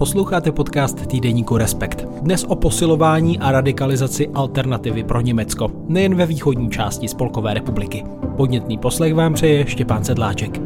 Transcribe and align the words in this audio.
Posloucháte 0.00 0.52
podcast 0.52 1.06
týdeníku 1.06 1.56
Respekt. 1.56 2.04
Dnes 2.22 2.44
o 2.44 2.56
posilování 2.56 3.38
a 3.38 3.52
radikalizaci 3.52 4.28
alternativy 4.28 5.04
pro 5.04 5.20
Německo, 5.20 5.68
nejen 5.88 6.14
ve 6.14 6.26
východní 6.26 6.70
části 6.70 7.08
Spolkové 7.08 7.54
republiky. 7.54 8.04
Podnětný 8.36 8.78
poslech 8.78 9.14
vám 9.14 9.34
přeje 9.34 9.66
Štěpán 9.66 10.04
Sedláček. 10.04 10.60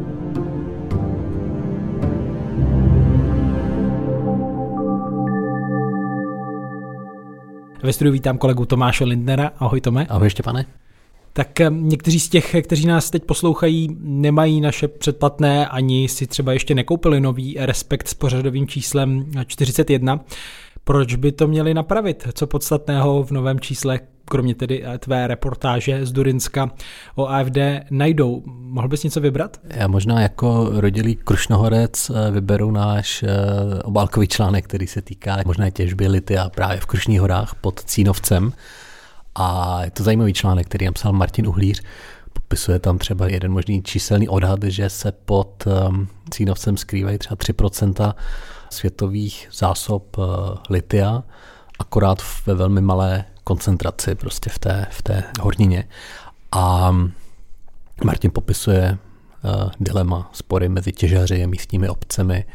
Ve 7.83 7.93
studiu 7.93 8.13
vítám 8.13 8.37
kolegu 8.37 8.65
Tomáše 8.65 9.03
Lindnera. 9.05 9.51
Ahoj 9.59 9.81
Tome. 9.81 10.05
Ahoj 10.09 10.29
Štěpane 10.29 10.65
tak 11.37 11.61
eh, 11.61 11.69
někteří 11.69 12.19
z 12.19 12.29
těch, 12.29 12.55
kteří 12.61 12.87
nás 12.87 13.09
teď 13.09 13.23
poslouchají, 13.23 13.97
nemají 13.99 14.61
naše 14.61 14.87
předplatné, 14.87 15.67
ani 15.67 16.09
si 16.09 16.27
třeba 16.27 16.53
ještě 16.53 16.75
nekoupili 16.75 17.21
nový 17.21 17.57
Respekt 17.59 18.07
s 18.07 18.13
pořadovým 18.13 18.67
číslem 18.67 19.25
41. 19.47 20.19
Proč 20.83 21.15
by 21.15 21.31
to 21.31 21.47
měli 21.47 21.73
napravit? 21.73 22.27
Co 22.33 22.47
podstatného 22.47 23.23
v 23.23 23.31
novém 23.31 23.59
čísle, 23.59 23.99
kromě 24.25 24.55
tedy 24.55 24.83
eh, 24.85 24.97
tvé 24.97 25.27
reportáže 25.27 26.05
z 26.05 26.11
Durinska 26.11 26.71
o 27.15 27.27
AFD, 27.27 27.57
najdou? 27.91 28.43
Mohl 28.45 28.87
bys 28.87 29.03
něco 29.03 29.21
vybrat? 29.21 29.59
Já 29.69 29.87
možná 29.87 30.21
jako 30.21 30.69
rodilý 30.73 31.15
Krušnohorec 31.15 32.09
eh, 32.09 32.31
vyberu 32.31 32.71
náš 32.71 33.23
obálkový 33.83 34.27
článek, 34.27 34.65
který 34.65 34.87
se 34.87 35.01
týká 35.01 35.37
možná 35.45 35.69
těžby 35.69 36.07
litia 36.07 36.49
právě 36.49 36.79
v 36.79 36.85
Krušních 36.85 37.21
horách 37.21 37.55
pod 37.55 37.83
Cínovcem. 37.83 38.53
A 39.35 39.79
je 39.83 39.91
to 39.91 40.03
zajímavý 40.03 40.33
článek, 40.33 40.67
který 40.67 40.85
napsal 40.85 41.13
Martin 41.13 41.47
Uhlíř. 41.47 41.83
Popisuje 42.33 42.79
tam 42.79 42.97
třeba 42.97 43.27
jeden 43.27 43.51
možný 43.51 43.83
číselný 43.83 44.29
odhad, 44.29 44.63
že 44.63 44.89
se 44.89 45.11
pod 45.11 45.63
um, 45.87 46.07
Cínovcem 46.31 46.77
skrývají 46.77 47.17
třeba 47.17 47.35
3% 47.35 48.13
světových 48.69 49.49
zásob 49.51 50.17
uh, 50.17 50.25
litia, 50.69 51.23
akorát 51.79 52.21
ve 52.45 52.53
velmi 52.53 52.81
malé 52.81 53.25
koncentraci 53.43 54.15
prostě 54.15 54.49
v 54.49 54.59
té, 54.59 54.87
v 54.91 55.01
té 55.01 55.23
hornině. 55.41 55.87
A 56.51 56.89
um, 56.89 57.11
Martin 58.03 58.31
popisuje 58.31 58.97
uh, 59.43 59.71
dilema, 59.79 60.29
spory 60.33 60.69
mezi 60.69 60.91
těžaři 60.91 61.43
a 61.43 61.47
místními 61.47 61.89
obcemi 61.89 62.45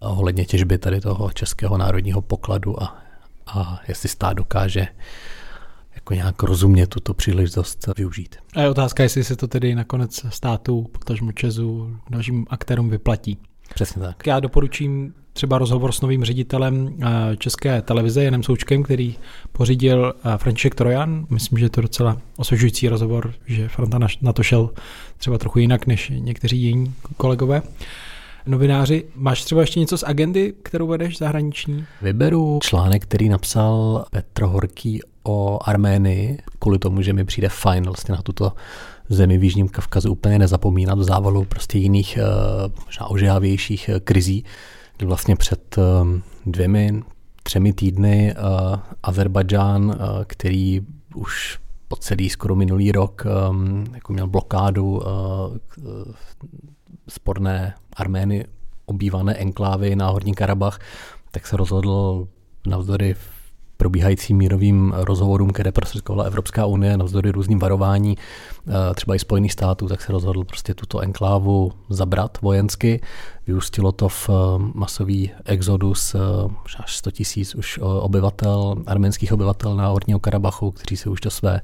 ohledně 0.00 0.44
těžby 0.44 0.78
tady 0.78 1.00
toho 1.00 1.30
českého 1.30 1.78
národního 1.78 2.20
pokladu 2.20 2.82
a, 2.82 2.98
a 3.46 3.80
jestli 3.88 4.08
stát 4.08 4.32
dokáže 4.32 4.88
jako 6.08 6.14
nějak 6.14 6.42
rozumně 6.42 6.86
tuto 6.86 7.14
příležitost 7.14 7.88
využít. 7.96 8.36
A 8.54 8.60
je 8.60 8.70
otázka, 8.70 9.02
jestli 9.02 9.24
se 9.24 9.36
to 9.36 9.48
tedy 9.48 9.74
nakonec 9.74 10.26
státu, 10.28 10.86
potažmu 10.92 11.32
Česu, 11.32 11.96
dalším 12.10 12.46
aktérům 12.50 12.90
vyplatí. 12.90 13.38
Přesně 13.74 14.02
tak. 14.02 14.26
Já 14.26 14.40
doporučím 14.40 15.14
třeba 15.32 15.58
rozhovor 15.58 15.92
s 15.92 16.00
novým 16.00 16.24
ředitelem 16.24 16.96
eh, 17.02 17.36
České 17.36 17.82
televize 17.82 18.24
Janem 18.24 18.42
Součkem, 18.42 18.82
který 18.82 19.16
pořídil 19.52 20.14
eh, 20.24 20.38
František 20.38 20.74
Trojan. 20.74 21.26
Myslím, 21.30 21.58
že 21.58 21.64
je 21.64 21.70
to 21.70 21.80
docela 21.80 22.18
osvěžující 22.36 22.88
rozhovor, 22.88 23.34
že 23.46 23.68
Franta 23.68 23.98
na 24.22 24.32
to 24.32 24.42
šel 24.42 24.70
třeba 25.16 25.38
trochu 25.38 25.58
jinak 25.58 25.86
než 25.86 26.12
někteří 26.14 26.62
jiní 26.62 26.94
kolegové 27.16 27.62
novináři. 28.46 29.04
Máš 29.14 29.44
třeba 29.44 29.60
ještě 29.60 29.80
něco 29.80 29.98
z 29.98 30.02
agendy, 30.02 30.54
kterou 30.62 30.86
vedeš 30.86 31.18
zahraniční? 31.18 31.84
Vyberu 32.02 32.58
článek, 32.62 33.02
který 33.02 33.28
napsal 33.28 34.04
Petr 34.10 34.42
Horký 34.42 35.00
o 35.28 35.58
Arménii, 35.68 36.38
kvůli 36.58 36.78
tomu, 36.78 37.02
že 37.02 37.12
mi 37.12 37.24
přijde 37.24 37.48
fajn 37.48 37.84
vlastně 37.84 38.14
na 38.14 38.22
tuto 38.22 38.52
zemi 39.08 39.38
v 39.38 39.44
Jižním 39.44 39.68
Kavkazu 39.68 40.12
úplně 40.12 40.38
nezapomínat 40.38 40.98
v 40.98 41.02
závalu 41.02 41.44
prostě 41.44 41.78
jiných 41.78 42.16
eh, 42.16 42.22
možná 42.86 43.06
ožehavějších 43.06 43.88
eh, 43.88 44.00
krizí, 44.00 44.44
kdy 44.96 45.06
vlastně 45.06 45.36
před 45.36 45.78
eh, 45.78 45.82
dvěmi, 46.46 47.02
třemi 47.42 47.72
týdny 47.72 48.34
Azerbajdžán, 49.02 49.98
který 50.26 50.80
už 51.14 51.58
po 51.88 51.96
celý 51.96 52.30
skoro 52.30 52.54
minulý 52.54 52.92
rok 52.92 53.24
jako 53.94 54.12
měl 54.12 54.26
blokádu 54.26 55.02
sporné 57.08 57.74
Armény 57.96 58.44
obývané 58.86 59.34
enklávy 59.34 59.96
na 59.96 60.08
Horní 60.08 60.34
Karabach, 60.34 60.78
tak 61.30 61.46
se 61.46 61.56
rozhodl 61.56 62.28
navzdory 62.66 63.14
probíhajícím 63.78 64.36
mírovým 64.36 64.94
rozhovorům, 64.96 65.50
které 65.50 65.72
prostředkovala 65.72 66.24
Evropská 66.24 66.66
unie 66.66 66.96
navzdory 66.96 67.30
různým 67.30 67.58
varování, 67.58 68.18
eh, 68.18 68.94
třeba 68.94 69.14
i 69.14 69.18
Spojených 69.18 69.52
států, 69.52 69.88
tak 69.88 70.02
se 70.02 70.12
rozhodl 70.12 70.44
prostě 70.44 70.74
tuto 70.74 71.00
enklávu 71.00 71.72
zabrat 71.88 72.38
vojensky. 72.40 73.00
Vyústilo 73.46 73.92
to 73.92 74.08
v 74.08 74.30
eh, 74.30 74.32
masový 74.74 75.30
exodus 75.44 76.14
eh, 76.14 76.18
až 76.78 76.96
100 76.96 77.10
tisíc 77.10 77.54
už 77.54 77.78
obyvatel, 77.82 78.76
arménských 78.86 79.32
obyvatel 79.32 79.76
na 79.76 79.88
Horního 79.88 80.18
Karabachu, 80.18 80.70
kteří 80.70 80.96
se 80.96 81.10
už 81.10 81.20
do 81.20 81.30
své 81.30 81.60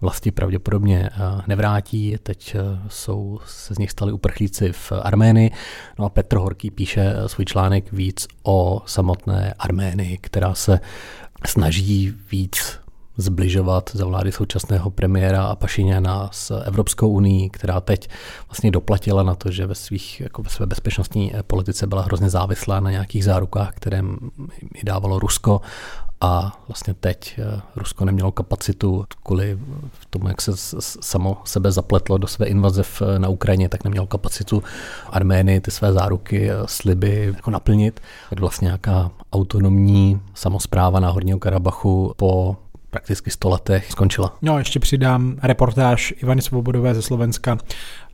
vlasti 0.00 0.30
pravděpodobně 0.30 1.10
nevrátí. 1.46 2.16
Teď 2.22 2.56
jsou, 2.88 3.40
se 3.46 3.74
z 3.74 3.78
nich 3.78 3.90
stali 3.90 4.12
uprchlíci 4.12 4.72
v 4.72 4.92
Arménii. 5.02 5.50
No 5.98 6.04
a 6.04 6.08
Petr 6.08 6.36
Horký 6.36 6.70
píše 6.70 7.14
svůj 7.26 7.44
článek 7.44 7.92
víc 7.92 8.28
o 8.42 8.82
samotné 8.86 9.54
Arménii, 9.58 10.18
která 10.18 10.54
se 10.54 10.80
snaží 11.46 12.14
víc 12.30 12.78
zbližovat 13.16 13.90
za 13.94 14.06
vlády 14.06 14.32
současného 14.32 14.90
premiéra 14.90 15.44
a 15.44 15.54
Pašiněna 15.54 16.28
s 16.32 16.62
Evropskou 16.64 17.08
unii, 17.08 17.50
která 17.50 17.80
teď 17.80 18.08
vlastně 18.48 18.70
doplatila 18.70 19.22
na 19.22 19.34
to, 19.34 19.50
že 19.50 19.66
ve, 19.66 19.74
svých, 19.74 20.20
jako 20.20 20.42
ve 20.42 20.50
své 20.50 20.66
bezpečnostní 20.66 21.32
politice 21.46 21.86
byla 21.86 22.02
hrozně 22.02 22.30
závislá 22.30 22.80
na 22.80 22.90
nějakých 22.90 23.24
zárukách, 23.24 23.74
které 23.74 24.02
jí 24.74 24.82
dávalo 24.84 25.18
Rusko 25.18 25.60
a 26.20 26.60
vlastně 26.68 26.94
teď 26.94 27.38
eh, 27.38 27.60
Rusko 27.76 28.04
nemělo 28.04 28.32
kapacitu 28.32 29.04
kvůli 29.22 29.58
tomu, 30.10 30.28
jak 30.28 30.40
se 30.40 30.52
samo 30.80 31.42
sebe 31.44 31.72
zapletlo 31.72 32.18
do 32.18 32.26
své 32.26 32.46
invaze 32.46 32.82
v, 32.82 33.02
na 33.18 33.28
Ukrajině, 33.28 33.68
tak 33.68 33.84
nemělo 33.84 34.06
kapacitu 34.06 34.62
Armény 35.10 35.60
ty 35.60 35.70
své 35.70 35.92
záruky, 35.92 36.50
eh, 36.50 36.54
sliby 36.66 37.32
jako 37.36 37.50
naplnit. 37.50 38.00
Tak 38.30 38.40
vlastně 38.40 38.64
nějaká 38.64 39.10
autonomní 39.32 40.20
samozpráva 40.34 41.00
na 41.00 41.10
Horního 41.10 41.38
Karabachu 41.38 42.12
po 42.16 42.56
prakticky 42.90 43.30
100 43.30 43.48
letech 43.48 43.90
skončila. 43.90 44.36
No, 44.42 44.58
ještě 44.58 44.80
přidám 44.80 45.36
reportáž 45.42 46.14
Ivany 46.16 46.42
Svobodové 46.42 46.94
ze 46.94 47.02
Slovenska 47.02 47.58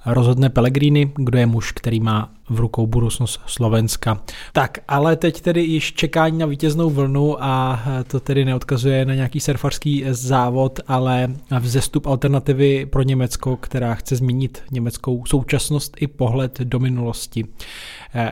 rozhodne 0.07 0.51
Pellegrini, 0.51 1.13
kdo 1.17 1.39
je 1.39 1.47
muž, 1.47 1.73
který 1.73 2.01
má 2.01 2.31
v 2.51 2.61
rukou 2.61 2.87
budoucnost 2.87 3.41
Slovenska. 3.47 4.21
Tak, 4.53 4.79
ale 4.89 5.17
teď 5.17 5.41
tedy 5.41 5.61
již 5.63 5.93
čekání 5.93 6.39
na 6.39 6.47
vítěznou 6.47 6.91
vlnu 6.91 7.45
a 7.45 7.83
to 8.07 8.21
tedy 8.21 8.45
neodkazuje 8.45 9.05
na 9.05 9.15
nějaký 9.15 9.41
surfarský 9.41 10.05
závod, 10.11 10.81
ale 10.87 11.35
vzestup 11.61 12.07
alternativy 12.07 12.87
pro 12.87 13.03
Německo, 13.03 13.57
která 13.57 13.95
chce 13.95 14.17
změnit 14.17 14.63
německou 14.71 15.27
současnost 15.27 15.97
i 16.01 16.07
pohled 16.07 16.61
do 16.61 16.79
minulosti. 16.79 17.45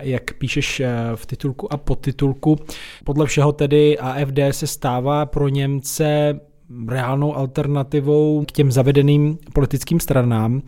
Jak 0.01 0.35
píšeš 0.35 0.83
v 1.15 1.27
titulku 1.27 1.73
a 1.73 1.77
podtitulku, 1.77 2.59
podle 3.05 3.27
všeho 3.27 3.53
tedy 3.53 3.99
AFD 3.99 4.39
se 4.51 4.67
stává 4.67 5.27
pro 5.27 5.49
Němce 5.49 6.41
reálnou 6.89 7.37
alternativou 7.37 8.45
k 8.49 8.53
těm 8.53 8.73
zavedeným 8.73 9.39
politickým 9.53 10.01
stranám. 10.01 10.63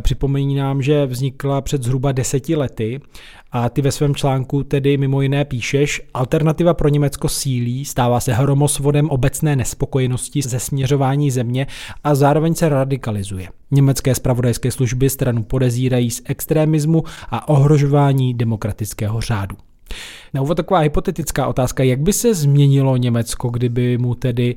Připomínám, 0.00 0.82
že 0.82 1.06
vznikla 1.06 1.60
před 1.60 1.82
zhruba 1.82 2.12
deseti 2.12 2.56
lety 2.56 3.00
a 3.52 3.68
ty 3.68 3.82
ve 3.82 3.92
svém 3.92 4.14
článku 4.14 4.62
tedy 4.64 4.96
mimo 4.96 5.22
jiné 5.22 5.44
píšeš, 5.44 6.02
alternativa 6.14 6.74
pro 6.74 6.88
Německo 6.88 7.28
sílí, 7.28 7.84
stává 7.84 8.20
se 8.20 8.32
hromosvodem 8.32 9.10
obecné 9.10 9.56
nespokojenosti 9.56 10.42
ze 10.42 10.60
směřování 10.60 11.30
země 11.30 11.66
a 12.04 12.14
zároveň 12.14 12.54
se 12.54 12.68
radikalizuje. 12.68 13.48
Německé 13.70 14.14
spravodajské 14.14 14.70
služby 14.70 15.10
stranu 15.10 15.42
podezírají 15.42 16.10
z 16.10 16.22
extremismu 16.24 17.04
a 17.30 17.48
ohrožování 17.48 18.34
demokratického 18.34 19.20
řádu. 19.20 19.56
Na 20.34 20.42
úvod 20.42 20.54
taková 20.54 20.80
hypotetická 20.80 21.46
otázka, 21.46 21.82
jak 21.82 22.00
by 22.00 22.12
se 22.12 22.34
změnilo 22.34 22.96
Německo, 22.96 23.48
kdyby 23.48 23.98
mu 23.98 24.14
tedy 24.14 24.56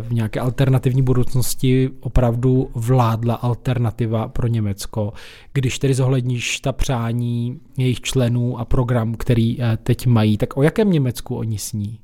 v 0.00 0.12
nějaké 0.12 0.40
alternativní 0.40 1.02
budoucnosti 1.02 1.90
opravdu 2.00 2.70
vládla 2.74 3.34
alternativa 3.34 4.28
pro 4.28 4.46
Německo, 4.46 5.12
když 5.52 5.78
tedy 5.78 5.94
zohledníš 5.94 6.60
ta 6.60 6.72
přání 6.72 7.60
jejich 7.78 8.00
členů 8.00 8.58
a 8.58 8.64
program, 8.64 9.14
který 9.14 9.62
eh, 9.62 9.78
teď 9.82 10.06
mají, 10.06 10.36
tak 10.36 10.56
o 10.56 10.62
jakém 10.62 10.90
Německu 10.90 11.36
oni 11.36 11.58
sní? 11.58 11.98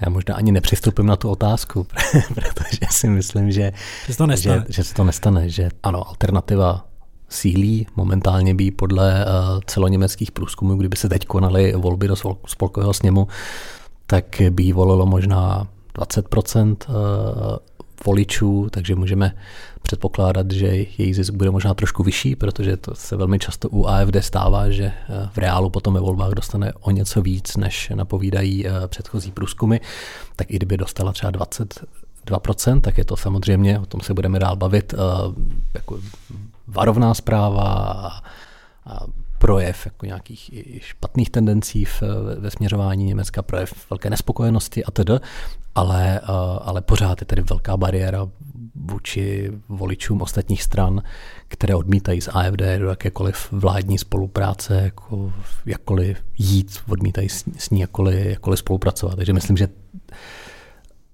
Já 0.00 0.10
možná 0.10 0.34
ani 0.34 0.52
nepřistupím 0.52 1.06
na 1.06 1.16
tu 1.16 1.30
otázku, 1.30 1.86
protože 2.34 2.86
si 2.90 3.08
myslím, 3.08 3.50
že, 3.50 3.72
že, 4.06 4.16
to 4.16 4.26
že, 4.36 4.64
že 4.68 4.84
se 4.84 4.94
to 4.94 5.04
nestane, 5.04 5.48
že 5.48 5.68
ano, 5.82 6.08
alternativa 6.08 6.86
sílí. 7.28 7.86
Momentálně 7.96 8.54
by 8.54 8.70
podle 8.70 9.22
eh, 9.22 9.26
celoněmeckých 9.66 10.32
průzkumů, 10.32 10.76
kdyby 10.76 10.96
se 10.96 11.08
teď 11.08 11.26
konaly 11.26 11.72
volby 11.72 12.08
do 12.08 12.16
spolkového 12.46 12.92
sněmu, 12.92 13.28
tak 14.06 14.42
by 14.50 14.72
volilo 14.72 15.06
možná 15.06 15.68
20% 15.94 16.76
eh, 16.80 16.92
voličů, 18.06 18.68
takže 18.70 18.94
můžeme 18.94 19.36
předpokládat, 19.82 20.50
že 20.50 20.66
její 20.98 21.14
zisk 21.14 21.34
bude 21.34 21.50
možná 21.50 21.74
trošku 21.74 22.02
vyšší, 22.02 22.36
protože 22.36 22.76
to 22.76 22.94
se 22.94 23.16
velmi 23.16 23.38
často 23.38 23.68
u 23.68 23.86
AFD 23.86 24.16
stává, 24.20 24.70
že 24.70 24.84
eh, 24.84 25.28
v 25.32 25.38
reálu 25.38 25.70
potom 25.70 25.94
ve 25.94 26.00
volbách 26.00 26.32
dostane 26.32 26.72
o 26.80 26.90
něco 26.90 27.22
víc, 27.22 27.56
než 27.56 27.92
napovídají 27.94 28.66
eh, 28.66 28.70
předchozí 28.86 29.30
průzkumy, 29.32 29.76
tak 30.36 30.50
i 30.50 30.56
kdyby 30.56 30.76
dostala 30.76 31.12
třeba 31.12 31.30
20 31.30 31.84
2%, 32.26 32.80
tak 32.80 32.98
je 32.98 33.04
to 33.04 33.16
samozřejmě, 33.16 33.78
o 33.78 33.86
tom 33.86 34.00
se 34.00 34.14
budeme 34.14 34.38
dál 34.38 34.56
bavit, 34.56 34.94
jako 35.74 35.98
varovná 36.66 37.14
zpráva 37.14 37.64
a, 38.86 39.06
projev 39.42 39.86
jako 39.86 40.06
nějakých 40.06 40.50
špatných 40.80 41.30
tendencí 41.30 41.84
v, 41.84 42.02
ve 42.38 42.50
směřování 42.50 43.04
Německa, 43.04 43.42
projev 43.42 43.90
velké 43.90 44.10
nespokojenosti 44.10 44.84
a 44.84 44.90
tedy, 44.90 45.12
ale, 45.74 46.20
ale 46.62 46.80
pořád 46.80 47.20
je 47.20 47.26
tady 47.26 47.42
velká 47.42 47.76
bariéra 47.76 48.28
vůči 48.74 49.52
voličům 49.68 50.22
ostatních 50.22 50.62
stran, 50.62 51.02
které 51.48 51.74
odmítají 51.74 52.20
z 52.20 52.28
AFD 52.28 52.62
do 52.78 52.88
jakékoliv 52.88 53.52
vládní 53.52 53.98
spolupráce, 53.98 54.80
jako 54.82 55.32
jakkoliv 55.66 56.18
jít, 56.38 56.80
odmítají 56.88 57.28
s, 57.28 57.44
s 57.58 57.70
ní 57.70 57.80
jakkoliv, 57.80 58.26
jakkoliv 58.26 58.58
spolupracovat. 58.58 59.16
Takže 59.16 59.32
myslím, 59.32 59.56
že 59.56 59.68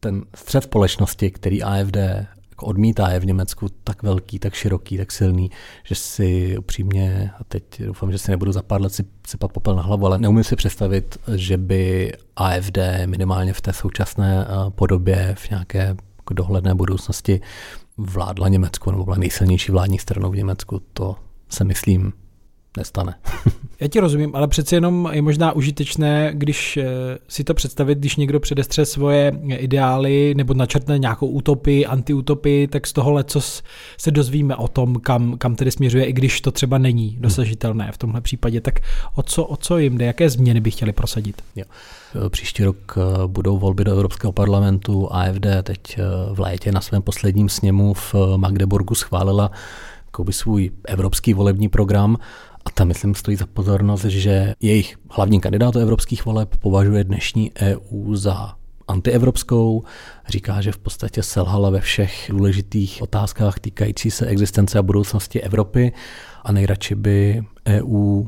ten 0.01 0.25
střed 0.35 0.65
společnosti, 0.65 1.31
který 1.31 1.63
AFD 1.63 1.97
jako 2.59 2.67
odmítá, 2.67 3.11
je 3.11 3.21
v 3.21 3.27
Německu 3.27 3.69
tak 3.85 4.03
velký, 4.03 4.39
tak 4.39 4.55
široký, 4.55 4.99
tak 4.99 5.13
silný, 5.13 5.51
že 5.85 5.95
si 5.95 6.59
upřímně, 6.59 7.31
a 7.41 7.45
teď 7.45 7.83
doufám, 7.83 8.13
že 8.13 8.19
si 8.19 8.31
nebudu 8.31 8.53
za 8.53 8.63
pár 8.63 8.83
let 8.83 8.93
si 8.93 9.05
sypat 9.27 9.53
popel 9.53 9.77
na 9.77 9.83
hlavu, 9.83 10.07
ale 10.07 10.19
neumím 10.19 10.45
si 10.45 10.57
představit, 10.57 11.19
že 11.35 11.57
by 11.57 12.13
AFD 12.37 12.79
minimálně 13.07 13.53
v 13.53 13.61
té 13.61 13.73
současné 13.73 14.47
eh, 14.47 14.71
podobě 14.71 15.35
v 15.39 15.51
nějaké 15.51 15.97
jako 16.19 16.35
dohledné 16.35 16.75
budoucnosti 16.75 17.41
vládla 17.97 18.49
Německu 18.49 18.91
nebo 18.91 19.05
byla 19.05 19.17
nejsilnější 19.17 19.73
vládní 19.73 19.99
stranou 19.99 20.31
v 20.31 20.37
Německu. 20.37 20.83
To 20.93 21.17
se 21.49 21.65
myslím 21.65 22.13
nestane. 22.77 23.15
Já 23.81 23.89
ti 23.89 24.01
rozumím, 24.01 24.31
ale 24.35 24.49
přeci 24.49 24.75
jenom 24.75 25.09
je 25.13 25.23
možná 25.23 25.53
užitečné, 25.53 26.31
když 26.35 26.77
eh, 26.77 26.85
si 27.29 27.45
to 27.45 27.55
představit, 27.55 27.99
když 27.99 28.17
někdo 28.17 28.41
předestře 28.41 28.87
svoje 28.87 29.33
ideály 29.47 30.35
nebo 30.37 30.55
načrtne 30.55 30.99
nějakou 30.99 31.27
utopii, 31.27 31.87
antiutopii, 31.87 32.67
tak 32.67 32.87
z 32.87 32.93
toho 32.93 33.23
co 33.25 33.41
se 33.99 34.11
dozvíme 34.11 34.57
o 34.57 34.69
tom, 34.69 34.97
kam, 34.97 35.39
kam 35.39 35.57
tedy 35.57 35.71
směřuje, 35.71 36.05
i 36.05 36.13
když 36.13 36.41
to 36.41 36.51
třeba 36.51 36.79
není 36.79 37.17
dosažitelné 37.21 37.93
v 37.93 37.99
tomhle 37.99 38.21
případě. 38.21 38.61
Tak 38.61 38.81
o 39.15 39.23
co, 39.23 39.45
o 39.45 39.57
co 39.57 39.79
jim 39.79 39.99
jde, 39.99 40.05
jaké 40.05 40.31
změny 40.31 40.61
by 40.61 40.71
chtěli 40.71 40.93
prosadit? 40.93 41.43
Jo. 41.57 41.65
Eh, 42.27 42.31
příští 42.31 42.65
rok 42.65 42.99
eh, 42.99 43.27
budou 43.27 43.59
volby 43.59 43.85
do 43.85 43.93
Evropského 43.93 44.33
parlamentu. 44.33 45.13
AFD 45.13 45.47
teď 45.63 45.99
v 46.33 46.41
létě 46.41 46.73
na 46.73 46.81
svém 46.81 47.03
posledním 47.03 47.49
sněmu 47.49 47.95
v 47.95 48.15
Magdeburgu 48.37 48.95
schválila 48.95 49.51
svůj 50.31 50.71
evropský 50.85 51.35
volební 51.35 51.69
program 51.69 52.17
a 52.65 52.71
tam, 52.71 52.89
myslím, 52.89 53.15
stojí 53.15 53.37
za 53.37 53.47
pozornost, 53.47 54.05
že 54.05 54.55
jejich 54.61 54.97
hlavní 55.11 55.41
kandidát 55.41 55.75
do 55.75 55.81
evropských 55.81 56.25
voleb 56.25 56.57
považuje 56.57 57.05
dnešní 57.05 57.53
EU 57.63 58.15
za 58.15 58.55
antievropskou, 58.89 59.83
říká, 60.29 60.61
že 60.61 60.73
v 60.73 60.79
podstatě 60.79 61.23
selhala 61.23 61.71
ve 61.71 61.81
všech 61.81 62.27
důležitých 62.29 63.03
otázkách 63.03 63.59
týkající 63.59 64.11
se 64.11 64.27
existence 64.27 64.79
a 64.79 64.83
budoucnosti 64.83 65.41
Evropy 65.41 65.93
a 66.45 66.53
nejradši 66.53 66.95
by 66.95 67.45
EU 67.67 68.25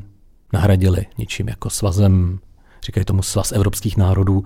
nahradili 0.53 1.05
něčím 1.17 1.47
jako 1.47 1.69
svazem 1.69 2.39
říkají 2.85 3.05
tomu 3.05 3.21
svaz 3.21 3.51
evropských 3.51 3.97
národů. 3.97 4.43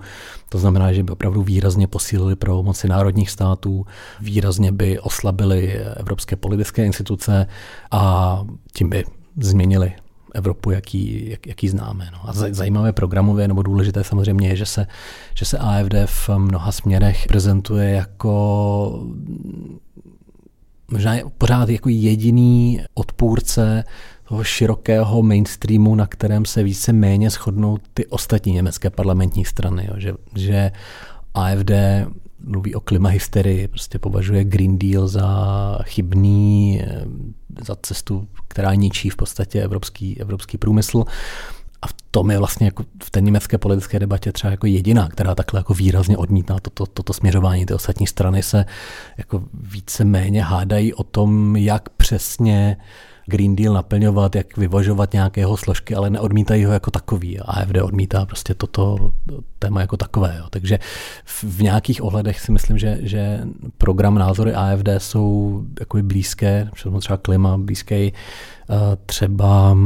To 0.48 0.58
znamená, 0.58 0.92
že 0.92 1.02
by 1.02 1.12
opravdu 1.12 1.42
výrazně 1.42 1.86
posílili 1.86 2.36
pravomoci 2.36 2.88
národních 2.88 3.30
států, 3.30 3.86
výrazně 4.20 4.72
by 4.72 5.00
oslabili 5.00 5.74
evropské 5.96 6.36
politické 6.36 6.86
instituce 6.86 7.46
a 7.90 8.44
tím 8.72 8.90
by 8.90 9.04
změnili 9.40 9.92
Evropu, 10.34 10.70
jaký, 10.70 11.30
jak, 11.30 11.46
jaký 11.46 11.68
známe. 11.68 12.08
No. 12.12 12.28
A 12.28 12.32
zajímavé 12.32 12.92
programové 12.92 13.48
nebo 13.48 13.62
důležité 13.62 14.04
samozřejmě 14.04 14.48
je, 14.48 14.56
že 14.56 14.66
se, 14.66 14.86
že 15.34 15.44
se 15.44 15.58
AFD 15.58 15.94
v 16.06 16.28
mnoha 16.38 16.72
směrech 16.72 17.26
prezentuje 17.28 17.90
jako 17.90 19.06
možná 20.90 21.14
pořád 21.38 21.68
jako 21.68 21.88
jediný 21.88 22.80
odpůrce 22.94 23.84
toho 24.28 24.44
širokého 24.44 25.22
mainstreamu, 25.22 25.94
na 25.94 26.06
kterém 26.06 26.44
se 26.44 26.62
více 26.62 26.92
méně 26.92 27.30
shodnou 27.30 27.78
ty 27.94 28.06
ostatní 28.06 28.52
německé 28.52 28.90
parlamentní 28.90 29.44
strany. 29.44 29.88
Jo. 29.90 29.94
Že, 29.98 30.12
že 30.34 30.72
AFD 31.34 31.70
mluví 32.46 32.74
o 32.74 32.80
klimahysterii, 32.80 33.68
prostě 33.68 33.98
považuje 33.98 34.44
Green 34.44 34.78
Deal 34.78 35.08
za 35.08 35.78
chybný, 35.82 36.80
eh, 36.82 37.04
za 37.66 37.76
cestu, 37.82 38.28
která 38.48 38.74
ničí 38.74 39.10
v 39.10 39.16
podstatě 39.16 39.62
evropský, 39.62 40.20
evropský 40.20 40.58
průmysl. 40.58 41.04
A 41.82 41.86
v 41.86 41.92
tom 42.10 42.30
je 42.30 42.38
vlastně 42.38 42.66
jako 42.66 42.84
v 43.04 43.10
té 43.10 43.20
německé 43.20 43.58
politické 43.58 43.98
debatě 43.98 44.32
třeba 44.32 44.50
jako 44.50 44.66
jediná, 44.66 45.08
která 45.08 45.34
takhle 45.34 45.60
jako 45.60 45.74
výrazně 45.74 46.16
odmítá 46.16 46.60
toto, 46.62 46.86
toto 46.86 47.12
směřování. 47.12 47.66
Ty 47.66 47.74
ostatní 47.74 48.06
strany 48.06 48.42
se 48.42 48.64
jako 49.18 49.42
více 49.54 50.04
méně 50.04 50.42
hádají 50.42 50.94
o 50.94 51.02
tom, 51.02 51.56
jak 51.56 51.88
přesně 51.88 52.76
Green 53.26 53.56
Deal 53.56 53.74
naplňovat, 53.74 54.36
jak 54.36 54.56
vyvažovat 54.56 55.12
nějakého 55.12 55.56
složky, 55.56 55.94
ale 55.94 56.10
neodmítají 56.10 56.64
ho 56.64 56.72
jako 56.72 56.90
takový. 56.90 57.38
AFD 57.40 57.76
odmítá 57.82 58.26
prostě 58.26 58.54
toto 58.54 59.12
téma 59.58 59.80
jako 59.80 59.96
takové. 59.96 60.34
Jo. 60.38 60.46
Takže 60.50 60.78
v 61.24 61.62
nějakých 61.62 62.02
ohledech 62.02 62.40
si 62.40 62.52
myslím, 62.52 62.78
že, 62.78 62.98
že 63.00 63.40
program 63.78 64.14
názory 64.14 64.54
AFD 64.54 64.88
jsou 64.98 65.62
jako 65.80 65.98
blízké, 66.02 66.68
třeba 66.98 67.16
klima 67.16 67.58
blízké 67.58 67.96
eh, 68.06 68.12
třeba 69.06 69.76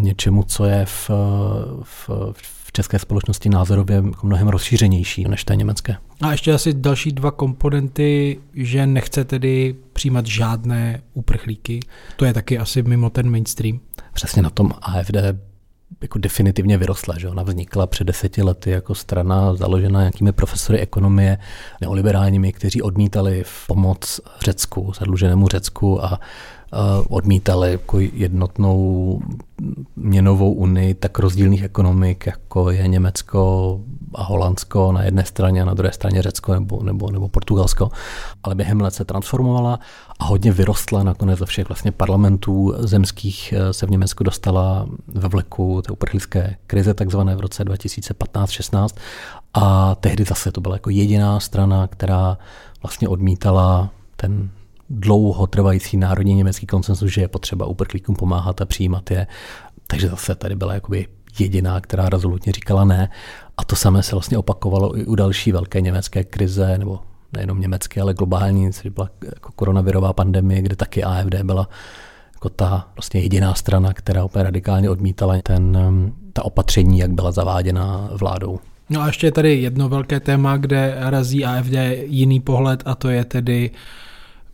něčemu, 0.00 0.42
co 0.42 0.64
je 0.64 0.84
v, 0.86 1.10
v, 1.82 2.10
v 2.32 2.55
české 2.76 2.98
společnosti 2.98 3.48
názorově 3.48 3.96
jako 3.96 4.26
mnohem 4.26 4.48
rozšířenější 4.48 5.24
než 5.24 5.44
té 5.44 5.56
německé. 5.56 5.96
A 6.20 6.32
ještě 6.32 6.52
asi 6.52 6.74
další 6.74 7.12
dva 7.12 7.30
komponenty, 7.30 8.38
že 8.54 8.86
nechce 8.86 9.24
tedy 9.24 9.74
přijímat 9.92 10.26
žádné 10.26 11.02
uprchlíky. 11.14 11.80
To 12.16 12.24
je 12.24 12.32
taky 12.32 12.58
asi 12.58 12.82
mimo 12.82 13.10
ten 13.10 13.30
mainstream. 13.30 13.80
Přesně 14.12 14.42
na 14.42 14.50
tom 14.50 14.72
AFD 14.82 15.16
jako 16.02 16.18
definitivně 16.18 16.78
vyrostla. 16.78 17.18
Že? 17.18 17.28
Ona 17.28 17.42
vznikla 17.42 17.86
před 17.86 18.04
deseti 18.04 18.42
lety 18.42 18.70
jako 18.70 18.94
strana 18.94 19.54
založená 19.54 20.00
nějakými 20.00 20.32
profesory 20.32 20.78
ekonomie 20.78 21.38
neoliberálními, 21.80 22.52
kteří 22.52 22.82
odmítali 22.82 23.42
v 23.46 23.66
pomoc 23.66 24.20
Řecku, 24.40 24.92
zadluženému 24.98 25.48
Řecku 25.48 26.04
a 26.04 26.20
odmítali 27.08 27.70
jako 27.70 27.98
jednotnou 28.00 29.20
měnovou 29.96 30.52
unii 30.52 30.94
tak 30.94 31.18
rozdílných 31.18 31.62
ekonomik, 31.62 32.26
jako 32.26 32.70
je 32.70 32.88
Německo 32.88 33.80
a 34.14 34.22
Holandsko 34.22 34.92
na 34.92 35.02
jedné 35.02 35.24
straně 35.24 35.62
a 35.62 35.64
na 35.64 35.74
druhé 35.74 35.92
straně 35.92 36.22
Řecko 36.22 36.54
nebo, 36.54 36.82
nebo, 36.82 37.10
nebo 37.10 37.28
Portugalsko. 37.28 37.90
Ale 38.42 38.54
během 38.54 38.80
let 38.80 38.94
se 38.94 39.04
transformovala 39.04 39.80
a 40.18 40.24
hodně 40.24 40.52
vyrostla. 40.52 41.02
Nakonec 41.02 41.38
ze 41.38 41.46
všech 41.46 41.68
vlastně 41.68 41.92
parlamentů 41.92 42.74
zemských 42.78 43.52
eh, 43.52 43.72
se 43.72 43.86
v 43.86 43.90
Německu 43.90 44.24
dostala 44.24 44.86
ve 45.06 45.28
vleku 45.28 45.82
té 45.82 45.92
uprchlické 45.92 46.56
krize 46.66 46.94
takzvané 46.94 47.36
v 47.36 47.40
roce 47.40 47.64
2015-16 47.64 48.88
a 49.54 49.94
tehdy 49.94 50.24
zase 50.24 50.52
to 50.52 50.60
byla 50.60 50.74
jako 50.74 50.90
jediná 50.90 51.40
strana, 51.40 51.86
která 51.86 52.38
vlastně 52.82 53.08
odmítala 53.08 53.90
ten 54.16 54.50
dlouhotrvající 54.90 55.96
národní 55.96 56.34
německý 56.34 56.66
konsensus, 56.66 57.10
že 57.10 57.20
je 57.20 57.28
potřeba 57.28 57.66
uprchlíkům 57.66 58.14
pomáhat 58.16 58.60
a 58.60 58.64
přijímat 58.66 59.10
je. 59.10 59.26
Takže 59.86 60.08
zase 60.08 60.34
tady 60.34 60.56
byla 60.56 60.74
jakoby 60.74 61.06
jediná, 61.38 61.80
která 61.80 62.08
rezolutně 62.08 62.52
říkala 62.52 62.84
ne. 62.84 63.08
A 63.56 63.64
to 63.64 63.76
samé 63.76 64.02
se 64.02 64.16
vlastně 64.16 64.38
opakovalo 64.38 64.98
i 64.98 65.06
u 65.06 65.14
další 65.14 65.52
velké 65.52 65.80
německé 65.80 66.24
krize, 66.24 66.78
nebo 66.78 67.00
nejenom 67.32 67.60
německé, 67.60 68.00
ale 68.00 68.14
globální, 68.14 68.72
což 68.72 68.90
byla 68.90 69.10
jako 69.34 69.52
koronavirová 69.52 70.12
pandemie, 70.12 70.62
kde 70.62 70.76
taky 70.76 71.04
AFD 71.04 71.34
byla 71.42 71.68
jako 72.34 72.48
ta 72.48 72.88
vlastně 72.96 73.20
jediná 73.20 73.54
strana, 73.54 73.92
která 73.92 74.24
úplně 74.24 74.42
radikálně 74.42 74.90
odmítala 74.90 75.34
ten, 75.42 75.78
ta 76.32 76.44
opatření, 76.44 76.98
jak 76.98 77.10
byla 77.10 77.32
zaváděna 77.32 78.08
vládou. 78.12 78.58
No 78.90 79.00
a 79.00 79.06
ještě 79.06 79.26
je 79.26 79.32
tady 79.32 79.60
jedno 79.60 79.88
velké 79.88 80.20
téma, 80.20 80.56
kde 80.56 80.96
razí 80.98 81.44
AFD 81.44 81.74
jiný 82.04 82.40
pohled 82.40 82.82
a 82.86 82.94
to 82.94 83.08
je 83.08 83.24
tedy 83.24 83.70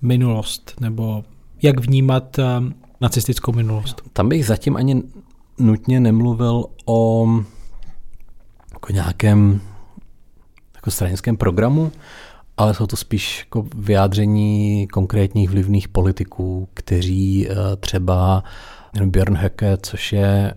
minulost, 0.02 0.74
nebo 0.80 1.24
jak 1.62 1.80
vnímat 1.80 2.38
um, 2.38 2.74
nacistickou 3.00 3.52
minulost? 3.52 4.02
Tam 4.12 4.28
bych 4.28 4.46
zatím 4.46 4.76
ani 4.76 5.02
nutně 5.58 6.00
nemluvil 6.00 6.64
o 6.84 7.28
jako 8.72 8.92
nějakém 8.92 9.60
jako 10.74 10.90
stranickém 10.90 11.36
programu, 11.36 11.92
ale 12.56 12.74
jsou 12.74 12.86
to 12.86 12.96
spíš 12.96 13.38
jako 13.38 13.66
vyjádření 13.76 14.88
konkrétních 14.88 15.50
vlivných 15.50 15.88
politiků, 15.88 16.68
kteří 16.74 17.48
uh, 17.48 17.56
třeba 17.80 18.44
Björn 18.94 19.36
Höcke, 19.36 19.78
což 19.82 20.12
je 20.12 20.54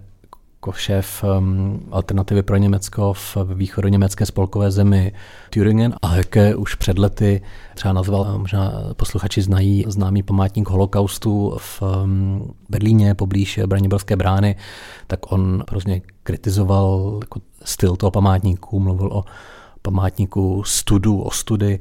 jako 0.66 0.78
šéf 0.78 1.24
um, 1.24 1.88
alternativy 1.92 2.44
pro 2.44 2.58
Německo 2.58 3.14
v 3.14 3.38
východoněmecké 3.54 4.26
spolkové 4.26 4.72
zemi 4.72 5.14
Thüringen 5.50 5.96
a 6.02 6.08
Höcke 6.16 6.56
už 6.56 6.76
před 6.76 7.00
lety 7.00 7.42
třeba 7.76 7.94
nazval, 7.94 8.38
možná 8.40 8.74
posluchači 8.98 9.42
znají 9.42 9.86
známý 9.88 10.24
památník 10.24 10.70
holokaustu 10.70 11.58
v 11.58 11.82
um, 11.82 12.54
Berlíně 12.70 13.16
poblíž 13.16 13.60
Braniborské 13.66 14.16
brány, 14.16 14.56
tak 15.08 15.32
on 15.32 15.64
hrozně 15.70 16.02
kritizoval 16.24 17.20
jako 17.22 17.40
styl 17.64 17.96
toho 17.96 18.12
památníku, 18.12 18.80
mluvil 18.80 19.10
o 19.14 19.24
památníku 19.82 20.64
studu, 20.64 21.22
o 21.22 21.32
study 21.32 21.80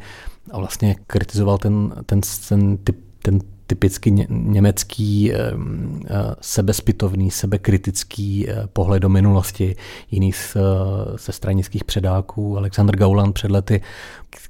a 0.51 0.59
vlastně 0.59 0.97
kritizoval 1.07 1.59
ten, 1.59 1.95
ten, 2.07 2.21
ten 2.49 2.77
typ 2.77 3.05
ten 3.23 3.41
typicky 3.67 4.11
ně, 4.11 4.27
německý 4.31 5.33
eh, 5.33 5.37
eh, 5.37 6.15
sebespytovný, 6.41 7.31
sebekritický 7.31 8.49
eh, 8.49 8.67
pohled 8.73 9.03
do 9.03 9.09
minulosti, 9.09 9.77
jiný 10.11 10.33
z, 10.33 10.57
ze 11.25 11.33
stranických 11.33 11.85
předáků. 11.85 12.59
Alexander 12.59 12.97
Gauland 12.97 13.35
před 13.35 13.51
lety, 13.51 13.81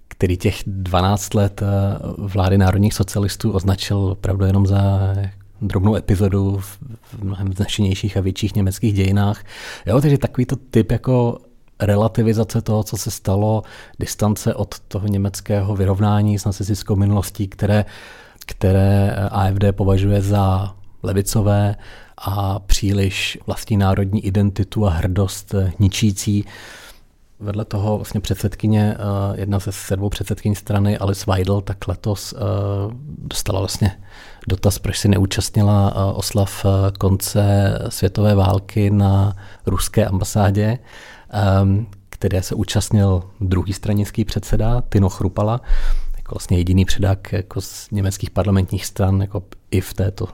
který 0.08 0.36
těch 0.36 0.62
12 0.66 1.34
let 1.34 1.62
vlády 2.18 2.58
národních 2.58 2.94
socialistů 2.94 3.52
označil 3.52 3.98
opravdu 3.98 4.44
jenom 4.44 4.66
za 4.66 5.14
drobnou 5.62 5.96
epizodu 5.96 6.58
v 6.60 6.78
mnohem 7.22 7.52
značenějších 7.52 8.16
a 8.16 8.20
větších 8.20 8.54
německých 8.54 8.94
dějinách. 8.94 9.44
Jo, 9.86 10.00
takže 10.00 10.18
takovýto 10.18 10.56
typ 10.70 10.92
jako 10.92 11.38
relativizace 11.80 12.62
toho, 12.62 12.82
co 12.82 12.96
se 12.96 13.10
stalo, 13.10 13.62
distance 13.98 14.54
od 14.54 14.78
toho 14.78 15.06
německého 15.06 15.76
vyrovnání 15.76 16.38
s 16.38 16.44
nacistickou 16.44 16.96
minulostí, 16.96 17.48
které 17.48 17.84
které 18.46 19.14
AFD 19.30 19.64
považuje 19.72 20.22
za 20.22 20.74
levicové 21.02 21.76
a 22.18 22.58
příliš 22.58 23.38
vlastní 23.46 23.76
národní 23.76 24.26
identitu 24.26 24.86
a 24.86 24.90
hrdost 24.90 25.54
ničící. 25.78 26.44
Vedle 27.40 27.64
toho 27.64 27.96
vlastně 27.96 28.20
předsedkyně, 28.20 28.96
eh, 28.98 29.40
jedna 29.40 29.58
ze 29.58 29.72
sedmou 29.72 30.08
předsedkyní 30.08 30.54
strany 30.54 30.98
Alice 30.98 31.24
Weidel, 31.28 31.60
tak 31.60 31.88
letos 31.88 32.32
eh, 32.32 32.40
dostala 33.18 33.58
vlastně 33.60 34.00
dotaz, 34.48 34.78
proč 34.78 34.98
si 34.98 35.08
neúčastnila 35.08 35.92
eh, 35.96 36.12
oslav 36.12 36.66
konce 36.98 37.74
světové 37.88 38.34
války 38.34 38.90
na 38.90 39.36
ruské 39.66 40.06
ambasádě, 40.06 40.78
které 42.08 42.42
se 42.42 42.54
účastnil 42.54 43.22
druhý 43.40 43.72
stranický 43.72 44.24
předseda 44.24 44.80
Tino 44.80 45.08
Chrupala 45.08 45.60
jako 46.24 46.34
vlastně 46.34 46.58
jediný 46.58 46.84
předák 46.84 47.32
jako 47.32 47.60
z 47.60 47.90
německých 47.90 48.30
parlamentních 48.30 48.86
stran 48.86 49.20
jako 49.20 49.42
i 49.70 49.80
v 49.80 49.94
této 49.94 50.28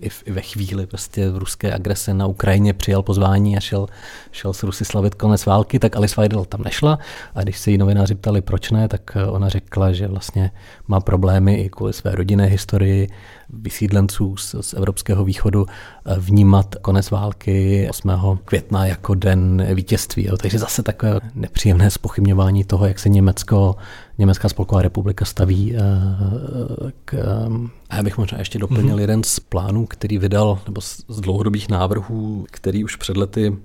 i, 0.00 0.08
v, 0.08 0.22
i 0.26 0.32
ve 0.32 0.40
chvíli 0.40 0.86
prostě 0.86 1.30
v 1.30 1.36
ruské 1.36 1.74
agrese 1.74 2.14
na 2.14 2.26
Ukrajině 2.26 2.72
přijal 2.72 3.02
pozvání 3.02 3.56
a 3.56 3.60
šel, 3.60 3.86
šel 4.32 4.52
s 4.52 4.62
Rusy 4.62 4.84
slavit 4.84 5.14
konec 5.14 5.46
války, 5.46 5.78
tak 5.78 5.96
Alice 5.96 6.20
Weidel 6.20 6.44
tam 6.44 6.62
nešla. 6.62 6.98
A 7.34 7.42
když 7.42 7.58
se 7.58 7.70
jí 7.70 7.78
novináři 7.78 8.14
ptali, 8.14 8.40
proč 8.40 8.70
ne, 8.70 8.88
tak 8.88 9.16
ona 9.30 9.48
řekla, 9.48 9.92
že 9.92 10.08
vlastně 10.08 10.50
má 10.88 11.00
problémy 11.00 11.54
i 11.54 11.68
kvůli 11.68 11.92
své 11.92 12.14
rodinné 12.14 12.46
historii 12.46 13.08
vysídlenců 13.50 14.36
z, 14.36 14.54
z 14.60 14.74
Evropského 14.74 15.24
východu 15.24 15.66
eh, 15.68 16.14
vnímat 16.18 16.74
konec 16.74 17.10
války 17.10 17.86
8. 17.90 18.10
května 18.44 18.86
jako 18.86 19.14
den 19.14 19.66
vítězství. 19.74 20.26
Jo. 20.26 20.36
Takže 20.36 20.58
zase 20.58 20.82
takové 20.82 21.20
nepříjemné 21.34 21.90
spochybňování 21.90 22.64
toho, 22.64 22.86
jak 22.86 22.98
se 22.98 23.08
Německo 23.08 23.76
Německá 24.18 24.48
spolková 24.48 24.82
republika 24.82 25.24
staví 25.24 25.76
eh, 25.76 25.80
k... 27.04 27.14
A 27.90 27.96
já 27.96 28.02
bych 28.02 28.18
možná 28.18 28.38
ještě 28.38 28.58
doplnil 28.58 28.96
mm-hmm. 28.96 29.00
jeden 29.00 29.22
z 29.22 29.40
plánů, 29.40 29.86
který 29.86 30.18
vydal, 30.18 30.58
nebo 30.66 30.80
z 30.80 31.20
dlouhodobých 31.20 31.68
návrhů, 31.68 32.46
který 32.50 32.84
už 32.84 32.96
před 32.96 33.16
lety 33.16 33.56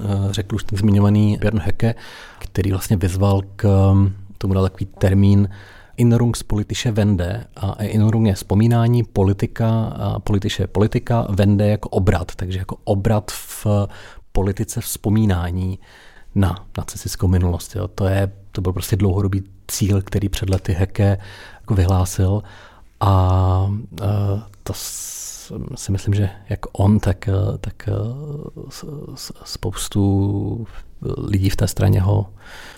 eh, 0.00 0.04
řekl 0.30 0.54
už 0.54 0.64
ten 0.64 0.78
zmiňovaný 0.78 1.38
Björn 1.40 1.58
Höcke, 1.58 1.94
který 2.38 2.70
vlastně 2.70 2.96
vyzval 2.96 3.42
k 3.56 3.94
tomu 4.38 4.54
dal 4.54 4.62
takový 4.62 4.86
termín 4.86 5.48
politische 6.46 6.92
Wende 6.92 7.44
a 7.56 7.82
Innung 7.82 8.26
je 8.26 8.34
vzpomínání, 8.34 9.02
politika, 9.04 9.96
politische 10.24 10.66
politika, 10.66 11.26
Wende 11.30 11.68
jako 11.68 11.88
obrat, 11.88 12.34
takže 12.36 12.58
jako 12.58 12.76
obrat 12.84 13.30
v 13.30 13.66
politice 14.32 14.80
vzpomínání 14.80 15.78
na 16.34 16.66
nacistickou 16.78 17.28
minulost. 17.28 17.76
Jo. 17.76 17.88
To, 17.88 18.06
je, 18.06 18.32
to 18.52 18.60
byl 18.60 18.72
prostě 18.72 18.96
dlouhodobý 18.96 19.42
cíl, 19.68 20.02
který 20.02 20.28
před 20.28 20.50
lety 20.50 20.72
Heke 20.72 21.18
jako 21.60 21.74
vyhlásil 21.74 22.42
a, 23.00 23.06
a 23.06 23.70
to 24.62 24.72
si 25.74 25.92
myslím, 25.92 26.14
že 26.14 26.30
jak 26.48 26.60
on, 26.72 27.00
tak, 27.00 27.28
tak 27.60 27.88
spoustu 29.44 30.66
lidí 31.18 31.50
v 31.50 31.56
té 31.56 31.68
straně 31.68 32.00
ho, 32.00 32.26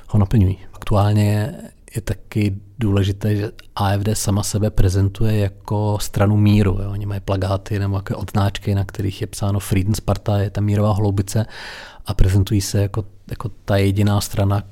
ho 0.08 0.18
naplňují. 0.18 0.58
Aktuálně 0.72 1.54
je 1.96 2.02
taky 2.02 2.56
důležité, 2.78 3.36
že 3.36 3.50
AFD 3.76 4.08
sama 4.12 4.42
sebe 4.42 4.70
prezentuje 4.70 5.36
jako 5.36 5.98
stranu 6.00 6.36
míru. 6.36 6.78
Jo. 6.82 6.90
Oni 6.90 7.06
mají 7.06 7.20
plagáty 7.20 7.78
nebo 7.78 7.96
jaké 7.96 8.14
odznáčky, 8.14 8.74
na 8.74 8.84
kterých 8.84 9.20
je 9.20 9.26
psáno 9.26 9.60
Friedensparta, 9.60 10.38
je 10.38 10.50
ta 10.50 10.60
mírová 10.60 10.92
hloubice 10.92 11.46
a 12.06 12.14
prezentují 12.14 12.60
se 12.60 12.82
jako, 12.82 13.04
jako 13.30 13.50
ta 13.64 13.76
jediná 13.76 14.20
strana, 14.20 14.62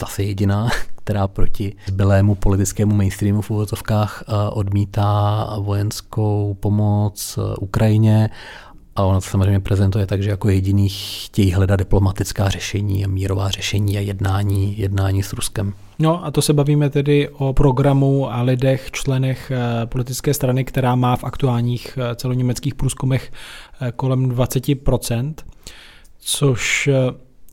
zase 0.00 0.22
jediná, 0.22 0.68
která 0.96 1.28
proti 1.28 1.76
zbylému 1.86 2.34
politickému 2.34 2.94
mainstreamu 2.94 3.42
v 3.42 3.50
uvozovkách 3.50 4.24
eh, 4.28 4.50
odmítá 4.50 5.46
vojenskou 5.60 6.56
pomoc 6.60 7.38
eh, 7.38 7.56
Ukrajině 7.56 8.30
a 8.96 9.02
ona 9.02 9.20
to 9.20 9.26
samozřejmě 9.26 9.60
prezentuje 9.60 10.06
tak, 10.06 10.22
že 10.22 10.30
jako 10.30 10.48
jediný 10.48 10.88
chtějí 10.88 11.52
hledat 11.52 11.76
diplomatická 11.76 12.48
řešení 12.48 13.04
a 13.04 13.08
mírová 13.08 13.50
řešení 13.50 13.98
a 13.98 14.00
jednání, 14.00 14.78
jednání 14.78 15.22
s 15.22 15.32
Ruskem. 15.32 15.72
No 15.98 16.24
a 16.24 16.30
to 16.30 16.42
se 16.42 16.52
bavíme 16.52 16.90
tedy 16.90 17.28
o 17.28 17.52
programu 17.52 18.32
a 18.32 18.42
lidech, 18.42 18.90
členech 18.90 19.50
eh, 19.50 19.86
politické 19.86 20.34
strany, 20.34 20.64
která 20.64 20.94
má 20.94 21.16
v 21.16 21.24
aktuálních 21.24 21.98
celoněmeckých 22.16 22.74
průzkumech 22.74 23.32
kolem 23.96 24.30
20%, 24.30 25.34
což 26.18 26.88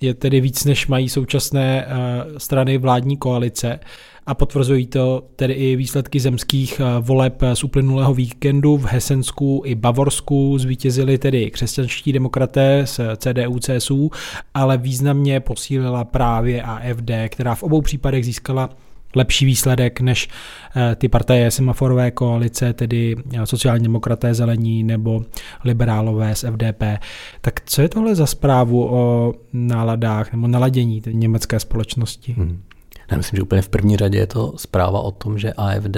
je 0.03 0.13
tedy 0.13 0.41
víc, 0.41 0.65
než 0.65 0.87
mají 0.87 1.09
současné 1.09 1.85
eh, 1.85 2.39
strany 2.39 2.77
vládní 2.77 3.17
koalice 3.17 3.79
a 4.25 4.33
potvrzují 4.33 4.87
to 4.87 5.23
tedy 5.35 5.53
i 5.53 5.75
výsledky 5.75 6.19
zemských 6.19 6.79
eh, 6.79 6.83
voleb 6.99 7.41
z 7.53 7.63
uplynulého 7.63 8.13
víkendu 8.13 8.77
v 8.77 8.85
Hesensku 8.85 9.61
i 9.65 9.75
Bavorsku. 9.75 10.57
Zvítězili 10.57 11.17
tedy 11.17 11.51
křesťanští 11.51 12.13
demokraté 12.13 12.81
z 12.85 12.99
CDU, 13.17 13.59
CSU, 13.59 14.11
ale 14.53 14.77
významně 14.77 15.39
posílila 15.39 16.03
právě 16.03 16.61
AFD, 16.61 17.11
která 17.29 17.55
v 17.55 17.63
obou 17.63 17.81
případech 17.81 18.25
získala 18.25 18.69
lepší 19.15 19.45
výsledek 19.45 20.01
než 20.01 20.29
eh, 20.75 20.95
ty 20.95 21.07
partaje 21.07 21.51
semaforové 21.51 22.11
koalice, 22.11 22.73
tedy 22.73 23.15
eh, 23.33 23.45
sociální 23.45 23.83
demokraté, 23.83 24.33
zelení 24.33 24.83
nebo 24.83 25.25
liberálové 25.63 26.35
z 26.35 26.45
FDP. 26.51 26.83
Tak 27.41 27.61
co 27.65 27.81
je 27.81 27.89
tohle 27.89 28.15
za 28.15 28.25
zprávu 28.25 28.87
o 28.95 29.33
náladách 29.53 30.31
nebo 30.31 30.47
naladění 30.47 31.01
německé 31.11 31.59
společnosti? 31.59 32.33
Hmm. 32.37 32.61
Já 33.11 33.17
myslím, 33.17 33.37
že 33.37 33.43
úplně 33.43 33.61
v 33.61 33.69
první 33.69 33.97
řadě 33.97 34.17
je 34.17 34.27
to 34.27 34.53
zpráva 34.57 34.99
o 34.99 35.11
tom, 35.11 35.39
že 35.39 35.53
AFD 35.53 35.97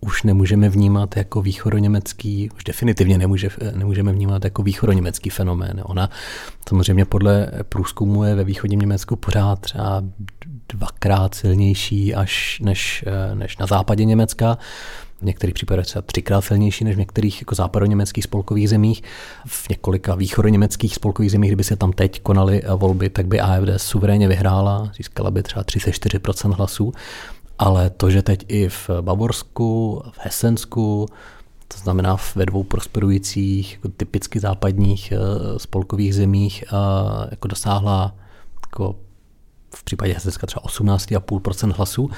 už 0.00 0.22
nemůžeme 0.22 0.68
vnímat 0.68 1.16
jako 1.16 1.42
východoněmecký, 1.42 2.50
už 2.56 2.64
definitivně 2.64 3.18
nemůže, 3.18 3.48
nemůžeme 3.74 4.12
vnímat 4.12 4.44
jako 4.44 4.62
východoněmecký 4.62 5.30
fenomén. 5.30 5.80
Ona 5.84 6.10
samozřejmě 6.68 7.04
podle 7.04 7.50
průzkumu 7.68 8.24
je 8.24 8.34
ve 8.34 8.44
východním 8.44 8.80
Německu 8.80 9.16
pořád 9.16 9.60
třeba 9.60 10.02
dvakrát 10.68 11.34
silnější 11.34 12.14
až 12.14 12.60
než, 12.64 13.04
než 13.34 13.58
na 13.58 13.66
západě 13.66 14.04
Německa. 14.04 14.58
V 15.20 15.22
některých 15.22 15.54
případech 15.54 15.86
třeba 15.86 16.02
třikrát 16.02 16.40
silnější 16.40 16.84
než 16.84 16.96
v 16.96 16.98
některých 16.98 17.40
jako 17.42 17.54
západoněmeckých 17.54 18.24
spolkových 18.24 18.68
zemích. 18.68 19.02
V 19.46 19.68
několika 19.68 20.14
východoněmeckých 20.14 20.94
spolkových 20.94 21.30
zemích, 21.30 21.50
kdyby 21.50 21.64
se 21.64 21.76
tam 21.76 21.92
teď 21.92 22.20
konaly 22.22 22.62
volby, 22.76 23.10
tak 23.10 23.26
by 23.26 23.40
AFD 23.40 23.68
suverénně 23.76 24.28
vyhrála, 24.28 24.90
získala 24.96 25.30
by 25.30 25.42
třeba 25.42 25.64
34% 25.64 26.52
hlasů 26.52 26.92
ale 27.58 27.90
to, 27.90 28.10
že 28.10 28.22
teď 28.22 28.44
i 28.48 28.68
v 28.68 28.90
Bavorsku, 29.00 30.02
v 30.12 30.18
Hesensku, 30.20 31.06
to 31.68 31.78
znamená 31.78 32.16
ve 32.34 32.46
dvou 32.46 32.62
prosperujících, 32.62 33.72
jako 33.72 33.88
typicky 33.88 34.40
západních 34.40 35.12
eh, 35.12 35.18
spolkových 35.58 36.14
zemích, 36.14 36.64
eh, 36.66 37.28
jako 37.30 37.48
dosáhla 37.48 38.14
jako 38.66 38.96
v 39.74 39.84
případě 39.84 40.12
Hesenska 40.12 40.46
třeba 40.46 40.64
18,5% 40.64 41.72
hlasů, 41.72 42.10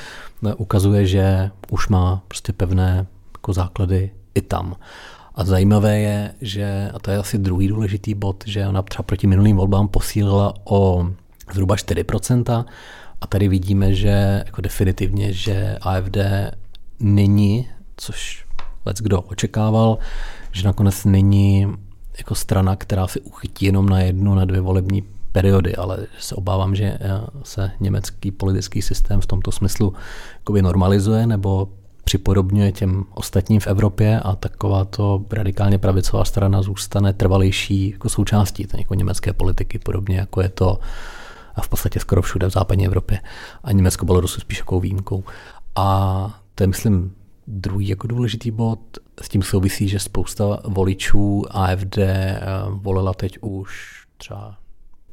eh, 0.46 0.54
ukazuje, 0.54 1.06
že 1.06 1.50
už 1.70 1.88
má 1.88 2.22
prostě 2.28 2.52
pevné 2.52 3.06
jako 3.32 3.52
základy 3.52 4.10
i 4.34 4.40
tam. 4.40 4.76
A 5.34 5.44
zajímavé 5.44 5.98
je, 5.98 6.34
že, 6.40 6.90
a 6.94 6.98
to 6.98 7.10
je 7.10 7.16
asi 7.16 7.38
druhý 7.38 7.68
důležitý 7.68 8.14
bod, 8.14 8.44
že 8.46 8.68
ona 8.68 8.82
třeba 8.82 9.02
proti 9.02 9.26
minulým 9.26 9.56
volbám 9.56 9.88
posílila 9.88 10.54
o 10.64 11.06
zhruba 11.52 11.74
4%, 11.74 12.64
a 13.20 13.26
tady 13.26 13.48
vidíme, 13.48 13.94
že 13.94 14.42
jako 14.46 14.60
definitivně, 14.60 15.32
že 15.32 15.78
AFD 15.80 16.16
není, 17.00 17.68
což 17.96 18.44
lec 18.84 18.96
kdo 19.00 19.20
očekával, 19.20 19.98
že 20.52 20.66
nakonec 20.66 21.04
není 21.04 21.66
jako 22.18 22.34
strana, 22.34 22.76
která 22.76 23.06
si 23.06 23.20
uchytí 23.20 23.66
jenom 23.66 23.88
na 23.88 24.00
jednu, 24.00 24.34
na 24.34 24.44
dvě 24.44 24.60
volební 24.60 25.02
periody, 25.32 25.76
ale 25.76 26.06
se 26.18 26.34
obávám, 26.34 26.74
že 26.74 26.98
se 27.42 27.70
německý 27.80 28.30
politický 28.30 28.82
systém 28.82 29.20
v 29.20 29.26
tomto 29.26 29.52
smyslu 29.52 29.94
normalizuje 30.62 31.26
nebo 31.26 31.68
připodobňuje 32.04 32.72
těm 32.72 33.04
ostatním 33.14 33.60
v 33.60 33.66
Evropě 33.66 34.20
a 34.20 34.36
taková 34.36 34.84
to 34.84 35.24
radikálně 35.30 35.78
pravicová 35.78 36.24
strana 36.24 36.62
zůstane 36.62 37.12
trvalejší 37.12 37.90
jako 37.90 38.08
součástí 38.08 38.66
jako 38.78 38.94
německé 38.94 39.32
politiky, 39.32 39.78
podobně 39.78 40.16
jako 40.16 40.40
je 40.40 40.48
to 40.48 40.78
a 41.60 41.62
v 41.62 41.68
podstatě 41.68 42.00
skoro 42.00 42.22
všude 42.22 42.46
v 42.46 42.52
západní 42.52 42.86
Evropě. 42.86 43.20
A 43.64 43.72
Německo 43.72 44.06
bylo 44.06 44.20
dosud 44.20 44.40
spíš 44.40 44.58
jako 44.58 44.80
výjimkou. 44.80 45.24
A 45.76 46.40
to 46.54 46.62
je, 46.62 46.66
myslím, 46.66 47.12
druhý 47.46 47.88
jako 47.88 48.06
důležitý 48.06 48.50
bod. 48.50 48.78
S 49.22 49.28
tím 49.28 49.42
souvisí, 49.42 49.88
že 49.88 49.98
spousta 49.98 50.58
voličů 50.64 51.44
AFD 51.50 51.98
eh, 51.98 52.40
volila 52.68 53.14
teď 53.14 53.38
už 53.40 54.00
třeba 54.16 54.56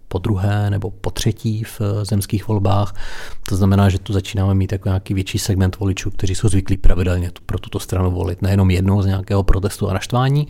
po 0.07 0.17
druhé 0.17 0.69
nebo 0.69 0.91
po 0.91 1.11
třetí 1.11 1.63
v 1.63 1.81
eh, 1.81 2.05
zemských 2.05 2.47
volbách. 2.47 2.95
To 3.49 3.55
znamená, 3.55 3.89
že 3.89 3.99
tu 3.99 4.13
začínáme 4.13 4.53
mít 4.53 4.71
jako 4.71 4.89
nějaký 4.89 5.13
větší 5.13 5.39
segment 5.39 5.79
voličů, 5.79 6.11
kteří 6.11 6.35
jsou 6.35 6.49
zvyklí 6.49 6.77
pravidelně 6.77 7.31
pro 7.45 7.59
tuto 7.59 7.79
stranu 7.79 8.11
volit. 8.11 8.41
Nejenom 8.41 8.71
jednou 8.71 9.01
z 9.01 9.05
nějakého 9.05 9.43
protestu 9.43 9.89
a 9.89 9.93
naštvání, 9.93 10.47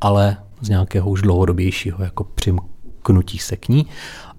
ale 0.00 0.36
z 0.60 0.68
nějakého 0.68 1.10
už 1.10 1.22
dlouhodobějšího, 1.22 2.04
jako 2.04 2.24
přimknutí 2.24 3.38
se 3.38 3.56
k 3.56 3.68
ní. 3.68 3.86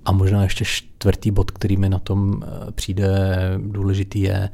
A 0.06 0.12
možná 0.12 0.44
ještě 0.44 0.66
čtvrtý 0.66 1.32
bod, 1.32 1.52
který 1.52 1.78
mi 1.78 1.90
na 1.90 2.00
tom 2.00 2.44
eh, 2.44 2.72
přijde 2.72 3.10
důležitý, 3.58 4.22
je, 4.22 4.50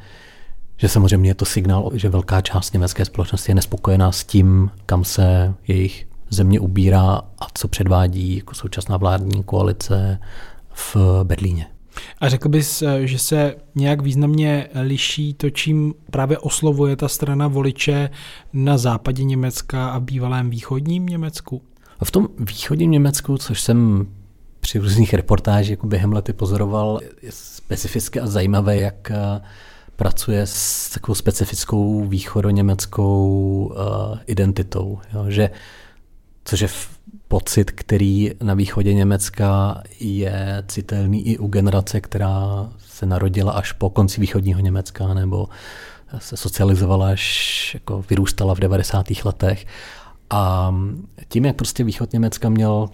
že 0.78 0.88
samozřejmě 0.88 1.30
je 1.30 1.36
to 1.36 1.46
signál, 1.46 1.92
že 1.94 2.10
velká 2.10 2.42
část 2.42 2.74
německé 2.74 3.06
společnosti 3.06 3.52
je 3.52 3.56
nespokojená 3.56 4.12
s 4.12 4.24
tím, 4.24 4.72
kam 4.86 5.04
se 5.04 5.54
jejich 5.68 6.08
země 6.30 6.60
ubírá 6.60 7.22
a 7.40 7.48
co 7.54 7.68
předvádí 7.68 8.38
jako 8.38 8.56
současná 8.56 8.98
vládní 8.98 9.44
koalice 9.44 10.20
v 10.74 10.98
Berlíně. 11.24 11.68
A 12.22 12.30
řekl 12.30 12.50
bys, 12.50 12.82
eh, 12.82 13.08
že 13.08 13.20
se 13.20 13.56
nějak 13.76 14.02
významně 14.02 14.68
liší 14.82 15.34
to, 15.34 15.50
čím 15.50 15.94
právě 16.12 16.38
oslovuje 16.38 16.96
ta 16.96 17.08
strana 17.08 17.48
voliče 17.48 18.10
na 18.54 18.78
západě 18.78 19.24
Německa 19.24 19.90
a 19.90 20.00
bývalém 20.00 20.50
východním 20.50 21.06
Německu? 21.06 21.62
V 22.04 22.12
tom 22.12 22.28
východním 22.40 22.92
Německu, 22.92 23.38
což 23.38 23.62
jsem 23.62 24.08
při 24.70 24.80
různých 24.80 25.14
reportážích 25.14 25.72
jako 25.72 25.88
během 25.88 26.14
lety 26.14 26.34
pozoroval, 26.34 27.00
je 27.22 27.32
specifické 27.32 28.22
a 28.22 28.28
zajímavé, 28.28 28.78
jak 28.78 29.12
eh, 29.12 29.42
pracuje 29.96 30.42
s 30.46 30.90
takovou 30.90 31.16
specifickou 31.16 32.06
východoněmeckou 32.06 33.66
uh, 33.66 34.18
identitou. 34.28 35.00
Jo? 35.14 35.26
Že 35.28 35.50
což 36.46 36.60
je 36.60 36.68
pocit, 37.28 37.72
který 37.72 38.32
na 38.44 38.54
východě 38.54 38.94
Německa 38.94 39.82
je 40.00 40.64
citelný 40.68 41.28
i 41.28 41.38
u 41.38 41.48
generace, 41.48 42.02
která 42.02 42.70
se 42.78 43.06
narodila 43.06 43.52
až 43.52 43.72
po 43.72 43.90
konci 43.90 44.22
východního 44.22 44.60
Německa 44.60 45.14
nebo 45.14 45.50
se 46.20 46.38
socializovala 46.38 47.10
až 47.10 47.74
jako 47.74 48.04
vyrůstala 48.10 48.56
v 48.56 48.60
90. 48.60 49.06
letech. 49.26 49.66
A 50.30 50.74
tím, 51.28 51.46
jak 51.46 51.56
prostě 51.56 51.84
východ 51.84 52.14
Německa 52.14 52.50
měl 52.50 52.90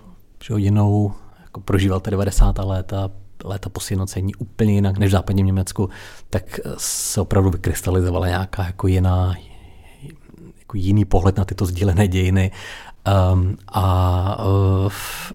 jinou, 0.58 1.14
jako 1.56 1.62
prožíval 1.62 2.00
ty 2.00 2.12
90. 2.12 2.58
léta, 2.58 3.10
léta 3.44 3.70
po 3.70 3.80
sjednocení 3.80 4.36
úplně 4.36 4.74
jinak 4.74 4.98
než 4.98 5.10
v 5.10 5.12
západním 5.12 5.46
Německu, 5.46 5.90
tak 6.30 6.60
se 6.78 7.22
opravdu 7.22 7.50
vykrystalizovala 7.50 8.28
nějaká 8.28 8.64
jako 8.64 8.88
jiná, 8.88 9.36
jako 10.60 10.78
jiný 10.78 11.06
pohled 11.06 11.38
na 11.38 11.46
tyto 11.46 11.66
sdílené 11.66 12.08
dějiny 12.08 12.52
Um, 13.34 13.58
a, 13.68 13.82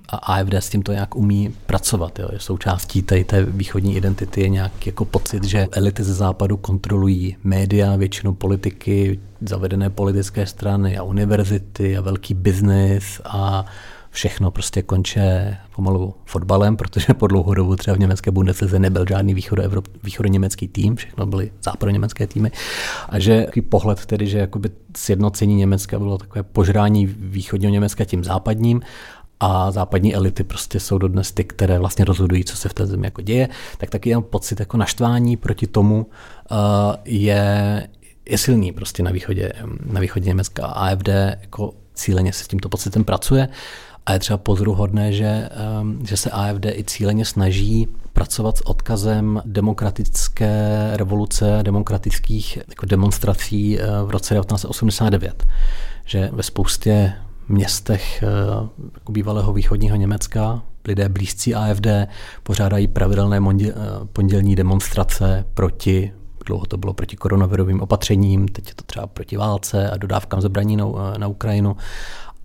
a 0.09 0.17
AFD 0.17 0.55
s 0.55 0.69
tím 0.69 0.83
to 0.83 0.93
nějak 0.93 1.17
umí 1.17 1.55
pracovat. 1.67 2.19
Jo. 2.19 2.29
Součástí 2.37 3.03
té, 3.03 3.25
té 3.25 3.45
východní 3.45 3.97
identity 3.97 4.41
je 4.41 4.49
nějak 4.49 4.87
jako 4.87 5.05
pocit, 5.05 5.45
že 5.45 5.69
elity 5.73 6.05
ze 6.05 6.15
západu 6.15 6.57
kontrolují 6.57 7.37
média, 7.45 7.97
většinu 7.97 8.35
politiky, 8.35 9.21
zavedené 9.41 9.91
politické 9.91 10.47
strany 10.47 10.99
a 10.99 11.03
univerzity 11.03 11.97
a 11.97 12.01
velký 12.01 12.35
biznis 12.35 13.21
a 13.25 13.65
všechno 14.11 14.51
prostě 14.51 14.83
konče 14.83 15.57
pomalu 15.75 16.15
fotbalem, 16.25 16.77
protože 16.77 17.15
po 17.15 17.27
dlouhou 17.27 17.55
dobu 17.55 17.77
třeba 17.77 17.97
v 17.97 18.01
německé 18.01 18.31
Bundeslize 18.31 18.79
nebyl 18.79 19.05
žádný 19.09 19.35
východo 19.35 19.63
východoněmecký 20.03 20.69
tým, 20.69 20.97
všechno 20.97 21.27
byly 21.27 21.53
západoněmecké 21.63 22.27
týmy. 22.27 22.51
A 23.09 23.19
že 23.19 23.43
takový 23.43 23.63
pohled 23.63 24.07
tedy, 24.07 24.27
že 24.27 24.39
jakoby 24.39 24.71
sjednocení 24.97 25.55
Německa 25.55 25.99
bylo 25.99 26.19
takové 26.19 26.43
požrání 26.43 27.07
východního 27.07 27.73
Německa 27.73 28.05
tím 28.05 28.25
západním 28.25 28.81
a 29.41 29.71
západní 29.71 30.15
elity 30.15 30.45
prostě 30.45 30.81
jsou 30.81 30.99
dodnes 30.99 31.33
ty, 31.33 31.45
které 31.45 31.79
vlastně 31.79 32.05
rozhodují, 32.05 32.45
co 32.45 32.57
se 32.57 32.69
v 32.69 32.75
té 32.75 32.87
zemi 32.87 33.07
jako 33.07 33.23
děje, 33.23 33.49
tak 33.79 33.91
taky 33.91 34.11
jen 34.11 34.23
pocit 34.23 34.61
jako 34.61 34.77
naštvání 34.77 35.37
proti 35.37 35.67
tomu 35.67 36.07
uh, 36.51 36.57
je, 37.05 37.89
je 38.27 38.39
silný 38.39 38.73
prostě 38.73 39.03
na 39.03 39.11
východě, 39.11 39.53
na 39.93 40.01
východě 40.01 40.27
Německa. 40.27 40.67
AFD 40.67 41.09
jako 41.41 41.73
cíleně 41.95 42.33
se 42.33 42.45
s 42.45 42.49
tímto 42.49 42.69
pocitem 42.69 43.05
pracuje. 43.05 43.49
A 44.11 44.13
je 44.13 44.19
třeba 44.19 44.37
pozoruhodné, 44.37 45.13
že, 45.13 45.49
ehm, 45.51 46.07
že 46.07 46.17
se 46.17 46.31
AFD 46.31 46.65
i 46.65 46.85
cíleně 46.85 47.25
snaží 47.25 47.89
pracovat 48.13 48.59
s 48.59 48.67
odkazem 48.67 49.43
demokratické 49.45 50.91
revoluce, 50.93 51.59
demokratických 51.63 52.59
jako 52.69 52.87
demonstrací 52.87 53.81
eh, 53.81 53.85
v 54.05 54.11
roce 54.11 54.35
1989. 54.35 55.47
Že 56.05 56.31
ve 56.33 56.43
spoustě 56.43 57.13
městech 57.49 58.23
eh, 58.23 58.27
jako 58.95 59.13
bývalého 59.13 59.53
východního 59.53 59.97
Německa 59.97 60.63
lidé 60.85 61.09
blízcí 61.09 61.55
AFD 61.55 61.87
pořádají 62.43 62.89
pravidelné 62.89 63.39
eh, 63.63 63.73
pondělní 64.13 64.57
demonstrace 64.57 65.45
proti 65.55 66.13
dlouho 66.47 66.67
to 66.67 66.77
bylo 66.77 66.93
proti 66.93 67.17
koronavirovým 67.17 67.81
opatřením, 67.81 68.49
teď 68.49 68.69
je 68.69 68.75
to 68.75 68.85
třeba 68.85 69.07
proti 69.07 69.37
válce 69.37 69.91
a 69.91 69.97
dodávkám 69.97 70.41
zbraní 70.41 70.77
na, 70.77 70.87
na 71.19 71.27
Ukrajinu. 71.27 71.77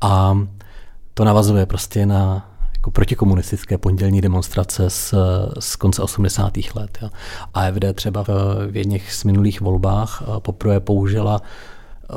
A 0.01 0.37
to 1.17 1.23
navazuje 1.23 1.65
prostě 1.65 2.05
na 2.05 2.51
jako 2.73 2.91
protikomunistické 2.91 3.77
pondělní 3.77 4.21
demonstrace 4.21 4.89
z, 4.89 5.13
z 5.59 5.75
konce 5.75 6.01
80. 6.01 6.53
let. 6.75 6.97
Jo. 7.01 7.09
AFD 7.53 7.83
třeba 7.93 8.23
v, 8.23 8.27
v 8.71 8.77
jedných 8.77 9.13
z 9.13 9.23
minulých 9.23 9.61
volbách 9.61 10.23
eh, 10.23 10.39
poprvé 10.39 10.79
použila 10.79 11.41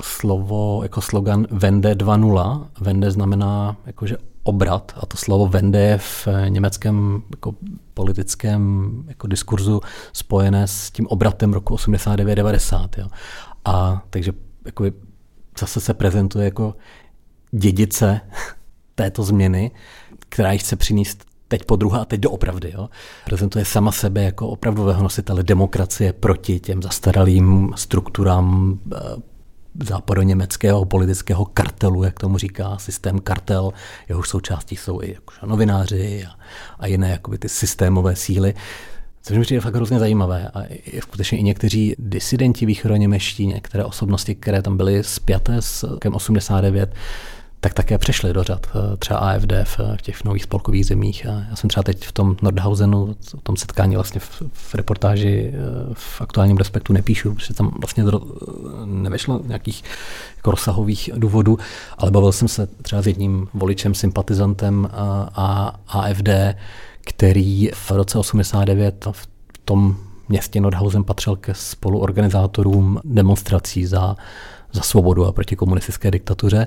slovo 0.00 0.82
jako 0.82 1.00
slogan 1.00 1.46
Vende 1.50 1.94
2.0. 1.94 2.66
Vende 2.80 3.10
znamená 3.10 3.76
jakože 3.86 4.16
obrat 4.42 4.92
a 4.96 5.06
to 5.06 5.16
slovo 5.16 5.46
Vende 5.46 5.80
je 5.80 5.98
v 5.98 6.28
německém 6.48 7.22
jako 7.30 7.54
politickém 7.94 8.90
jako 9.08 9.26
diskurzu 9.26 9.80
spojené 10.12 10.66
s 10.66 10.90
tím 10.90 11.06
obratem 11.06 11.52
roku 11.52 11.74
89-90. 11.74 13.08
A 13.64 14.02
takže 14.10 14.32
jako 14.64 14.84
zase 15.58 15.80
se 15.80 15.94
prezentuje 15.94 16.44
jako 16.44 16.74
dědice 17.50 18.20
této 18.98 19.22
změny, 19.22 19.70
která 20.28 20.52
ji 20.52 20.58
chce 20.58 20.76
přinést 20.76 21.24
teď 21.48 21.64
po 21.64 21.76
druhé 21.76 22.00
a 22.00 22.04
teď 22.04 22.20
doopravdy. 22.20 22.72
Jo. 22.74 22.88
Prezentuje 23.24 23.64
sama 23.64 23.92
sebe 23.92 24.22
jako 24.22 24.48
opravdového 24.48 25.02
nositele 25.02 25.42
demokracie 25.42 26.12
proti 26.12 26.60
těm 26.60 26.82
zastaralým 26.82 27.72
strukturám 27.76 28.78
eh, 28.94 28.98
západoněmeckého 29.84 30.84
politického 30.84 31.44
kartelu, 31.44 32.02
jak 32.02 32.18
tomu 32.18 32.38
říká, 32.38 32.78
systém 32.78 33.18
kartel, 33.18 33.72
jehož 34.08 34.28
součástí 34.28 34.76
jsou 34.76 35.02
i 35.02 35.16
novináři 35.46 36.26
a, 36.26 36.38
a 36.78 36.86
jiné 36.86 37.10
jakoby, 37.10 37.38
ty 37.38 37.48
systémové 37.48 38.16
síly. 38.16 38.54
Což 39.22 39.36
mi 39.36 39.42
přijde 39.42 39.60
fakt 39.60 39.74
hrozně 39.74 39.98
zajímavé. 39.98 40.48
A 40.54 40.62
je 40.92 41.02
skutečně 41.02 41.38
i 41.38 41.42
někteří 41.42 41.94
disidenti 41.98 42.66
východoněmečtí, 42.66 43.46
některé 43.46 43.84
osobnosti, 43.84 44.34
které 44.34 44.62
tam 44.62 44.76
byly 44.76 45.04
spjaté 45.04 45.62
s 45.62 45.82
rokem 45.82 46.14
89, 46.14 46.94
tak 47.60 47.74
také 47.74 47.98
přešli 47.98 48.32
do 48.32 48.42
řad 48.42 48.66
eh, 48.66 48.96
třeba 48.96 49.18
AFD 49.18 49.52
v, 49.64 49.78
v 49.96 50.02
těch 50.02 50.24
nových 50.24 50.42
spolkových 50.42 50.86
zemích. 50.86 51.24
Já 51.24 51.56
jsem 51.56 51.70
třeba 51.70 51.82
teď 51.82 52.06
v 52.06 52.12
tom 52.12 52.36
Nordhausenu, 52.42 53.16
o 53.34 53.40
tom 53.42 53.56
setkání 53.56 53.94
vlastně 53.94 54.20
v, 54.52 54.74
reportáži 54.74 55.52
eh, 55.54 55.58
v 55.92 56.20
aktuálním 56.20 56.56
respektu 56.56 56.92
nepíšu, 56.92 57.34
protože 57.34 57.54
tam 57.54 57.70
vlastně 57.80 58.04
nevešlo 58.84 59.40
nějakých 59.44 59.84
jako 60.36 60.50
rozsahových 60.50 61.10
důvodů, 61.16 61.58
ale 61.98 62.10
bavil 62.10 62.32
jsem 62.32 62.48
se 62.48 62.66
třeba 62.66 63.02
s 63.02 63.06
jedním 63.06 63.48
voličem, 63.54 63.94
sympatizantem 63.94 64.88
a, 64.92 65.30
a 65.34 65.98
AFD, 65.98 66.28
který 67.00 67.70
v 67.74 67.90
roce 67.90 68.18
89 68.18 69.08
v 69.12 69.28
tom 69.64 69.96
městě 70.28 70.60
Nordhausen 70.60 71.04
patřil 71.04 71.36
ke 71.36 71.54
spoluorganizátorům 71.54 73.00
demonstrací 73.04 73.86
za, 73.86 74.16
za 74.72 74.82
svobodu 74.82 75.26
a 75.26 75.32
proti 75.32 75.56
komunistické 75.56 76.10
diktatuře 76.10 76.66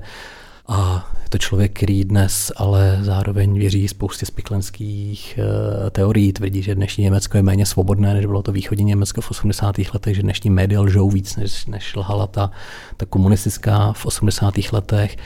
A 0.67 1.08
je 1.24 1.30
to 1.30 1.38
člověk, 1.38 1.71
který 1.74 2.04
dnes 2.04 2.52
ale 2.56 3.00
zároveň 3.02 3.54
věří 3.60 3.88
spoustě 3.88 4.26
spiklenských 4.26 5.39
uh, 5.39 5.89
teorií. 5.89 6.34
Tvrdí, 6.34 6.62
že 6.62 6.76
dnešní 6.76 7.04
Německo 7.04 7.38
je 7.38 7.43
méně 7.43 7.65
svobodné, 7.65 8.13
než 8.13 8.26
bylo 8.26 8.41
to 8.41 8.52
východní 8.52 8.84
Německo 8.84 9.21
v 9.21 9.32
80. 9.32 9.76
letech, 9.93 10.15
že 10.15 10.21
dnešní 10.21 10.50
média 10.50 10.82
lžou 10.82 11.10
víc, 11.10 11.36
než, 11.36 11.65
než 11.65 11.95
lhala 11.95 12.28
ta, 12.28 12.52
ta 12.97 13.06
komunistická 13.06 13.93
v 13.93 14.06
80. 14.06 14.54
letech, 14.71 15.17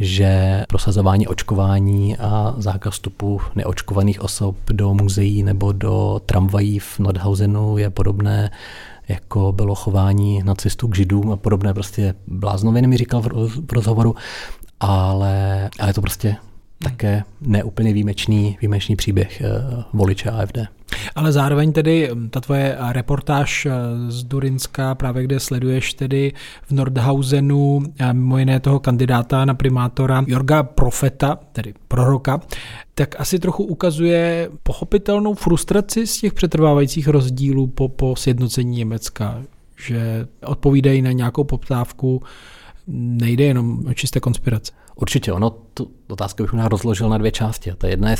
že 0.00 0.62
prosazování 0.68 1.28
očkování 1.28 2.18
a 2.18 2.54
zákaz 2.58 2.94
vstupu 2.94 3.40
neočkovaných 3.54 4.20
osob 4.20 4.56
do 4.72 4.94
muzeí 4.94 5.42
nebo 5.42 5.72
do 5.72 6.20
tramvají 6.26 6.78
v 6.78 6.98
Nordhausenu 6.98 7.78
je 7.78 7.90
podobné 7.90 8.50
jako 9.08 9.52
bylo 9.52 9.74
chování 9.74 10.42
nacistů 10.42 10.88
k 10.88 10.96
židům 10.96 11.32
a 11.32 11.36
podobné 11.36 11.74
prostě 11.74 12.14
bláznoviny 12.26 12.86
mi 12.86 12.96
říkal 12.96 13.22
v 13.22 13.72
rozhovoru, 13.72 14.14
ale, 14.82 15.70
ale 15.78 15.90
je 15.90 15.94
to 15.94 16.00
prostě 16.00 16.36
také 16.82 17.22
neúplně 17.40 17.92
výjimečný, 17.92 18.58
výjimečný 18.60 18.96
příběh 18.96 19.40
eh, 19.40 19.48
voliče 19.92 20.30
AFD. 20.30 20.58
Ale 21.14 21.32
zároveň 21.32 21.72
tedy 21.72 22.10
ta 22.30 22.40
tvoje 22.40 22.76
reportáž 22.88 23.66
eh, 23.66 23.72
z 24.08 24.24
Durinska, 24.24 24.94
právě 24.94 25.24
kde 25.24 25.40
sleduješ 25.40 25.94
tedy 25.94 26.32
v 26.62 26.70
Nordhausenu 26.70 27.82
eh, 27.98 28.12
mimo 28.12 28.38
jiné 28.38 28.60
toho 28.60 28.80
kandidáta 28.80 29.44
na 29.44 29.54
primátora 29.54 30.24
Jorga 30.26 30.62
Profeta, 30.62 31.38
tedy 31.52 31.74
proroka, 31.88 32.40
tak 32.94 33.20
asi 33.20 33.38
trochu 33.38 33.64
ukazuje 33.64 34.50
pochopitelnou 34.62 35.34
frustraci 35.34 36.06
z 36.06 36.20
těch 36.20 36.32
přetrvávajících 36.32 37.08
rozdílů 37.08 37.66
po, 37.66 37.88
po 37.88 38.16
sjednocení 38.16 38.76
Německa, 38.76 39.42
že 39.86 40.26
odpovídají 40.44 41.02
na 41.02 41.12
nějakou 41.12 41.44
poptávku, 41.44 42.22
nejde 42.86 43.44
jenom 43.44 43.86
o 43.86 43.94
čisté 43.94 44.20
konspirace. 44.20 44.72
Určitě, 44.94 45.32
ono, 45.32 45.50
tu 45.50 45.90
otázku 46.08 46.42
bych 46.42 46.52
možná 46.52 46.68
rozložil 46.68 47.08
na 47.08 47.18
dvě 47.18 47.30
části. 47.30 47.72
ta 47.78 47.88
jedna 47.88 48.10
je 48.10 48.16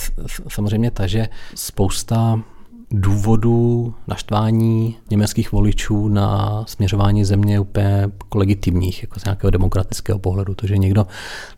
samozřejmě 0.49 0.91
ta, 0.91 1.07
že 1.07 1.29
spousta 1.55 2.43
důvodů 2.91 3.95
naštvání 4.07 4.97
německých 5.11 5.53
voličů 5.53 6.09
na 6.09 6.65
směřování 6.69 7.25
země 7.25 7.61
úplně 7.61 8.09
legitimních, 8.35 9.03
jako 9.03 9.21
z 9.21 9.25
nějakého 9.25 9.51
demokratického 9.51 10.19
pohledu. 10.19 10.55
To, 10.55 10.67
že 10.67 10.79
někdo 10.79 11.07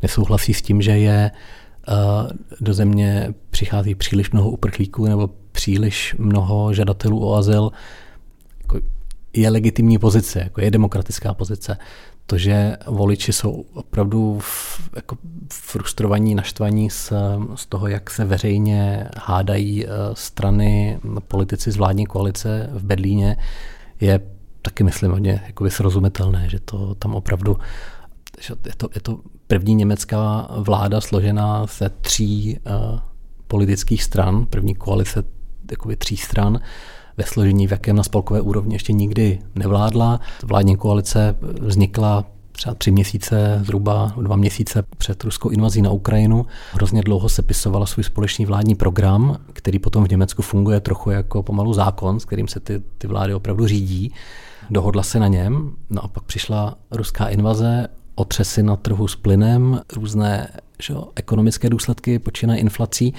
nesouhlasí 0.03 0.55
s 0.55 0.63
tím, 0.63 0.83
že 0.83 0.91
je 0.91 1.31
eh, 1.31 1.93
do 2.61 2.75
země 2.75 3.35
přichází 3.51 3.95
příliš 3.95 4.31
mnoho 4.31 4.51
uprchlíků 4.51 5.07
nebo 5.07 5.31
příliš 5.53 6.15
mnoho 6.19 6.73
žadatelů 6.73 7.29
o 7.29 7.35
azyl, 7.35 7.71
jako 8.63 8.81
je 9.33 9.51
legitimní 9.51 9.99
pozice, 9.99 10.41
jako 10.41 10.61
je 10.61 10.71
demokratická 10.71 11.35
pozice 11.35 11.77
to, 12.27 12.39
že 12.39 12.77
voliči 12.87 13.33
jsou 13.33 13.65
opravdu 13.75 14.41
jako 14.97 15.17
frustrovaní, 15.53 16.35
naštvaní 16.35 16.91
z, 16.91 17.13
z 17.55 17.67
toho, 17.67 17.89
jak 17.89 18.11
se 18.11 18.25
veřejně 18.25 19.09
hádají 19.17 19.87
eh, 19.87 19.89
strany 20.13 21.01
politici 21.29 21.73
z 21.73 21.77
vládní 21.77 22.07
koalice 22.07 22.71
v 22.73 22.85
Berlíně, 22.85 23.37
je 24.01 24.21
taky, 24.63 24.85
myslím, 24.85 25.11
hodně 25.11 25.43
jakoby 25.47 25.71
srozumitelné, 25.71 26.49
že 26.49 26.61
to 26.61 26.95
tam 26.95 27.15
opravdu 27.15 27.57
že 28.41 28.55
je 28.67 28.75
to, 28.77 28.89
je 28.95 29.01
to 29.01 29.21
první 29.47 29.75
německá 29.75 30.49
vláda 30.51 31.01
složená 31.01 31.67
ze 31.67 31.89
tří 31.89 32.59
uh, 32.67 32.99
politických 33.49 34.03
stran, 34.03 34.47
první 34.47 34.75
koalice 34.75 35.25
jakoby 35.71 35.97
tří 35.97 36.17
stran, 36.17 36.61
ve 37.17 37.25
složení, 37.25 37.67
v 37.67 37.71
jakém 37.71 37.97
na 37.97 38.03
spolkové 38.03 38.41
úrovni 38.41 38.75
ještě 38.75 38.93
nikdy 38.93 39.39
nevládla. 39.55 40.21
Vládní 40.45 40.77
koalice 40.77 41.37
vznikla 41.61 42.25
třeba 42.53 42.75
tři 42.75 42.91
měsíce, 42.91 43.61
zhruba 43.65 44.13
dva 44.23 44.37
měsíce 44.37 44.85
před 44.99 45.25
ruskou 45.25 45.49
invazí 45.49 45.83
na 45.83 45.91
Ukrajinu. 45.91 46.47
Hrozně 46.73 47.03
dlouho 47.03 47.29
se 47.29 47.43
pisovala 47.43 47.87
svůj 47.87 48.05
společný 48.05 48.47
vládní 48.47 48.75
program, 48.75 49.37
který 49.53 49.79
potom 49.79 50.05
v 50.05 50.11
Německu 50.11 50.43
funguje 50.43 50.81
trochu 50.81 51.11
jako 51.11 51.43
pomalu 51.43 51.73
zákon, 51.73 52.21
s 52.21 52.25
kterým 52.25 52.49
se 52.49 52.61
ty, 52.61 52.83
ty 52.99 53.07
vlády 53.07 53.35
opravdu 53.35 53.67
řídí. 53.67 54.13
Dohodla 54.71 55.03
se 55.03 55.21
na 55.21 55.29
něm, 55.29 55.73
no 55.91 56.05
a 56.05 56.09
pak 56.09 56.25
přišla 56.25 56.75
ruská 56.91 57.29
invaze, 57.29 57.87
otřesy 58.15 58.63
na 58.63 58.77
trhu 58.77 59.09
s 59.09 59.17
plynem, 59.17 59.81
různé 59.97 60.49
že, 60.83 60.95
ekonomické 61.15 61.71
důsledky, 61.71 62.19
počínají 62.19 62.61
inflací 62.61 63.15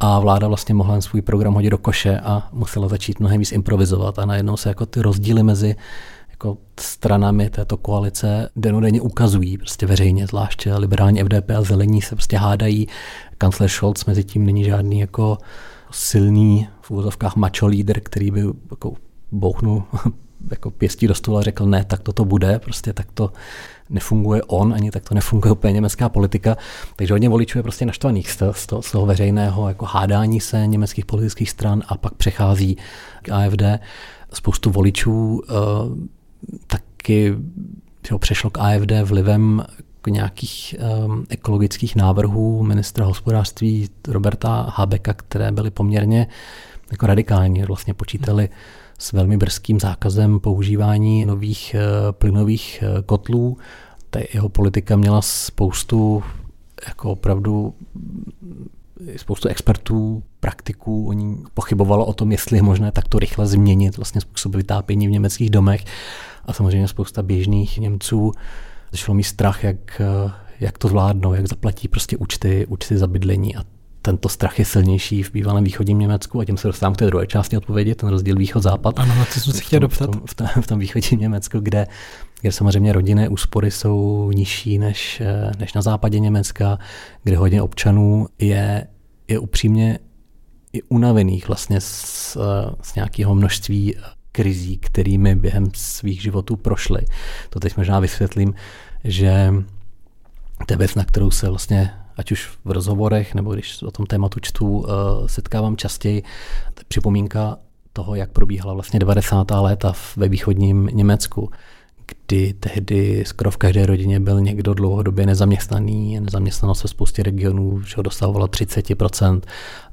a 0.00 0.20
vláda 0.20 0.48
vlastně 0.48 0.74
mohla 0.74 1.00
svůj 1.00 1.22
program 1.22 1.54
hodit 1.54 1.70
do 1.70 1.78
koše 1.78 2.20
a 2.20 2.48
musela 2.52 2.88
začít 2.88 3.20
mnohem 3.20 3.38
víc 3.38 3.52
improvizovat 3.52 4.18
a 4.18 4.26
najednou 4.26 4.56
se 4.56 4.68
jako 4.68 4.86
ty 4.86 5.02
rozdíly 5.02 5.42
mezi 5.42 5.76
jako 6.30 6.58
stranami 6.80 7.50
této 7.50 7.76
koalice 7.76 8.50
denodenně 8.56 9.00
ukazují 9.00 9.58
prostě 9.58 9.86
veřejně, 9.86 10.26
zvláště 10.26 10.74
liberální 10.74 11.22
FDP 11.22 11.50
a 11.58 11.62
zelení 11.62 12.02
se 12.02 12.14
prostě 12.14 12.36
hádají. 12.36 12.88
Kancler 13.38 13.68
Scholz 13.68 14.04
mezi 14.04 14.24
tím 14.24 14.46
není 14.46 14.64
žádný 14.64 15.00
jako 15.00 15.38
silný 15.90 16.68
v 16.80 16.90
úvozovkách 16.90 17.36
macho 17.36 17.66
líder, 17.66 18.00
který 18.00 18.30
by 18.30 18.40
jako 18.70 18.92
bouchnul 19.32 19.82
jako 20.50 20.70
pěstí 20.70 21.06
do 21.06 21.14
stolu 21.14 21.38
a 21.38 21.42
řekl 21.42 21.66
ne, 21.66 21.84
tak 21.84 22.00
toto 22.00 22.24
bude, 22.24 22.58
prostě 22.58 22.92
tak 22.92 23.06
to 23.14 23.32
nefunguje 23.90 24.42
on, 24.42 24.74
ani 24.74 24.90
tak 24.90 25.08
to 25.08 25.14
nefunguje 25.14 25.52
úplně 25.52 25.72
německá 25.72 26.08
politika. 26.08 26.56
Takže 26.96 27.14
hodně 27.14 27.28
voličů 27.28 27.58
je 27.58 27.62
prostě 27.62 27.86
naštvaných 27.86 28.30
z 28.30 28.36
toho, 28.36 28.82
z 28.82 28.90
toho 28.92 29.06
veřejného 29.06 29.68
jako 29.68 29.84
hádání 29.84 30.40
se 30.40 30.66
německých 30.66 31.06
politických 31.06 31.50
stran 31.50 31.82
a 31.88 31.96
pak 31.96 32.14
přechází 32.14 32.76
k 33.22 33.28
AFD. 33.28 33.62
Spoustu 34.32 34.70
voličů 34.70 35.42
uh, 35.50 35.98
taky 36.66 37.34
ho 38.10 38.18
přešlo 38.18 38.50
k 38.50 38.58
AFD 38.58 38.92
vlivem 39.04 39.62
nějakých 40.10 40.74
um, 41.06 41.26
ekologických 41.28 41.96
návrhů 41.96 42.62
ministra 42.62 43.04
hospodářství 43.04 43.88
Roberta 44.08 44.72
Habeka, 44.76 45.14
které 45.14 45.52
byly 45.52 45.70
poměrně 45.70 46.26
jako 46.90 47.06
radikální. 47.06 47.62
Vlastně 47.62 47.94
počítali 47.94 48.48
s 48.98 49.12
velmi 49.12 49.36
brzkým 49.36 49.80
zákazem 49.80 50.40
používání 50.40 51.24
nových 51.24 51.76
uh, 51.78 52.12
plynových 52.12 52.84
uh, 52.96 53.02
kotlů. 53.02 53.56
Ta 54.10 54.20
jeho 54.34 54.48
politika 54.48 54.96
měla 54.96 55.22
spoustu 55.22 56.22
jako 56.88 57.10
opravdu 57.10 57.74
spoustu 59.16 59.48
expertů, 59.48 60.22
praktiků, 60.40 61.08
oni 61.08 61.36
pochybovalo 61.54 62.06
o 62.06 62.12
tom, 62.12 62.32
jestli 62.32 62.58
je 62.58 62.62
možné 62.62 62.92
takto 62.92 63.18
rychle 63.18 63.46
změnit 63.46 63.96
vlastně 63.96 64.20
způsob 64.20 64.54
vytápění 64.54 65.08
v 65.08 65.10
německých 65.10 65.50
domech. 65.50 65.84
A 66.44 66.52
samozřejmě 66.52 66.88
spousta 66.88 67.22
běžných 67.22 67.78
Němců 67.78 68.32
začalo 68.92 69.14
mít 69.14 69.22
strach, 69.22 69.64
jak, 69.64 70.02
jak 70.60 70.78
to 70.78 70.88
zvládnou, 70.88 71.34
jak 71.34 71.48
zaplatí 71.48 71.88
prostě 71.88 72.16
účty, 72.16 72.66
účty 72.66 72.98
za 72.98 73.06
bydlení 73.06 73.56
a 73.56 73.64
tento 74.06 74.28
strach 74.28 74.58
je 74.58 74.64
silnější 74.64 75.22
v 75.22 75.32
bývalém 75.32 75.64
východním 75.64 75.98
Německu 75.98 76.40
a 76.40 76.44
tím 76.44 76.56
se 76.56 76.68
dostávám 76.68 76.94
k 76.94 76.98
té 76.98 77.06
druhé 77.06 77.26
části 77.26 77.56
odpovědi, 77.56 77.94
ten 77.94 78.08
rozdíl 78.08 78.36
východ-západ. 78.36 78.98
Ano, 78.98 79.14
na 79.14 79.24
to 79.24 79.40
jsem 79.40 79.52
se 79.52 79.60
chtěl 79.60 79.80
doptat. 79.80 80.10
V 80.10 80.12
tom, 80.12 80.22
v, 80.26 80.34
tom, 80.34 80.46
v 80.62 80.66
tom 80.66 80.78
východním 80.78 81.20
Německu, 81.20 81.60
kde, 81.60 81.86
kde 82.40 82.52
samozřejmě 82.52 82.92
rodinné 82.92 83.28
úspory 83.28 83.70
jsou 83.70 84.30
nižší 84.34 84.78
než, 84.78 85.22
než 85.58 85.72
na 85.72 85.82
západě 85.82 86.18
Německa, 86.18 86.78
kde 87.24 87.36
hodně 87.36 87.62
občanů 87.62 88.26
je, 88.38 88.86
je 89.28 89.38
upřímně 89.38 89.98
i 90.72 90.82
unavených 90.82 91.48
vlastně 91.48 91.80
z, 91.80 92.36
z 92.82 92.94
nějakého 92.94 93.34
množství 93.34 93.94
krizí, 94.32 94.78
kterými 94.78 95.34
během 95.34 95.66
svých 95.74 96.22
životů 96.22 96.56
prošli. 96.56 97.00
To 97.50 97.60
teď 97.60 97.76
možná 97.76 98.00
vysvětlím, 98.00 98.54
že 99.04 99.54
to 100.66 100.72
je 100.72 100.76
věc, 100.76 100.94
na 100.94 101.04
kterou 101.04 101.30
se 101.30 101.48
vlastně 101.48 101.90
ať 102.16 102.32
už 102.32 102.46
v 102.64 102.70
rozhovorech, 102.70 103.34
nebo 103.34 103.54
když 103.54 103.82
o 103.82 103.90
tom 103.90 104.06
tématu 104.06 104.40
čtu, 104.40 104.86
eh, 104.86 104.92
setkávám 105.28 105.76
častěji. 105.76 106.22
Připomínka 106.88 107.58
toho, 107.92 108.14
jak 108.14 108.30
probíhala 108.30 108.74
vlastně 108.74 109.00
90. 109.00 109.60
léta 109.60 109.92
ve 110.16 110.28
východním 110.28 110.90
Německu, 110.92 111.50
kdy 112.06 112.52
tehdy 112.52 113.24
skoro 113.26 113.50
v 113.50 113.56
každé 113.56 113.86
rodině 113.86 114.20
byl 114.20 114.40
někdo 114.40 114.74
dlouhodobě 114.74 115.26
nezaměstnaný, 115.26 116.20
nezaměstnanost 116.20 116.82
ve 116.82 116.88
spoustě 116.88 117.22
regionů, 117.22 117.82
že 117.82 117.94
ho 117.96 118.02
dosahovala 118.02 118.48
30% 118.48 119.40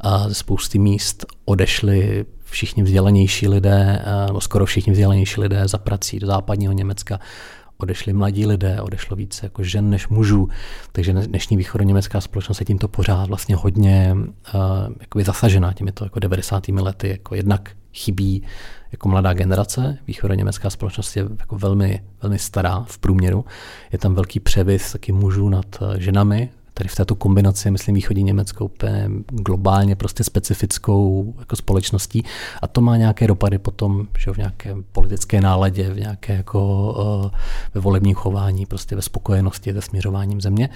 a 0.01 0.29
ze 0.29 0.35
spousty 0.35 0.79
míst 0.79 1.25
odešli 1.45 2.25
všichni 2.43 2.83
vzdělanější 2.83 3.47
lidé, 3.47 4.05
nebo 4.27 4.41
skoro 4.41 4.65
všichni 4.65 4.91
vzdělanější 4.91 5.41
lidé 5.41 5.67
za 5.67 5.77
prací 5.77 6.19
do 6.19 6.27
západního 6.27 6.73
Německa, 6.73 7.19
odešli 7.77 8.13
mladí 8.13 8.45
lidé, 8.45 8.81
odešlo 8.81 9.15
více 9.15 9.45
jako 9.45 9.63
žen 9.63 9.89
než 9.89 10.07
mužů, 10.07 10.49
takže 10.91 11.13
dnešní 11.13 11.57
východoněmecká 11.57 12.21
společnost 12.21 12.59
je 12.59 12.65
tímto 12.65 12.87
pořád 12.87 13.27
vlastně 13.27 13.55
hodně 13.55 14.15
uh, 14.15 14.61
jakoby 14.99 15.23
zasažená 15.23 15.73
těmito 15.73 16.03
jako 16.03 16.19
90. 16.19 16.67
lety, 16.67 17.09
jako 17.09 17.35
jednak 17.35 17.71
chybí 17.93 18.43
jako 18.91 19.09
mladá 19.09 19.33
generace, 19.33 19.97
východoněmecká 20.07 20.69
společnost 20.69 21.15
je 21.15 21.25
jako 21.39 21.57
velmi, 21.57 22.03
velmi 22.21 22.39
stará 22.39 22.83
v 22.87 22.97
průměru, 22.97 23.45
je 23.91 23.99
tam 23.99 24.15
velký 24.15 24.39
převis 24.39 24.91
taky 24.91 25.11
mužů 25.11 25.49
nad 25.49 25.65
eh, 25.81 25.99
ženami, 25.99 26.49
tady 26.73 26.89
v 26.89 26.95
této 26.95 27.15
kombinaci, 27.15 27.71
myslím, 27.71 27.95
východní 27.95 28.23
Německo 28.23 28.65
úplně 28.65 29.09
globálně 29.27 29.95
prostě 29.95 30.23
specifickou 30.23 31.33
jako 31.39 31.55
společností 31.55 32.23
a 32.61 32.67
to 32.67 32.81
má 32.81 32.97
nějaké 32.97 33.27
dopady 33.27 33.57
potom 33.57 34.07
že 34.17 34.31
v 34.31 34.37
nějaké 34.37 34.75
politické 34.91 35.41
náladě, 35.41 35.89
v 35.89 35.99
nějaké 35.99 36.33
jako 36.33 36.91
uh, 37.23 37.31
ve 37.73 37.81
volebním 37.81 38.15
chování, 38.15 38.65
prostě 38.65 38.95
ve 38.95 39.01
spokojenosti, 39.01 39.71
ve 39.71 39.81
směřováním 39.81 40.41
země. 40.41 40.69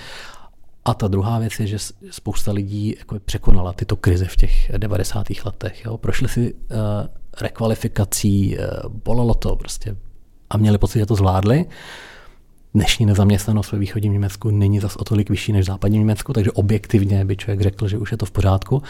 A 0.85 0.93
ta 0.93 1.07
druhá 1.07 1.39
věc 1.39 1.59
je, 1.59 1.67
že 1.67 1.77
spousta 2.11 2.51
lidí 2.51 2.95
jako 2.99 3.19
překonala 3.25 3.73
tyto 3.73 3.95
krize 3.95 4.25
v 4.25 4.35
těch 4.35 4.71
90. 4.77 5.27
letech. 5.45 5.85
Jo. 5.85 5.97
Prošli 5.97 6.29
si 6.29 6.53
uh, 6.53 6.59
rekvalifikací, 7.41 8.57
uh, 8.57 8.63
bolelo 9.03 9.33
to 9.33 9.55
prostě 9.55 9.95
a 10.49 10.57
měli 10.57 10.77
pocit, 10.77 10.99
že 10.99 11.05
to 11.05 11.15
zvládli. 11.15 11.65
Dnešní 12.77 13.05
nezaměstnanost 13.05 13.71
ve 13.71 13.77
východním 13.77 14.13
Německu 14.13 14.51
není 14.51 14.79
zas 14.79 14.95
o 14.95 15.03
tolik 15.03 15.29
vyšší 15.29 15.51
než 15.51 15.65
v 15.65 15.67
západním 15.67 16.01
Německu, 16.01 16.33
takže 16.33 16.51
objektivně 16.51 17.25
by 17.25 17.37
člověk 17.37 17.61
řekl, 17.61 17.87
že 17.87 17.97
už 17.97 18.11
je 18.11 18.17
to 18.17 18.25
v 18.25 18.31
pořádku, 18.31 18.83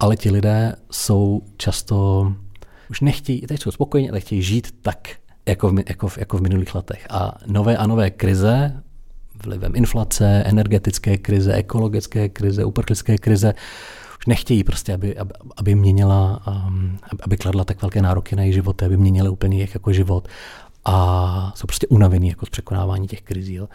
ale 0.00 0.16
ti 0.16 0.30
lidé 0.30 0.76
jsou 0.90 1.42
často, 1.56 2.32
už 2.90 3.00
nechtějí, 3.00 3.40
teď 3.40 3.62
jsou 3.62 3.70
spokojení, 3.70 4.10
ale 4.10 4.20
chtějí 4.20 4.42
žít 4.42 4.74
tak, 4.82 5.08
jako 5.48 5.70
v, 5.70 5.78
jako, 5.88 6.08
v, 6.08 6.18
jako 6.18 6.38
v 6.38 6.40
minulých 6.40 6.74
letech. 6.74 7.06
A 7.10 7.34
nové 7.46 7.76
a 7.76 7.86
nové 7.86 8.10
krize, 8.10 8.82
vlivem 9.44 9.76
inflace, 9.76 10.42
energetické 10.46 11.18
krize, 11.18 11.54
ekologické 11.54 12.28
krize, 12.28 12.64
uprchlické 12.64 13.18
krize, 13.18 13.54
už 14.18 14.26
nechtějí 14.26 14.64
prostě, 14.64 14.94
aby, 14.94 15.16
aby, 15.16 15.32
aby 15.56 15.74
měnila, 15.74 16.42
um, 16.66 16.98
aby 17.20 17.36
kladla 17.36 17.64
tak 17.64 17.82
velké 17.82 18.02
nároky 18.02 18.36
na 18.36 18.42
jejich 18.42 18.54
životy, 18.54 18.84
aby 18.84 18.96
měnili 18.96 19.28
úplně 19.28 19.56
jejich 19.56 19.74
jako 19.74 19.92
život 19.92 20.28
a 20.84 21.52
jsou 21.54 21.66
prostě 21.66 21.86
unavený 21.86 22.28
jako 22.28 22.46
z 22.46 22.50
překonávání 22.50 23.08
těch 23.08 23.22
krizí. 23.22 23.54
Jo. 23.54 23.68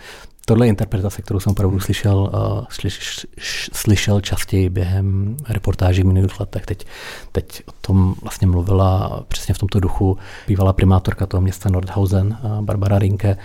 Tohle 0.46 0.66
je 0.66 0.70
interpretace, 0.70 1.22
kterou 1.22 1.40
jsem 1.40 1.52
opravdu 1.52 1.80
slyšel, 1.80 2.18
uh, 2.18 2.66
slyš, 2.70 3.26
slyšel 3.74 4.22
častěji 4.22 4.70
během 4.70 5.38
reportáží 5.50 6.02
v 6.02 6.06
minulých 6.06 6.40
letech. 6.40 6.66
Teď, 6.66 6.86
teď 7.32 7.64
o 7.66 7.72
tom 7.82 8.16
vlastně 8.22 8.48
mluvila 8.48 9.24
přesně 9.28 9.54
v 9.54 9.58
tomto 9.58 9.80
duchu 9.80 10.18
bývalá 10.48 10.74
primátorka 10.74 11.26
toho 11.26 11.42
města 11.42 11.70
Nordhausen, 11.70 12.38
uh, 12.44 12.62
Barbara 12.62 13.00
Rinke, 13.00 13.38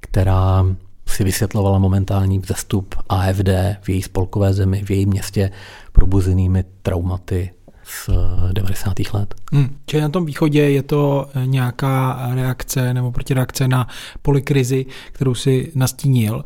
která 0.00 0.64
si 1.06 1.24
vysvětlovala 1.24 1.78
momentální 1.78 2.38
vzestup 2.38 2.94
AFD 3.08 3.48
v 3.82 3.88
její 3.88 4.02
spolkové 4.02 4.52
zemi, 4.52 4.84
v 4.84 4.90
jejím 4.90 5.08
městě 5.08 5.50
probuzenými 5.92 6.64
traumaty 6.82 7.50
z 7.84 8.10
90. 8.52 8.94
let. 9.12 9.34
Hmm. 9.52 9.76
Čili 9.86 10.02
na 10.02 10.08
tom 10.08 10.26
východě 10.26 10.60
je 10.60 10.82
to 10.82 11.28
eh, 11.34 11.46
nějaká 11.46 12.26
reakce 12.34 12.94
nebo 12.94 13.12
protireakce 13.12 13.68
na 13.68 13.88
polikrizi, 14.22 14.86
kterou 15.12 15.34
si 15.34 15.72
nastínil. 15.74 16.44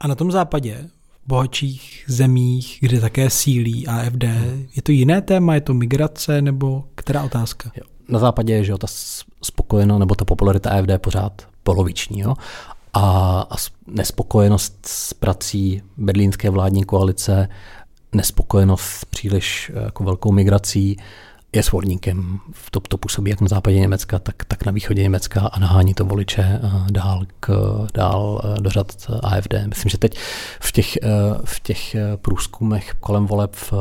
A 0.00 0.08
na 0.08 0.14
tom 0.14 0.30
západě, 0.30 0.88
v 1.24 1.28
bohatších 1.28 2.04
zemích, 2.08 2.78
kde 2.80 3.00
také 3.00 3.30
sílí 3.30 3.86
AFD, 3.86 4.22
hmm. 4.22 4.66
je 4.76 4.82
to 4.82 4.92
jiné 4.92 5.20
téma, 5.20 5.54
je 5.54 5.60
to 5.60 5.74
migrace 5.74 6.42
nebo 6.42 6.84
která 6.94 7.22
otázka? 7.22 7.70
Jo. 7.76 7.84
Na 8.08 8.18
západě 8.18 8.52
je, 8.52 8.64
že 8.64 8.72
ta 8.78 8.86
spokojenost 9.42 9.98
nebo 10.00 10.14
ta 10.14 10.24
popularita 10.24 10.70
AFD 10.70 10.88
je 10.88 10.98
pořád 10.98 11.42
poloviční. 11.62 12.20
Jo? 12.20 12.34
A, 12.92 13.00
a 13.50 13.54
nespokojenost 13.86 14.86
s 14.86 15.14
prací 15.14 15.82
berlínské 15.96 16.50
vládní 16.50 16.84
koalice 16.84 17.48
nespokojenost 18.14 19.04
příliš 19.04 19.72
eh, 19.74 19.84
jako 19.84 20.04
velkou 20.04 20.32
migrací 20.32 20.96
je 21.52 21.62
svorníkem. 21.62 22.38
To, 22.70 22.80
to 22.80 22.98
působí 22.98 23.30
jak 23.30 23.40
na 23.40 23.48
západě 23.48 23.80
Německa, 23.80 24.18
tak, 24.18 24.44
tak 24.44 24.66
na 24.66 24.72
východě 24.72 25.02
Německa 25.02 25.40
a 25.40 25.58
nahání 25.58 25.94
to 25.94 26.04
voliče 26.04 26.42
eh, 26.42 26.70
dál, 26.90 27.22
k, 27.40 27.52
dál 27.94 28.40
eh, 28.44 28.60
do 28.60 28.70
řad 28.70 28.92
AFD. 29.22 29.54
Myslím, 29.66 29.90
že 29.90 29.98
teď 29.98 30.18
v 30.60 30.72
těch, 30.72 30.98
v 31.44 31.60
těch 31.60 31.96
průzkumech 32.16 32.94
kolem 33.00 33.26
voleb 33.26 33.56
v 33.56 33.72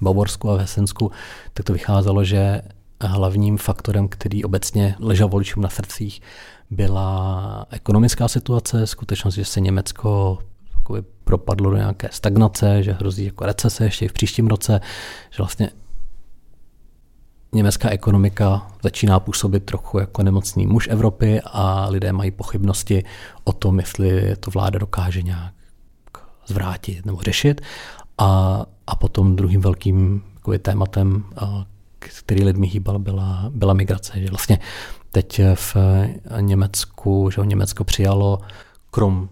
Bavorsku 0.00 0.50
a 0.50 0.56
v 0.56 0.58
Hesensku 0.58 1.10
tak 1.54 1.66
to 1.66 1.72
vycházelo, 1.72 2.24
že 2.24 2.62
hlavním 3.00 3.58
faktorem, 3.58 4.08
který 4.08 4.44
obecně 4.44 4.94
ležel 4.98 5.28
voličům 5.28 5.62
na 5.62 5.68
srdcích, 5.68 6.20
byla 6.70 7.66
ekonomická 7.70 8.28
situace, 8.28 8.86
skutečnost, 8.86 9.34
že 9.34 9.44
se 9.44 9.60
Německo 9.60 10.38
jakoby 10.88 11.08
propadlo 11.24 11.70
do 11.70 11.76
nějaké 11.76 12.08
stagnace, 12.12 12.82
že 12.82 12.92
hrozí 12.92 13.24
jako 13.24 13.46
recese 13.46 13.84
ještě 13.84 14.04
i 14.04 14.08
v 14.08 14.12
příštím 14.12 14.46
roce, 14.46 14.80
že 15.30 15.36
vlastně 15.38 15.70
německá 17.52 17.90
ekonomika 17.90 18.66
začíná 18.82 19.20
působit 19.20 19.64
trochu 19.64 19.98
jako 19.98 20.22
nemocný 20.22 20.66
muž 20.66 20.88
Evropy 20.90 21.40
a 21.44 21.88
lidé 21.88 22.12
mají 22.12 22.30
pochybnosti 22.30 23.04
o 23.44 23.52
tom, 23.52 23.78
jestli 23.78 24.36
to 24.36 24.50
vláda 24.50 24.78
dokáže 24.78 25.22
nějak 25.22 25.54
zvrátit 26.46 27.06
nebo 27.06 27.20
řešit. 27.20 27.60
A, 28.18 28.62
a 28.86 28.96
potom 28.96 29.36
druhým 29.36 29.60
velkým 29.60 30.22
jakoby, 30.34 30.58
tématem, 30.58 31.24
který 32.20 32.44
lidmi 32.44 32.66
hýbal, 32.66 32.98
byla, 32.98 33.50
byla 33.54 33.74
migrace. 33.74 34.20
Že 34.20 34.30
vlastně 34.30 34.58
teď 35.10 35.40
v 35.54 35.76
Německu, 36.40 37.30
že 37.30 37.40
Německo 37.44 37.84
přijalo 37.84 38.40
krom 38.90 39.28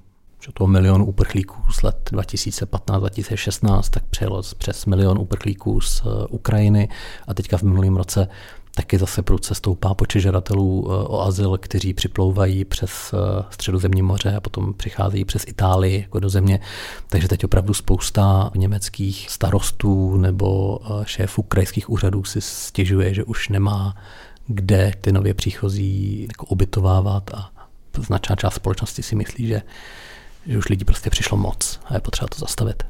že 0.46 0.52
toho 0.52 0.68
milion 0.68 1.02
uprchlíků 1.02 1.72
z 1.72 1.82
let 1.82 2.10
2015-2016, 2.12 3.82
tak 3.90 4.04
přijelo 4.04 4.42
přes 4.58 4.86
milion 4.86 5.18
uprchlíků 5.18 5.80
z 5.80 6.02
eh, 6.06 6.26
Ukrajiny 6.28 6.88
a 7.26 7.34
teďka 7.34 7.58
v 7.58 7.62
minulém 7.62 7.96
roce 7.96 8.28
taky 8.74 8.98
zase 8.98 9.22
prudce 9.22 9.54
stoupá 9.54 9.94
počet 9.94 10.20
žadatelů 10.20 10.86
eh, 10.86 10.90
o 10.90 11.20
azyl, 11.20 11.58
kteří 11.58 11.94
připlouvají 11.94 12.64
přes 12.64 13.14
eh, 13.14 13.44
středozemní 13.50 14.02
moře 14.02 14.36
a 14.36 14.40
potom 14.40 14.74
přicházejí 14.74 15.24
přes 15.24 15.44
Itálii 15.46 16.00
jako 16.02 16.20
do 16.20 16.28
země. 16.28 16.60
Takže 17.08 17.28
teď 17.28 17.44
opravdu 17.44 17.74
spousta 17.74 18.50
německých 18.54 19.30
starostů 19.30 20.16
nebo 20.16 20.80
šéfů 21.04 21.42
krajských 21.42 21.90
úřadů 21.90 22.24
si 22.24 22.40
stěžuje, 22.40 23.14
že 23.14 23.24
už 23.24 23.48
nemá 23.48 23.94
kde 24.46 24.92
ty 25.00 25.12
nově 25.12 25.34
příchozí 25.34 26.26
jako 26.28 26.46
ubytovávat 26.46 27.30
a 27.34 27.50
značná 27.98 28.36
část 28.36 28.54
společnosti 28.54 29.02
si 29.02 29.14
myslí, 29.14 29.46
že 29.46 29.62
že 30.46 30.58
už 30.58 30.68
lidí 30.68 30.84
prostě 30.84 31.10
přišlo 31.10 31.36
moc 31.36 31.80
a 31.84 31.94
je 31.94 32.00
potřeba 32.00 32.28
to 32.28 32.38
zastavit. 32.38 32.82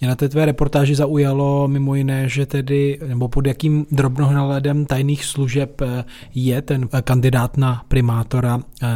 Mě 0.00 0.08
na 0.08 0.16
té 0.16 0.28
tvé 0.28 0.46
reportáži 0.46 0.94
zaujalo 0.94 1.68
mimo 1.68 1.94
jiné, 1.94 2.28
že 2.28 2.46
tedy, 2.46 2.98
nebo 3.06 3.28
pod 3.28 3.46
jakým 3.46 3.86
drobnohledem 3.90 4.86
tajných 4.86 5.24
služeb 5.24 5.80
eh, 5.80 6.04
je 6.34 6.62
ten 6.62 6.88
eh, 6.92 7.02
kandidát 7.02 7.56
na 7.56 7.84
primátora 7.88 8.60
eh, 8.82 8.88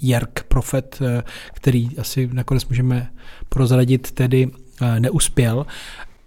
Jerk 0.00 0.42
Profet, 0.48 1.00
který 1.52 1.98
asi 1.98 2.28
nakonec 2.32 2.66
můžeme 2.66 3.10
prozradit, 3.48 4.10
tedy 4.10 4.50
neuspěl 4.98 5.66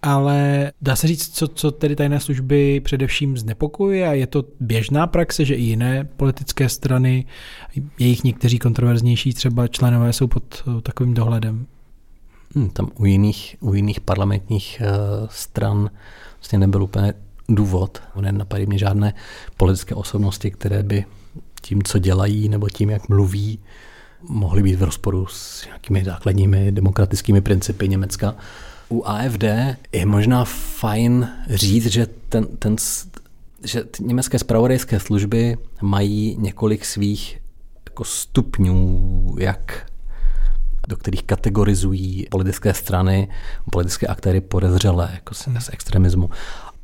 ale 0.02 0.72
dá 0.80 0.96
se 0.96 1.06
říct, 1.06 1.34
co, 1.34 1.48
co 1.48 1.70
tedy 1.70 1.96
tajné 1.96 2.20
služby 2.20 2.80
především 2.80 3.36
znepokojuje 3.36 4.08
a 4.08 4.12
je 4.12 4.26
to 4.26 4.44
běžná 4.60 5.06
praxe, 5.06 5.44
že 5.44 5.54
i 5.54 5.62
jiné 5.62 6.08
politické 6.16 6.68
strany, 6.68 7.24
jejich 7.98 8.24
někteří 8.24 8.58
kontroverznější 8.58 9.34
třeba 9.34 9.68
členové 9.68 10.12
jsou 10.12 10.26
pod 10.26 10.62
uh, 10.66 10.80
takovým 10.80 11.14
dohledem? 11.14 11.66
Hmm, 12.54 12.70
tam 12.70 12.90
u 12.98 13.04
jiných, 13.04 13.56
u 13.60 13.74
jiných 13.74 14.00
parlamentních 14.00 14.82
uh, 14.82 15.28
stran 15.30 15.90
vlastně 16.38 16.58
nebyl 16.58 16.82
úplně 16.82 17.14
důvod. 17.48 18.02
Nenapadají 18.20 18.66
mě 18.66 18.78
žádné 18.78 19.14
politické 19.56 19.94
osobnosti, 19.94 20.50
které 20.50 20.82
by 20.82 21.04
tím, 21.62 21.82
co 21.82 21.98
dělají 21.98 22.48
nebo 22.48 22.68
tím, 22.68 22.90
jak 22.90 23.08
mluví, 23.08 23.58
mohly 24.28 24.62
být 24.62 24.74
v 24.74 24.82
rozporu 24.82 25.26
s 25.26 25.66
nějakými 25.66 26.04
základními 26.04 26.72
demokratickými 26.72 27.40
principy 27.40 27.88
Německa 27.88 28.34
u 28.90 29.02
AFD 29.06 29.44
je 29.92 30.06
možná 30.06 30.44
fajn 30.44 31.28
říct, 31.50 31.86
že, 31.86 32.06
ten, 32.28 32.46
ten, 32.58 32.76
že 33.64 33.84
ty 33.84 34.04
německé 34.04 34.38
spravodajské 34.38 35.00
služby 35.00 35.56
mají 35.82 36.36
několik 36.38 36.84
svých 36.84 37.40
jako 37.88 38.04
stupňů, 38.04 39.36
jak 39.38 39.86
do 40.88 40.96
kterých 40.96 41.22
kategorizují 41.22 42.26
politické 42.30 42.74
strany, 42.74 43.28
politické 43.72 44.06
aktéry 44.06 44.40
podezřelé 44.40 45.10
jako 45.12 45.34
z, 45.34 45.48
z 45.58 45.68
extremismu. 45.72 46.30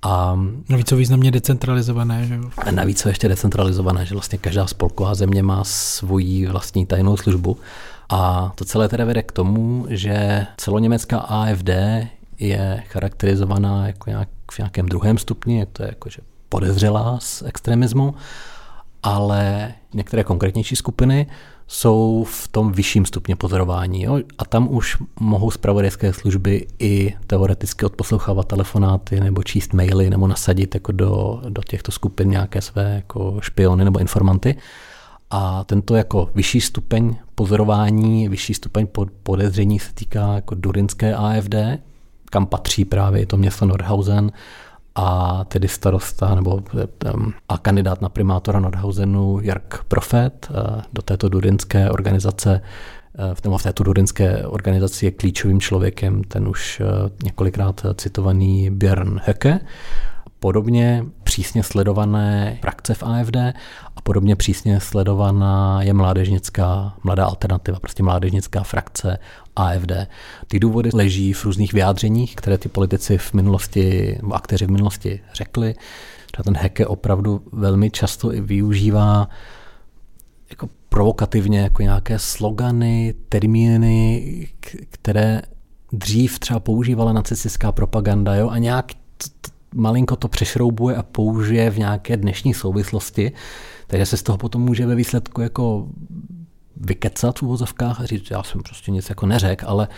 A 0.02 0.38
navíc 0.68 0.88
jsou 0.88 0.96
významně 0.96 1.30
decentralizované. 1.30 2.26
Že? 2.26 2.38
A 2.58 2.70
navíc 2.70 3.00
jsou 3.00 3.08
ještě 3.08 3.28
decentralizované, 3.28 4.06
že 4.06 4.14
vlastně 4.14 4.38
každá 4.38 4.66
spolková 4.66 5.14
země 5.14 5.42
má 5.42 5.64
svoji 5.64 6.46
vlastní 6.46 6.86
tajnou 6.86 7.16
službu 7.16 7.56
a 8.08 8.52
to 8.54 8.64
celé 8.64 8.88
teda 8.88 9.04
vede 9.04 9.22
k 9.22 9.32
tomu, 9.32 9.86
že 9.88 10.46
celoněmecká 10.56 11.18
AFD 11.18 11.70
je 12.38 12.82
charakterizovaná 12.86 13.86
jako 13.86 14.10
nějak, 14.10 14.28
v 14.50 14.58
nějakém 14.58 14.86
druhém 14.86 15.18
stupni, 15.18 15.58
jak 15.58 15.68
to 15.72 15.82
je 15.82 15.88
jakože 15.88 16.18
podezřelá 16.48 17.18
z 17.20 17.42
extremismu, 17.42 18.14
ale 19.02 19.72
některé 19.94 20.24
konkrétnější 20.24 20.76
skupiny 20.76 21.26
jsou 21.68 22.26
v 22.30 22.48
tom 22.48 22.72
vyšším 22.72 23.06
stupně 23.06 23.36
pozorování. 23.36 24.02
Jo? 24.02 24.18
A 24.38 24.44
tam 24.44 24.68
už 24.74 24.96
mohou 25.20 25.50
zpravodajské 25.50 26.12
služby 26.12 26.66
i 26.78 27.14
teoreticky 27.26 27.86
odposlouchávat 27.86 28.46
telefonáty 28.48 29.20
nebo 29.20 29.42
číst 29.42 29.72
maily 29.72 30.10
nebo 30.10 30.26
nasadit 30.26 30.74
jako 30.74 30.92
do, 30.92 31.42
do 31.48 31.62
těchto 31.62 31.92
skupin 31.92 32.30
nějaké 32.30 32.62
své 32.62 32.94
jako 32.94 33.38
špiony 33.40 33.84
nebo 33.84 33.98
informanty. 33.98 34.56
A 35.30 35.64
tento 35.64 35.96
jako 35.96 36.30
vyšší 36.34 36.60
stupeň 36.60 37.16
pozorování, 37.34 38.28
vyšší 38.28 38.54
stupeň 38.54 38.86
podezření 39.22 39.78
se 39.78 39.92
týká 39.92 40.34
jako 40.34 40.54
durinské 40.54 41.14
AFD, 41.14 41.54
kam 42.30 42.46
patří 42.46 42.84
právě 42.84 43.26
to 43.26 43.36
město 43.36 43.66
Nordhausen 43.66 44.32
a 44.94 45.44
tedy 45.44 45.68
starosta 45.68 46.34
nebo 46.34 46.62
a 47.48 47.58
kandidát 47.58 48.02
na 48.02 48.08
primátora 48.08 48.60
Nordhausenu 48.60 49.40
Jark 49.42 49.84
Profet 49.88 50.50
do 50.92 51.02
této 51.02 51.28
durinské 51.28 51.90
organizace 51.90 52.60
v, 53.34 53.40
tom, 53.40 53.58
v 53.58 53.62
té 53.62 53.72
turinské 53.72 54.46
organizaci 54.46 55.06
je 55.06 55.10
klíčovým 55.10 55.60
člověkem 55.60 56.24
ten 56.24 56.48
už 56.48 56.82
několikrát 57.24 57.86
citovaný 57.94 58.70
Björn 58.70 59.20
Höcke. 59.26 59.60
Podobně 60.40 61.04
přísně 61.24 61.62
sledované 61.62 62.58
frakce 62.60 62.94
v 62.94 63.02
AFD 63.02 63.36
podobně 64.06 64.36
přísně 64.36 64.80
sledovaná 64.80 65.82
je 65.82 65.92
mládežnická, 65.92 66.94
mladá 67.04 67.24
alternativa, 67.26 67.80
prostě 67.80 68.02
mládežnická 68.02 68.62
frakce 68.62 69.18
AFD. 69.56 69.92
Ty 70.48 70.60
důvody 70.60 70.90
leží 70.94 71.32
v 71.32 71.44
různých 71.44 71.72
vyjádřeních, 71.72 72.36
které 72.36 72.58
ty 72.58 72.68
politici 72.68 73.18
v 73.18 73.34
minulosti, 73.34 74.18
nebo 74.22 74.34
aktéři 74.34 74.66
v 74.66 74.70
minulosti 74.70 75.20
řekli. 75.34 75.74
Třeba 76.26 76.44
ten 76.44 76.56
Heke 76.56 76.86
opravdu 76.86 77.42
velmi 77.52 77.90
často 77.90 78.34
i 78.34 78.40
využívá 78.40 79.28
jako 80.50 80.68
provokativně 80.88 81.60
jako 81.60 81.82
nějaké 81.82 82.18
slogany, 82.18 83.14
termíny, 83.28 84.48
které 84.90 85.42
dřív 85.92 86.38
třeba 86.38 86.60
používala 86.60 87.12
nacistická 87.12 87.72
propaganda 87.72 88.34
jo, 88.34 88.48
a 88.48 88.58
nějak 88.58 88.92
malinko 89.74 90.16
to 90.16 90.28
přešroubuje 90.28 90.96
a 90.96 91.02
použije 91.02 91.70
v 91.70 91.78
nějaké 91.78 92.16
dnešní 92.16 92.54
souvislosti, 92.54 93.32
takže 93.86 94.06
se 94.06 94.16
z 94.16 94.22
toho 94.22 94.38
potom 94.38 94.62
může 94.62 94.86
ve 94.86 94.94
výsledku 94.94 95.40
jako 95.40 95.86
vykecat 96.76 97.38
v 97.38 97.42
uvozovkách 97.42 98.00
a 98.00 98.06
říct, 98.06 98.30
já 98.30 98.42
jsem 98.42 98.62
prostě 98.62 98.90
nic 98.90 99.08
jako 99.08 99.26
neřek, 99.26 99.64
ale 99.66 99.88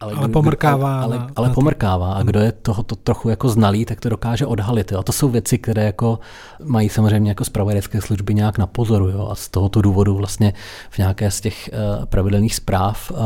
ale, 0.00 0.14
ale 0.14 0.28
pomrkává. 0.28 1.02
Ale, 1.02 1.16
ale, 1.16 1.28
ale 1.36 1.50
pomrkává 1.50 2.12
a 2.12 2.22
kdo 2.22 2.40
je 2.40 2.52
tohoto 2.52 2.96
trochu 2.96 3.28
jako 3.28 3.48
znalý, 3.48 3.84
tak 3.84 4.00
to 4.00 4.08
dokáže 4.08 4.46
odhalit. 4.46 4.92
Jo. 4.92 4.98
A 4.98 5.02
to 5.02 5.12
jsou 5.12 5.28
věci, 5.28 5.58
které 5.58 5.84
jako 5.84 6.18
mají 6.64 6.88
samozřejmě 6.88 7.30
jako 7.30 7.44
zpravodajské 7.44 8.00
služby 8.00 8.34
nějak 8.34 8.58
na 8.58 8.66
pozoru. 8.66 9.08
Jo. 9.08 9.28
A 9.30 9.34
z 9.34 9.48
tohoto 9.48 9.82
důvodu 9.82 10.16
vlastně 10.16 10.52
v 10.90 10.98
nějaké 10.98 11.30
z 11.30 11.40
těch 11.40 11.70
uh, 11.72 12.04
pravidelných 12.04 12.54
zpráv 12.54 13.10
uh, 13.10 13.18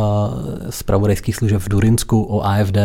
zpravodajských 0.71 1.37
služeb 1.37 1.63
v 1.63 1.69
Durinsku 1.69 2.23
o 2.23 2.41
AFD, 2.45 2.79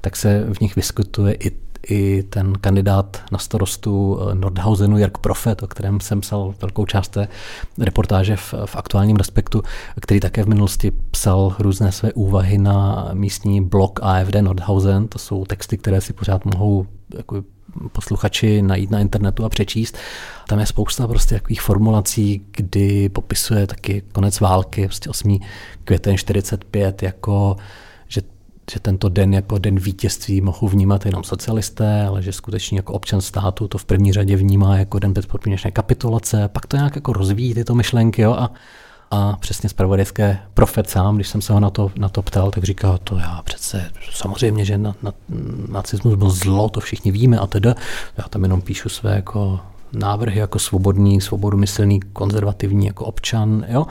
tak 0.00 0.16
se 0.16 0.46
v 0.52 0.60
nich 0.60 0.76
vyskytuje 0.76 1.34
i 1.34 1.50
i 1.86 2.22
ten 2.22 2.52
kandidát 2.60 3.22
na 3.32 3.38
starostu 3.38 4.18
eh, 4.20 4.34
Nordhausenu, 4.34 4.98
Jörg 4.98 5.18
Profet, 5.20 5.62
o 5.62 5.66
kterém 5.66 6.00
jsem 6.00 6.20
psal 6.20 6.54
velkou 6.60 6.86
část 6.86 7.08
té 7.08 7.28
reportáže 7.78 8.36
v, 8.36 8.54
v 8.66 8.76
aktuálním 8.76 9.16
respektu, 9.16 9.62
který 10.00 10.20
také 10.20 10.44
v 10.44 10.48
minulosti 10.48 10.92
psal 11.10 11.56
různé 11.58 11.92
své 11.92 12.12
úvahy 12.12 12.58
na 12.58 13.08
místní 13.12 13.60
blog 13.60 14.00
AFD 14.02 14.34
Nordhausen. 14.40 15.08
To 15.08 15.18
jsou 15.18 15.44
texty, 15.44 15.78
které 15.78 16.00
si 16.00 16.12
pořád 16.12 16.44
mohou 16.44 16.86
jako 17.16 17.42
posluchači 17.92 18.62
najít 18.62 18.90
na 18.90 19.00
internetu 19.00 19.44
a 19.44 19.48
přečíst. 19.48 19.98
Tam 20.48 20.60
je 20.60 20.66
spousta 20.66 21.08
prostě 21.08 21.34
takových 21.34 21.60
formulací, 21.60 22.46
kdy 22.50 23.08
popisuje 23.08 23.66
taky 23.66 24.02
konec 24.12 24.40
války, 24.40 24.84
prostě 24.86 25.10
8. 25.10 25.38
květen 25.84 26.16
45 26.16 27.02
jako 27.02 27.56
že 28.70 28.80
tento 28.80 29.08
den 29.08 29.34
jako 29.34 29.58
den 29.58 29.78
vítězství 29.78 30.40
mohou 30.40 30.68
vnímat 30.68 31.06
jenom 31.06 31.24
socialisté, 31.24 32.06
ale 32.06 32.22
že 32.22 32.32
skutečně 32.32 32.78
jako 32.78 32.92
občan 32.92 33.20
státu 33.20 33.68
to 33.68 33.78
v 33.78 33.84
první 33.84 34.12
řadě 34.12 34.36
vnímá 34.36 34.78
jako 34.78 34.98
den 34.98 35.12
bezpodmínečné 35.12 35.70
kapitulace, 35.70 36.48
pak 36.48 36.66
to 36.66 36.76
nějak 36.76 36.96
jako 36.96 37.12
rozvíjí 37.12 37.54
tyto 37.54 37.74
myšlenky 37.74 38.22
jo, 38.22 38.32
a, 38.32 38.50
a 39.10 39.36
přesně 39.36 39.68
zpravodajské 39.68 40.38
profet 40.54 40.90
sám, 40.90 41.16
když 41.16 41.28
jsem 41.28 41.42
se 41.42 41.52
ho 41.52 41.60
na 41.60 41.70
to, 41.70 41.90
na 41.98 42.08
to 42.08 42.22
ptal, 42.22 42.50
tak 42.50 42.64
říkal, 42.64 42.98
to 42.98 43.16
já 43.16 43.42
přece, 43.44 43.90
samozřejmě, 44.12 44.64
že 44.64 44.78
na, 44.78 44.94
na, 45.02 45.12
nacismus 45.68 46.14
byl 46.14 46.30
zlo, 46.30 46.68
to 46.68 46.80
všichni 46.80 47.12
víme 47.12 47.38
a 47.38 47.46
teda, 47.46 47.74
já 48.18 48.24
tam 48.28 48.42
jenom 48.42 48.62
píšu 48.62 48.88
své 48.88 49.14
jako 49.16 49.60
návrhy 49.92 50.40
jako 50.40 50.58
svobodný, 50.58 51.20
svobodomyslný, 51.20 52.00
konzervativní 52.00 52.86
jako 52.86 53.04
občan, 53.04 53.64
jo 53.68 53.86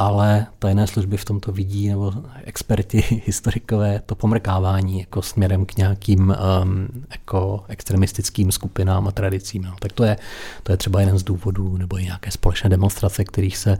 ale 0.00 0.46
tajné 0.58 0.86
služby 0.86 1.16
v 1.16 1.24
tomto 1.24 1.52
vidí, 1.52 1.88
nebo 1.88 2.12
experti, 2.44 3.22
historikové, 3.26 4.00
to 4.06 4.14
pomrkávání 4.14 5.00
jako 5.00 5.22
směrem 5.22 5.66
k 5.66 5.76
nějakým 5.76 6.20
um, 6.62 6.88
jako 7.10 7.64
extremistickým 7.68 8.52
skupinám 8.52 9.08
a 9.08 9.12
tradicím. 9.12 9.62
No. 9.62 9.74
Tak 9.80 9.92
to 9.92 10.04
je, 10.04 10.16
to 10.62 10.72
je 10.72 10.76
třeba 10.76 11.00
jeden 11.00 11.18
z 11.18 11.22
důvodů, 11.22 11.76
nebo 11.76 11.98
i 11.98 12.02
nějaké 12.02 12.30
společné 12.30 12.70
demonstrace, 12.70 13.24
kterých 13.24 13.56
se 13.56 13.78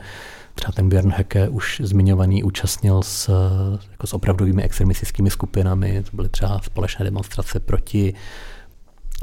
třeba 0.54 0.72
ten 0.72 0.88
Björn 0.88 1.10
Höcke 1.10 1.48
už 1.48 1.80
zmiňovaný 1.84 2.44
účastnil 2.44 3.02
s, 3.02 3.30
jako 3.90 4.06
s 4.06 4.12
opravdovými 4.12 4.62
extremistickými 4.62 5.30
skupinami. 5.30 6.02
To 6.10 6.16
byly 6.16 6.28
třeba 6.28 6.60
společné 6.62 7.04
demonstrace 7.04 7.60
proti 7.60 8.14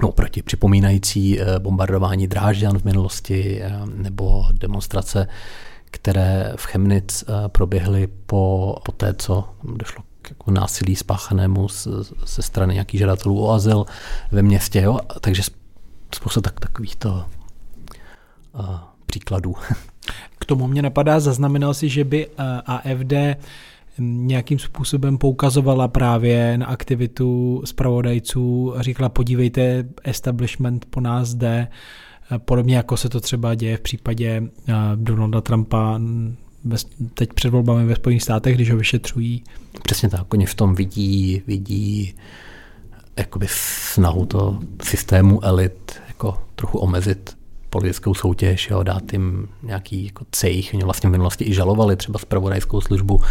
no, 0.01 0.11
proti 0.11 0.41
připomínající 0.41 1.41
eh, 1.41 1.59
bombardování 1.59 2.27
Drážďan 2.27 2.79
v 2.79 2.85
minulosti 2.85 3.61
eh, 3.61 3.71
nebo 3.95 4.45
demonstrace 4.53 5.27
které 5.95 6.53
v 6.55 6.65
Chemnitz 6.65 7.23
eh, 7.23 7.49
proběhly 7.49 8.07
po, 8.25 8.75
po 8.85 8.91
té, 8.91 9.13
co 9.17 9.49
došlo 9.63 10.03
k 10.21 10.29
jako 10.29 10.51
násilí 10.51 10.95
spáchanému 10.95 11.67
ze 12.25 12.41
strany 12.41 12.73
nějakých 12.73 12.99
žadatelů 12.99 13.45
o 13.45 13.51
azyl 13.51 13.85
ve 14.31 14.41
městě. 14.41 14.81
Jo? 14.81 14.99
Takže 15.19 15.43
spousta 16.15 16.41
tak, 16.41 16.59
takovýchto 16.59 17.25
uh, 18.53 18.65
příkladů. 19.05 19.55
K 20.39 20.45
tomu 20.45 20.67
mě 20.67 20.81
napadá, 20.81 21.19
zaznamenal 21.19 21.73
si, 21.73 21.89
že 21.89 22.03
by 22.03 22.27
eh, 22.27 22.61
AFD 22.65 23.13
nějakým 23.99 24.59
způsobem 24.59 25.17
poukazovala 25.17 25.87
právě 25.87 26.57
na 26.57 26.65
aktivitu 26.65 27.61
zpravodajců 27.65 28.77
a 28.77 28.81
říkala, 28.81 29.09
podívejte, 29.09 29.85
establishment 30.03 30.85
po 30.89 31.01
nás 31.01 31.33
jde, 31.33 31.67
Podobně 32.37 32.75
jako 32.75 32.97
se 32.97 33.09
to 33.09 33.21
třeba 33.21 33.55
děje 33.55 33.77
v 33.77 33.81
případě 33.81 34.43
eh, 34.67 34.73
Donalda 34.95 35.41
Trumpa 35.41 35.99
teď 37.13 37.33
před 37.33 37.49
volbami 37.49 37.85
ve 37.85 37.95
Spojených 37.95 38.23
státech, 38.23 38.55
když 38.55 38.71
ho 38.71 38.77
vyšetřují. 38.77 39.43
Přesně 39.83 40.09
tak, 40.09 40.33
oni 40.33 40.45
v 40.45 40.55
tom 40.55 40.75
vidí, 40.75 41.41
vidí 41.47 42.15
jakoby 43.17 43.47
snahu 43.49 44.25
to 44.25 44.59
systému 44.83 45.45
elit 45.45 46.01
jako 46.07 46.41
trochu 46.55 46.77
omezit 46.77 47.34
politickou 47.75 48.13
soutěž, 48.13 48.69
jo, 48.69 48.83
dát 48.83 49.13
jim 49.13 49.47
nějaký 49.63 50.05
jako 50.05 50.25
cejch. 50.31 50.73
Oni 50.73 50.83
vlastně 50.83 51.09
v 51.09 51.11
minulosti 51.11 51.43
i 51.43 51.53
žalovali 51.53 51.95
třeba 51.95 52.19
zpravodajskou 52.19 52.81
službu, 52.81 53.21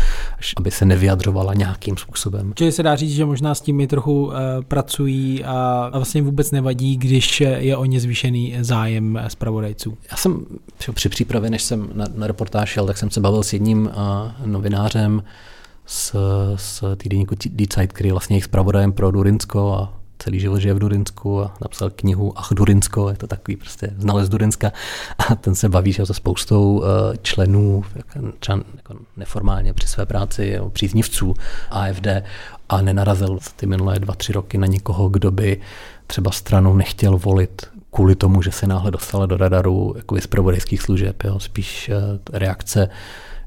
aby 0.56 0.70
se 0.70 0.84
nevyjadřovala 0.84 1.54
nějakým 1.54 1.96
způsobem. 1.96 2.52
Čili 2.56 2.72
se 2.72 2.82
dá 2.82 2.96
říct, 2.96 3.14
že 3.14 3.24
možná 3.24 3.54
s 3.54 3.60
tím 3.60 3.80
i 3.80 3.86
trochu 3.86 4.26
uh, 4.26 4.32
pracují 4.68 5.44
a, 5.44 5.90
a 5.92 5.98
vlastně 5.98 6.22
vůbec 6.22 6.50
nevadí, 6.50 6.96
když 6.96 7.40
je 7.40 7.76
o 7.76 7.84
ně 7.84 8.00
zvýšený 8.00 8.56
zájem 8.60 9.20
zpravodajců. 9.28 9.98
Já 10.10 10.16
jsem 10.16 10.46
při 10.94 11.08
přípravě, 11.08 11.50
než 11.50 11.62
jsem 11.62 11.88
na, 11.94 12.06
na 12.14 12.26
reportáž 12.26 12.68
šel, 12.68 12.86
tak 12.86 12.98
jsem 12.98 13.10
se 13.10 13.20
bavil 13.20 13.42
s 13.42 13.52
jedním 13.52 13.86
uh, 13.86 14.46
novinářem 14.46 15.22
z, 15.86 16.16
z 16.56 16.84
týdenníku 16.96 17.34
Die 17.46 17.68
Zeit, 17.74 17.92
který 17.92 18.10
vlastně 18.10 18.36
je 18.36 18.42
zpravodajem 18.42 18.92
pro 18.92 19.10
Durinsko 19.10 19.72
a 19.72 20.03
celý 20.18 20.40
život 20.40 20.58
žije 20.58 20.74
v 20.74 20.78
Durinsku 20.78 21.42
a 21.42 21.54
napsal 21.60 21.90
knihu 21.90 22.38
Ach 22.38 22.48
Durinsko, 22.52 23.10
je 23.10 23.16
to 23.16 23.26
takový 23.26 23.56
prostě 23.56 23.90
znalec 23.98 24.28
Durinska 24.28 24.72
a 25.18 25.34
ten 25.34 25.54
se 25.54 25.68
baví 25.68 25.92
se 25.92 26.14
spoustou 26.14 26.84
eh, 26.84 27.16
členů, 27.22 27.84
třeba 28.38 28.60
jako 28.76 28.94
neformálně 29.16 29.72
při 29.72 29.88
své 29.88 30.06
práci, 30.06 30.58
příznivců 30.72 31.34
AFD 31.70 32.06
a 32.68 32.80
nenarazil 32.80 33.38
ty 33.56 33.66
minulé 33.66 33.98
dva, 33.98 34.14
tři 34.14 34.32
roky 34.32 34.58
na 34.58 34.66
někoho, 34.66 35.08
kdo 35.08 35.30
by 35.30 35.60
třeba 36.06 36.30
stranu 36.30 36.74
nechtěl 36.74 37.18
volit 37.18 37.66
kvůli 37.90 38.14
tomu, 38.14 38.42
že 38.42 38.52
se 38.52 38.66
náhle 38.66 38.90
dostala 38.90 39.26
do 39.26 39.36
radaru 39.36 39.94
jako 39.96 40.16
z 40.20 40.26
služeb. 40.80 41.22
Jo. 41.24 41.40
Spíš 41.40 41.88
eh, 41.88 41.94
reakce 42.32 42.88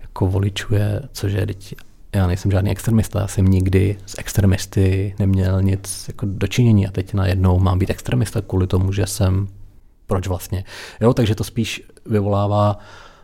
jako 0.02 0.28
voličů 0.28 0.76
je, 0.76 1.02
což 1.12 1.34
je 1.34 1.46
teď 1.46 1.76
já 2.16 2.28
nejsem 2.28 2.52
žádný 2.52 2.72
extremista, 2.72 3.20
já 3.20 3.28
jsem 3.28 3.46
nikdy 3.46 3.98
s 4.06 4.20
extremisty 4.20 5.16
neměl 5.20 5.62
nic 5.62 6.06
jako 6.08 6.26
dočinění 6.30 6.88
a 6.88 6.92
teď 6.92 7.14
najednou 7.14 7.60
mám 7.60 7.80
být 7.80 7.90
extremista 7.90 8.42
kvůli 8.42 8.68
tomu, 8.68 8.92
že 8.92 9.08
jsem 9.08 9.48
proč 10.08 10.28
vlastně. 10.28 10.64
Jo, 11.02 11.14
takže 11.14 11.36
to 11.36 11.44
spíš 11.44 11.84
vyvolává 12.06 12.80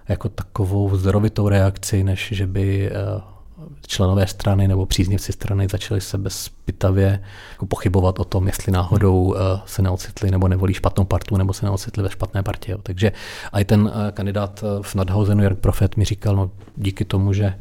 jako 0.10 0.30
takovou 0.30 0.98
zdrovitou 0.98 1.50
reakci, 1.50 2.04
než 2.04 2.30
že 2.32 2.48
by 2.48 2.90
eh, 2.90 2.94
členové 3.88 4.28
strany 4.28 4.68
nebo 4.68 4.86
příznivci 4.86 5.32
strany 5.32 5.68
začali 5.72 6.02
se 6.02 6.18
bezpytavě 6.18 7.24
jako 7.52 7.66
pochybovat 7.66 8.20
o 8.20 8.24
tom, 8.24 8.48
jestli 8.48 8.72
náhodou 8.72 9.36
eh, 9.36 9.40
se 9.66 9.82
neocitli 9.82 10.32
nebo 10.32 10.48
nevolí 10.48 10.74
špatnou 10.74 11.04
partu 11.04 11.38
nebo 11.38 11.54
se 11.54 11.66
neocitli 11.66 12.04
ve 12.04 12.10
špatné 12.10 12.44
partě. 12.44 12.78
Takže 12.84 13.12
i 13.54 13.66
ten 13.66 13.92
eh, 13.94 14.12
kandidát 14.12 14.64
v 14.82 14.96
Nadhausenu, 14.96 15.44
Jörg 15.44 15.56
Profet, 15.56 15.98
mi 15.98 16.06
říkal, 16.06 16.36
no 16.36 16.52
díky 16.78 17.06
tomu, 17.06 17.34
že 17.34 17.54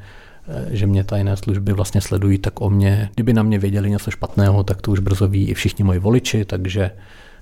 že 0.70 0.86
mě 0.86 1.04
tajné 1.04 1.36
služby 1.36 1.72
vlastně 1.72 2.00
sledují, 2.00 2.38
tak 2.38 2.60
o 2.60 2.70
mě, 2.70 3.10
kdyby 3.14 3.32
na 3.32 3.42
mě 3.42 3.58
věděli 3.58 3.90
něco 3.90 4.10
špatného, 4.10 4.64
tak 4.64 4.82
to 4.82 4.90
už 4.90 4.98
brzo 4.98 5.28
ví 5.28 5.48
i 5.48 5.54
všichni 5.54 5.84
moji 5.84 5.98
voliči, 5.98 6.44
takže, 6.44 6.90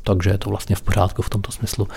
takže 0.03 0.31
je 0.31 0.39
to 0.39 0.51
vlastně 0.51 0.77
v 0.77 0.83
pořádku 0.83 1.23
v 1.23 1.31
tomto 1.31 1.53
smyslu. 1.53 1.89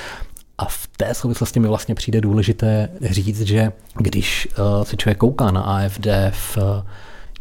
A 0.57 0.65
v 0.65 0.87
té 0.97 1.13
souvislosti 1.13 1.59
mi 1.59 1.67
vlastně 1.67 1.95
přijde 1.95 2.21
důležité 2.21 2.89
říct, 3.01 3.41
že 3.41 3.71
když 3.95 4.47
uh, 4.47 4.83
se 4.83 4.97
člověk 4.97 5.17
kouká 5.17 5.51
na 5.51 5.61
AFD 5.61 6.07
v 6.31 6.57
uh, 6.57 6.63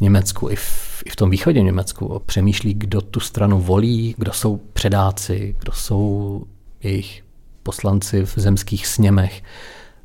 Německu 0.01 0.49
i 0.49 0.55
v, 0.55 1.03
i 1.05 1.09
v 1.09 1.15
tom 1.15 1.29
východě 1.29 1.61
Německu, 1.61 2.21
přemýšlí, 2.25 2.73
kdo 2.73 3.01
tu 3.01 3.19
stranu 3.19 3.61
volí, 3.61 4.15
kdo 4.17 4.33
jsou 4.33 4.57
předáci, 4.57 5.55
kdo 5.59 5.71
jsou 5.71 6.43
jejich 6.83 7.23
poslanci 7.63 8.25
v 8.25 8.33
zemských 8.37 8.87
sněmech, 8.87 9.43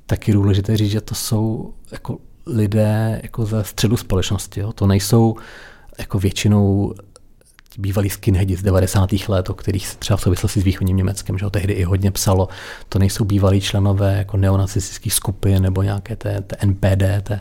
tak 0.07 0.29
je 0.29 0.35
důležité 0.35 0.77
říct, 0.77 0.91
že 0.91 1.01
to 1.01 1.15
jsou 1.15 1.73
jako 1.93 2.19
lidé 2.49 3.21
jako 3.23 3.47
ze 3.47 3.65
středu 3.65 3.97
společnosti. 3.97 4.61
Jo. 4.61 4.73
To 4.73 4.87
nejsou 4.87 5.37
jako 5.99 6.19
většinou 6.19 6.95
bývalí 7.79 8.11
skinheadi 8.11 8.57
z 8.57 8.63
90. 8.63 9.11
let, 9.29 9.51
o 9.51 9.55
kterých 9.55 9.87
se 9.87 9.99
třeba 9.99 10.17
v 10.17 10.21
souvislosti 10.21 10.61
s 10.61 10.65
východním 10.65 10.97
Německem, 10.97 11.39
že 11.39 11.45
ho 11.45 11.51
tehdy 11.51 11.73
i 11.73 11.85
hodně 11.85 12.11
psalo, 12.11 12.49
to 12.89 12.99
nejsou 12.99 13.25
bývalí 13.25 13.61
členové 13.61 14.17
jako 14.17 14.37
neonacistických 14.37 15.15
skupin 15.15 15.63
nebo 15.63 15.83
nějaké 15.83 16.17
té, 16.17 16.41
té 16.41 16.67
NPD, 16.67 17.23
té 17.23 17.41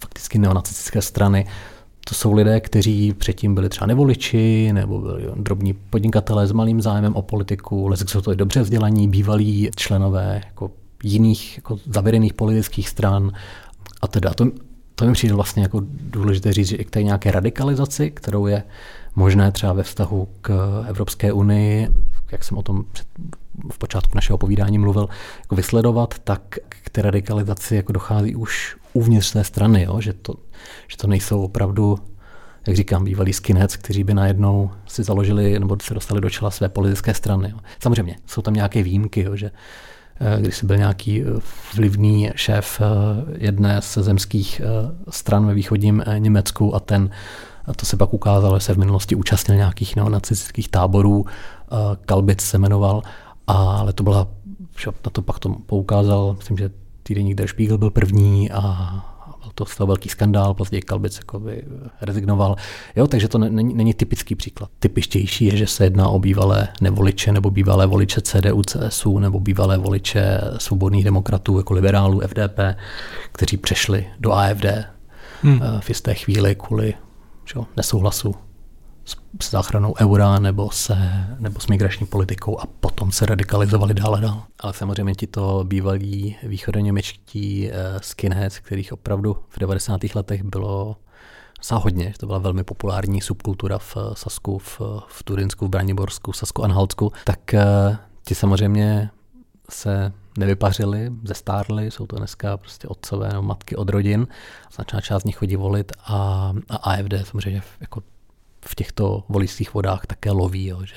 fakticky 0.00 0.38
neonacistické 0.38 1.02
strany. 1.02 1.46
To 2.08 2.14
jsou 2.14 2.32
lidé, 2.32 2.60
kteří 2.60 3.12
předtím 3.12 3.54
byli 3.54 3.68
třeba 3.68 3.86
nevoliči 3.86 4.70
nebo 4.72 5.00
byli 5.00 5.24
drobní 5.36 5.72
podnikatelé 5.72 6.46
s 6.46 6.52
malým 6.52 6.80
zájmem 6.80 7.14
o 7.16 7.22
politiku, 7.22 7.86
ale 7.86 7.96
jsou 7.96 8.20
to 8.20 8.32
i 8.32 8.36
dobře 8.36 8.62
vzdělaní, 8.62 9.08
bývalí 9.08 9.70
členové 9.76 10.42
jako 10.46 10.70
jiných 11.02 11.56
jako 11.56 11.78
zavedených 11.86 12.34
politických 12.34 12.88
stran 12.88 13.32
a 14.04 14.06
teda. 14.06 14.34
To, 14.34 14.46
to 14.94 15.06
mi 15.06 15.12
přijde 15.12 15.34
vlastně 15.34 15.62
jako 15.62 15.82
důležité 15.88 16.52
říct, 16.52 16.68
že 16.68 16.76
i 16.76 16.84
k 16.84 16.90
té 16.90 17.02
nějaké 17.02 17.30
radikalizaci, 17.30 18.10
kterou 18.10 18.46
je 18.46 18.62
možné 19.16 19.52
třeba 19.52 19.72
ve 19.72 19.82
vztahu 19.82 20.28
k 20.40 20.84
Evropské 20.88 21.32
unii, 21.32 21.88
jak 22.32 22.44
jsem 22.44 22.58
o 22.58 22.62
tom 22.62 22.84
před, 22.92 23.06
v 23.72 23.78
počátku 23.78 24.12
našeho 24.14 24.38
povídání 24.38 24.78
mluvil, 24.78 25.08
jako 25.40 25.56
vysledovat, 25.56 26.18
tak 26.18 26.58
k 26.68 26.90
té 26.90 27.02
radikalizaci 27.02 27.76
jako 27.76 27.92
dochází 27.92 28.36
už 28.36 28.76
uvnitř 28.92 29.32
té 29.32 29.44
strany, 29.44 29.82
jo? 29.82 30.00
Že, 30.00 30.12
to, 30.12 30.34
že 30.88 30.96
to 30.96 31.06
nejsou 31.06 31.42
opravdu 31.42 31.98
jak 32.66 32.76
říkám, 32.76 33.04
bývalí 33.04 33.32
skinheads, 33.32 33.76
kteří 33.76 34.04
by 34.04 34.14
najednou 34.14 34.70
si 34.86 35.02
založili 35.02 35.58
nebo 35.58 35.76
se 35.82 35.94
dostali 35.94 36.20
do 36.20 36.30
čela 36.30 36.50
své 36.50 36.68
politické 36.68 37.14
strany. 37.14 37.54
Samozřejmě, 37.80 38.16
jsou 38.26 38.42
tam 38.42 38.54
nějaké 38.54 38.82
výjimky, 38.82 39.22
jo, 39.22 39.36
že 39.36 39.50
když 40.40 40.56
jsi 40.56 40.66
byl 40.66 40.76
nějaký 40.76 41.22
eh, 41.22 41.24
vlivný 41.76 42.30
šéf 42.34 42.80
eh, 42.80 42.84
jedné 43.38 43.80
ze 43.92 44.02
zemských 44.02 44.60
stran 45.10 45.46
ve 45.46 45.54
východním 45.54 46.04
Německu 46.18 46.74
a 46.74 46.80
ten 46.80 47.10
a 47.66 47.74
to 47.74 47.86
se 47.86 47.96
pak 47.96 48.14
ukázalo, 48.14 48.58
že 48.58 48.64
se 48.64 48.74
v 48.74 48.78
minulosti 48.78 49.14
účastnil 49.14 49.56
nějakých 49.56 49.96
neonacistických 49.96 50.68
táborů, 50.68 51.24
Kalbic 52.06 52.40
se 52.40 52.58
jmenoval, 52.58 53.02
ale 53.46 53.92
to 53.92 54.02
byla, 54.02 54.28
na 54.86 55.10
to 55.12 55.22
pak 55.22 55.38
to 55.38 55.48
poukázal, 55.66 56.34
myslím, 56.36 56.56
že 56.56 56.70
týdeník 57.02 57.34
Der 57.34 57.48
Spiegel 57.48 57.78
byl 57.78 57.90
první 57.90 58.50
a 58.50 59.13
to 59.54 59.64
toho 59.64 59.86
velký 59.86 60.08
skandál, 60.08 60.54
později 60.54 60.82
Kalbic 60.82 61.20
by 61.38 61.64
rezignoval. 62.00 62.56
Jo, 62.96 63.06
takže 63.06 63.28
to 63.28 63.38
není, 63.38 63.74
není 63.74 63.94
typický 63.94 64.34
příklad. 64.34 64.70
Typičtější 64.78 65.44
je, 65.44 65.56
že 65.56 65.66
se 65.66 65.84
jedná 65.84 66.08
o 66.08 66.18
bývalé 66.18 66.68
nevoliče 66.80 67.32
nebo 67.32 67.50
bývalé 67.50 67.86
voliče 67.86 68.20
CDU, 68.20 68.62
CSU 68.62 69.18
nebo 69.18 69.40
bývalé 69.40 69.78
voliče 69.78 70.40
svobodných 70.58 71.04
demokratů 71.04 71.56
jako 71.56 71.74
liberálů 71.74 72.20
FDP, 72.20 72.58
kteří 73.32 73.56
přešli 73.56 74.06
do 74.20 74.32
AFD 74.32 74.64
hmm. 75.42 75.60
Eh, 75.62 75.80
v 75.80 75.88
jisté 75.88 76.14
chvíli 76.14 76.54
kvůli 76.54 76.94
čo, 77.44 77.66
nesouhlasu 77.76 78.34
s 79.40 79.50
záchranou 79.50 79.94
eura 80.00 80.38
nebo, 80.38 80.70
se, 80.70 80.96
nebo 81.38 81.60
s 81.60 81.66
migrační 81.66 82.06
politikou 82.06 82.60
a 82.60 82.66
potom 82.66 83.12
se 83.12 83.26
radikalizovali 83.26 83.94
dál 83.94 84.14
a 84.14 84.20
dál. 84.20 84.42
Ale 84.60 84.72
samozřejmě 84.72 85.14
ti 85.14 85.26
to 85.26 85.64
bývalí 85.64 86.36
východoněmečtí 86.42 87.68
uh, 87.68 88.00
skinheads, 88.00 88.58
kterých 88.58 88.92
opravdu 88.92 89.36
v 89.48 89.58
90. 89.58 90.00
letech 90.14 90.42
bylo 90.42 90.96
že 92.12 92.18
to 92.18 92.26
byla 92.26 92.38
velmi 92.38 92.64
populární 92.64 93.20
subkultura 93.20 93.78
v 93.78 93.96
eh, 93.96 94.00
Sasku, 94.14 94.58
v, 94.58 94.80
v 95.08 95.22
Turinsku, 95.22 95.66
v 95.66 95.68
Braniborsku, 95.68 96.32
v 96.32 96.36
Sasku 96.36 96.64
Anhaltsku, 96.64 97.12
tak 97.24 97.38
uh, 97.54 97.96
ti 98.26 98.34
samozřejmě 98.34 99.10
se 99.70 100.12
nevypařili, 100.38 101.10
zestárli, 101.24 101.90
jsou 101.90 102.06
to 102.06 102.16
dneska 102.16 102.56
prostě 102.56 102.88
otcové 102.88 103.28
nebo 103.28 103.42
matky 103.42 103.76
od 103.76 103.88
rodin, 103.88 104.26
značná 104.74 105.00
část 105.00 105.22
z 105.22 105.24
nich 105.24 105.36
chodí 105.36 105.56
volit 105.56 105.92
a, 106.06 106.52
a 106.70 106.76
AFD 106.76 107.14
samozřejmě 107.24 107.62
jako 107.80 108.02
v 108.66 108.74
těchto 108.74 109.24
voličských 109.28 109.74
vodách 109.74 110.06
také 110.06 110.30
loví, 110.30 110.66
jo, 110.66 110.84
že 110.84 110.94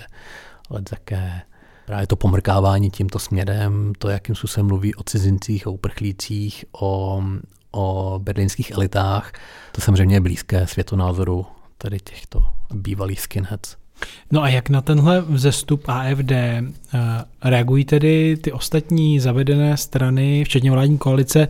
ale 0.70 0.82
také 0.82 1.41
právě 1.86 2.07
to 2.07 2.15
pomrkávání 2.15 2.89
tímto 2.89 3.20
směrem, 3.20 3.93
to, 3.97 4.09
jakým 4.09 4.36
způsobem 4.36 4.68
mluví 4.68 4.95
o 4.95 5.03
cizincích, 5.03 5.68
o 5.68 5.72
uprchlících, 5.72 6.65
o, 6.72 7.24
o 7.72 8.20
berlínských 8.24 8.72
elitách, 8.72 9.32
to 9.72 9.82
samozřejmě 9.82 10.15
je 10.15 10.22
blízké 10.22 10.68
světonázoru 10.68 11.45
tady 11.78 11.99
těchto 11.99 12.43
bývalých 12.74 13.22
skinheads. 13.22 13.76
No 14.32 14.43
a 14.43 14.49
jak 14.49 14.70
na 14.70 14.82
tenhle 14.82 15.22
vzestup 15.22 15.84
AFD 15.88 16.32
eh, 16.32 16.63
reagují 17.43 17.86
tedy 17.86 18.38
ty 18.38 18.51
ostatní 18.51 19.20
zavedené 19.20 19.78
strany, 19.78 20.43
včetně 20.43 20.72
vládní 20.72 20.97
koalice? 20.97 21.47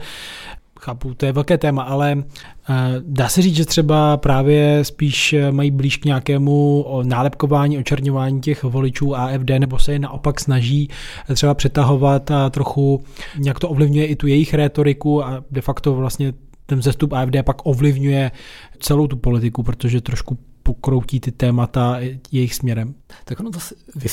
Chápu, 0.88 1.14
to 1.14 1.26
je 1.26 1.32
velké 1.32 1.58
téma, 1.58 1.84
ale 1.84 2.16
uh, 2.16 2.76
dá 3.02 3.30
se 3.30 3.42
říct, 3.42 3.56
že 3.56 3.66
třeba 3.66 4.18
právě 4.18 4.84
spíš 4.84 5.36
mají 5.52 5.72
blíž 5.72 5.98
k 5.98 6.06
nějakému 6.06 6.86
nálepkování, 7.04 7.78
očerňování 7.78 8.42
těch 8.42 8.64
voličů 8.64 9.16
AFD, 9.16 9.50
nebo 9.60 9.80
se 9.80 9.94
je 9.94 10.00
naopak 10.00 10.40
snaží 10.40 10.90
třeba 11.34 11.54
přetahovat 11.54 12.32
a 12.32 12.50
trochu 12.50 13.04
nějak 13.38 13.60
to 13.60 13.70
ovlivňuje 13.70 14.06
i 14.06 14.16
tu 14.16 14.28
jejich 14.28 14.54
rétoriku 14.54 15.24
a 15.24 15.44
de 15.52 15.62
facto 15.62 15.96
vlastně 15.96 16.34
ten 16.66 16.82
zestup 16.82 17.14
AFD 17.14 17.36
pak 17.46 17.66
ovlivňuje 17.66 18.32
celou 18.80 19.08
tu 19.08 19.18
politiku, 19.18 19.64
protože 19.64 20.02
trošku 20.02 20.38
pokroutí 20.64 21.20
ty 21.20 21.32
témata 21.32 22.00
jejich 22.32 22.56
směrem. 22.56 22.94
Tak 23.26 23.40
ono 23.40 23.52
to 23.52 23.60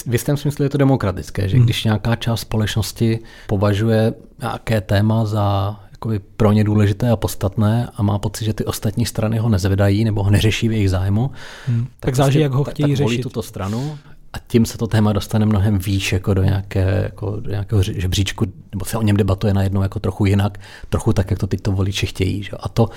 v 0.06 0.12
jistém 0.12 0.36
smyslu 0.36 0.62
je 0.62 0.68
to 0.68 0.78
demokratické, 0.78 1.48
že 1.48 1.56
hmm. 1.56 1.64
když 1.64 1.84
nějaká 1.84 2.16
část 2.16 2.40
společnosti 2.40 3.18
považuje 3.46 4.14
nějaké 4.40 4.80
téma 4.80 5.24
za 5.24 5.76
jakoby 6.04 6.18
pro 6.36 6.52
ně 6.52 6.64
důležité 6.64 7.10
a 7.10 7.16
podstatné 7.16 7.88
a 7.96 8.02
má 8.02 8.18
pocit, 8.18 8.44
že 8.44 8.54
ty 8.54 8.64
ostatní 8.64 9.06
strany 9.06 9.38
ho 9.38 9.48
nezvedají 9.48 10.04
nebo 10.04 10.22
ho 10.22 10.30
neřeší 10.30 10.68
v 10.68 10.72
jejich 10.72 10.90
zájmu, 10.90 11.30
hmm. 11.66 11.84
tak, 11.84 11.92
tak 12.00 12.14
záleží, 12.14 12.38
prostě, 12.38 12.42
jak 12.42 12.52
ho 12.52 12.64
chtějí 12.64 12.96
tak, 12.96 12.98
tak 12.98 13.08
řešit. 13.08 13.22
tuto 13.22 13.42
stranu 13.42 13.98
a 14.32 14.38
tím 14.46 14.66
se 14.66 14.78
to 14.78 14.86
téma 14.86 15.12
dostane 15.12 15.46
mnohem 15.46 15.78
výš 15.78 16.12
jako 16.12 16.34
do, 16.34 16.42
nějaké, 16.42 17.00
jako 17.02 17.40
do 17.40 17.50
nějakého 17.50 17.82
žebříčku, 17.82 18.46
nebo 18.72 18.84
se 18.84 18.98
o 18.98 19.02
něm 19.02 19.16
debatuje 19.16 19.54
najednou 19.54 19.82
jako 19.82 20.00
trochu 20.00 20.26
jinak, 20.26 20.58
trochu 20.88 21.12
tak, 21.12 21.30
jak 21.30 21.40
to 21.40 21.46
teď 21.46 21.60
to 21.60 21.72
voliči 21.72 22.06
chtějí. 22.06 22.42
Že? 22.42 22.50
A 22.60 22.68
to 22.68 22.88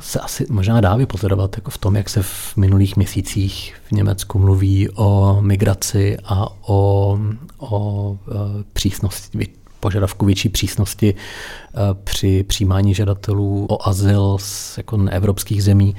se 0.00 0.20
asi 0.20 0.46
možná 0.50 0.80
dá 0.80 0.96
vypozorovat 0.96 1.56
jako 1.56 1.70
v 1.70 1.78
tom, 1.78 1.96
jak 1.96 2.08
se 2.08 2.22
v 2.22 2.56
minulých 2.56 2.96
měsících 2.96 3.74
v 3.88 3.92
Německu 3.92 4.38
mluví 4.38 4.88
o 4.90 5.38
migraci 5.40 6.16
a 6.24 6.46
o, 6.68 7.18
o 7.58 8.16
e, 8.28 8.64
přísnosti, 8.72 9.38
požadavku 9.84 10.26
větší 10.26 10.48
přísnosti 10.48 11.14
e, 11.14 11.94
při 12.04 12.42
přijímání 12.42 12.94
žadatelů 12.94 13.66
o 13.70 13.88
azyl 13.88 14.36
z 14.40 14.78
jako 14.78 14.98
evropských 15.10 15.64
zemí. 15.64 15.96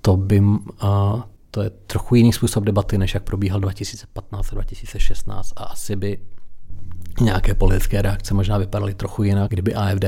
To 0.00 0.16
by, 0.16 0.42
to 1.50 1.62
je 1.62 1.70
trochu 1.70 2.14
jiný 2.14 2.32
způsob 2.32 2.64
debaty, 2.64 2.98
než 2.98 3.14
jak 3.14 3.22
probíhal 3.22 3.60
2015 3.60 4.52
a 4.52 4.54
2016 4.54 5.52
a 5.56 5.64
asi 5.64 5.96
by 5.96 6.18
nějaké 7.20 7.54
politické 7.54 8.02
reakce 8.02 8.34
možná 8.34 8.58
vypadaly 8.58 8.94
trochu 8.94 9.22
jinak, 9.22 9.50
kdyby 9.50 9.74
AFD 9.74 10.04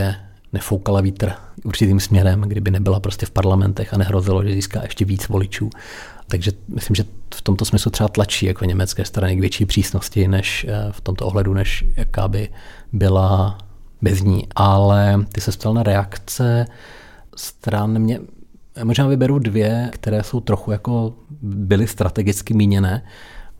nefoukala 0.53 1.01
vítr 1.01 1.33
určitým 1.65 2.01
směrem, 2.01 2.41
kdyby 2.41 2.71
nebyla 2.71 3.01
prostě 3.01 3.27
v 3.27 3.31
parlamentech 3.31 3.95
a 3.95 3.99
nehrozilo, 3.99 4.45
že 4.45 4.55
získá 4.55 4.83
ještě 4.83 5.05
víc 5.05 5.29
voličů. 5.29 5.71
Takže 6.29 6.53
myslím, 6.69 6.95
že 6.95 7.05
v 7.35 7.43
tomto 7.43 7.65
smyslu 7.65 7.91
třeba 7.91 8.09
tlačí 8.09 8.47
jako 8.47 8.65
německé 8.65 9.05
strany 9.05 9.37
k 9.37 9.41
větší 9.41 9.67
přísnosti 9.67 10.29
než 10.29 10.67
eh, 10.69 10.93
v 10.93 11.01
tomto 11.01 11.27
ohledu, 11.27 11.55
než 11.55 11.85
jaká 11.97 12.29
by 12.29 12.49
byla 12.93 13.59
bez 14.03 14.23
ní. 14.23 14.47
Ale 14.55 15.27
ty 15.33 15.41
se 15.41 15.53
ptal 15.53 15.75
na 15.75 15.83
reakce 15.83 16.67
stran 17.37 17.99
mě, 17.99 18.21
možná 18.85 19.07
vyberu 19.07 19.39
dvě, 19.39 19.91
které 19.93 20.23
jsou 20.23 20.41
trochu 20.41 20.71
jako 20.71 21.15
byly 21.43 21.87
strategicky 21.87 22.55
míněné 22.55 23.03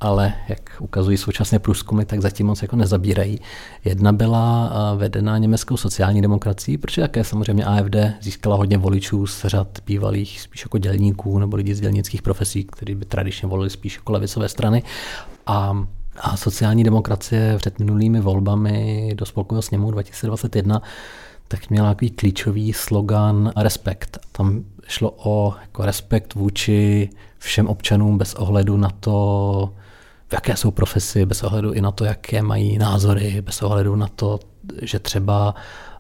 ale 0.01 0.35
jak 0.49 0.61
ukazují 0.81 1.17
současné 1.17 1.59
průzkumy, 1.59 2.05
tak 2.05 2.21
zatím 2.21 2.47
moc 2.47 2.63
jako 2.63 2.77
nezabírají. 2.77 3.41
Jedna 3.85 4.13
byla 4.13 4.73
vedena 4.97 5.39
německou 5.39 5.77
sociální 5.77 6.23
demokracií, 6.23 6.79
protože 6.79 7.03
také 7.03 7.25
samozřejmě 7.25 7.65
AFD 7.65 7.97
získala 8.21 8.57
hodně 8.57 8.79
voličů 8.79 9.27
z 9.27 9.45
řad 9.45 9.69
bývalých 9.87 10.41
spíš 10.41 10.63
jako 10.63 10.79
dělníků 10.79 11.39
nebo 11.39 11.57
lidí 11.57 11.75
z 11.75 11.81
dělnických 11.81 12.23
profesí, 12.23 12.65
kteří 12.65 12.95
by 12.95 13.05
tradičně 13.05 13.49
volili 13.49 13.71
spíš 13.71 13.97
jako 13.97 14.13
levicové 14.13 14.49
strany. 14.49 14.83
A 15.47 15.87
a 16.21 16.37
sociální 16.37 16.85
demokracie 16.85 17.55
před 17.57 17.79
minulými 17.79 18.21
volbami 18.21 19.11
do 19.15 19.27
spolkového 19.27 19.63
sněmu 19.63 19.91
2021 19.91 20.83
tak 21.49 21.71
měla 21.71 21.89
takový 21.89 22.11
klíčový 22.11 22.73
slogan 22.73 23.53
respekt. 23.57 24.19
Tam 24.33 24.65
šlo 24.89 25.15
o 25.17 25.55
jako 25.61 25.85
respekt 25.85 26.35
vůči 26.35 27.11
všem 27.39 27.67
občanům 27.67 28.19
bez 28.19 28.35
ohledu 28.35 28.77
na 28.77 28.91
to, 29.01 29.75
v 30.29 30.33
jaké 30.33 30.57
jsou 30.57 30.71
profesi, 30.71 31.27
bez 31.27 31.43
ohledu 31.43 31.73
i 31.73 31.81
na 31.81 31.91
to, 31.91 32.05
jaké 32.05 32.43
mají 32.43 32.79
názory, 32.79 33.43
bez 33.43 33.63
ohledu 33.63 33.97
na 33.97 34.09
to, 34.09 34.39
že 34.83 34.99
třeba 34.99 35.55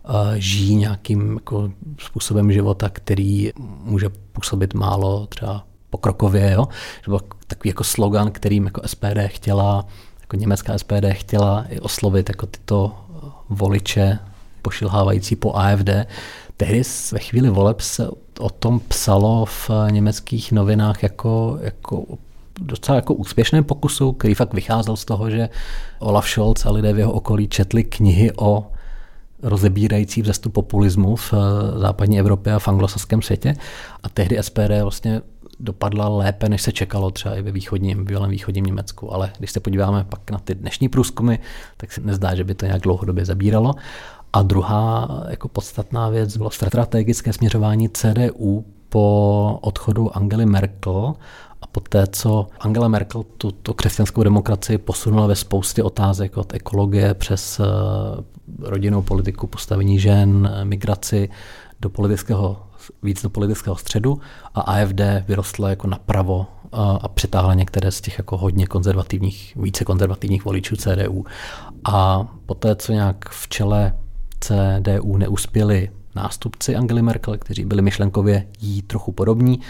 uh, 0.09 0.15
žijí 0.35 0.77
nějakým 0.77 1.35
jako 1.35 1.71
způsobem 1.99 2.53
života, 2.53 2.89
který 2.89 3.53
může 3.83 4.09
působit 4.09 4.75
málo 4.75 5.27
třeba 5.27 5.67
pokrokově. 5.91 6.53
Jo? 6.53 6.69
To 7.05 7.11
byl 7.11 7.21
takový 7.47 7.71
jako 7.71 7.85
slogan, 7.85 8.31
kterým 8.31 8.65
jako 8.65 8.89
SPD 8.89 9.19
chtěla, 9.27 9.87
jako 10.21 10.37
německá 10.37 10.79
SPD 10.79 11.05
chtěla 11.11 11.65
i 11.69 11.81
oslovit 11.81 12.29
jako 12.29 12.47
tyto 12.47 12.97
voliče 13.49 14.19
pošilhávající 14.63 15.37
po 15.37 15.55
AFD, 15.55 15.91
tehdy 16.57 16.83
ve 17.13 17.19
chvíli 17.19 17.51
voleb 17.51 17.81
se 17.81 18.09
o 18.39 18.51
tom 18.51 18.81
psalo 18.81 19.45
v 19.45 19.71
německých 19.91 20.53
novinách 20.53 21.03
jako, 21.03 21.59
jako 21.61 22.05
docela 22.61 22.97
jako 22.97 23.15
úspěšném 23.15 23.65
pokusu, 23.65 24.13
který 24.13 24.35
fakt 24.35 24.55
vycházel 24.55 24.97
z 24.97 25.05
toho, 25.05 25.31
že 25.31 25.49
Olaf 25.99 26.29
Scholz 26.29 26.67
a 26.67 26.71
lidé 26.71 26.93
v 26.93 26.99
jeho 26.99 27.13
okolí 27.13 27.49
četli 27.49 27.85
knihy 27.85 28.33
o 28.37 28.67
rozebírající 29.43 30.23
vzestup 30.23 30.53
populismu 30.53 31.17
v 31.17 31.35
eh, 31.35 31.79
západní 31.79 32.19
Evropě 32.19 32.53
a 32.53 32.59
v 32.59 32.69
anglosaském 32.69 33.23
světě. 33.23 33.57
A 34.03 34.09
tehdy 34.09 34.39
SPD 34.43 34.83
vlastně 34.83 35.23
dopadla 35.61 36.09
lépe, 36.09 36.49
než 36.49 36.63
se 36.63 36.73
čekalo 36.73 37.11
třeba 37.11 37.35
i 37.35 37.43
ve 37.43 37.53
východním, 37.53 38.05
bývalém 38.05 38.31
východním 38.31 38.65
Německu. 38.65 39.15
Ale 39.15 39.33
když 39.39 39.51
se 39.51 39.61
podíváme 39.61 40.05
pak 40.05 40.31
na 40.31 40.39
ty 40.39 40.55
dnešní 40.55 40.89
průzkumy, 40.89 41.37
tak 41.77 41.93
se 41.93 42.01
nezdá, 42.01 42.35
že 42.35 42.45
by 42.45 42.55
to 42.55 42.67
nějak 42.67 42.83
dlouhodobě 42.83 43.25
zabíralo. 43.25 43.75
A 44.33 44.43
druhá 44.43 45.09
jako 45.29 45.49
podstatná 45.49 46.09
věc 46.09 46.37
bylo 46.37 46.51
strategické 46.51 47.33
směřování 47.33 47.89
CDU 47.89 48.65
po 48.89 49.59
odchodu 49.63 50.17
Angely 50.17 50.47
Merkel 50.47 51.15
a 51.67 51.69
poté, 51.73 52.07
co 52.07 52.47
Angela 52.61 52.89
Merkel 52.89 53.23
tuto 53.23 53.75
křesťanskou 53.75 54.23
demokracii 54.23 54.79
posunula 54.79 55.27
ve 55.27 55.37
spoustě 55.37 55.83
otázek 55.83 56.37
od 56.37 56.55
ekologie 56.55 57.15
přes 57.15 57.61
eh, 57.61 57.65
rodinnou 58.59 59.03
politiku, 59.03 59.47
postavení 59.47 59.99
žen, 59.99 60.51
migraci 60.65 61.29
do 61.81 61.91
politického, 61.91 62.67
víc 63.03 63.23
do 63.23 63.31
politického 63.31 63.77
středu 63.77 64.21
a 64.55 64.61
AFD 64.61 65.01
vyrostla 65.29 65.71
jako 65.71 65.87
napravo 65.87 66.47
a 66.73 67.09
přitáhla 67.09 67.55
některé 67.55 67.91
z 67.91 68.01
těch 68.01 68.19
jako 68.19 68.37
hodně 68.37 68.67
konzervativních, 68.67 69.57
více 69.57 69.85
konzervativních 69.85 70.45
voličů 70.45 70.77
CDU. 70.77 71.25
A 71.85 72.27
poté, 72.47 72.77
co 72.77 72.93
nějak 72.93 73.29
v 73.29 73.49
čele 73.49 73.95
CDU 74.41 75.17
neuspěli 75.17 75.91
nástupci 76.15 76.77
Angely 76.77 77.03
Merkel, 77.03 77.39
kteří 77.39 77.65
byli 77.65 77.83
myšlenkově 77.83 78.47
jí 78.61 78.83
trochu 78.83 79.13
podobní, 79.13 79.61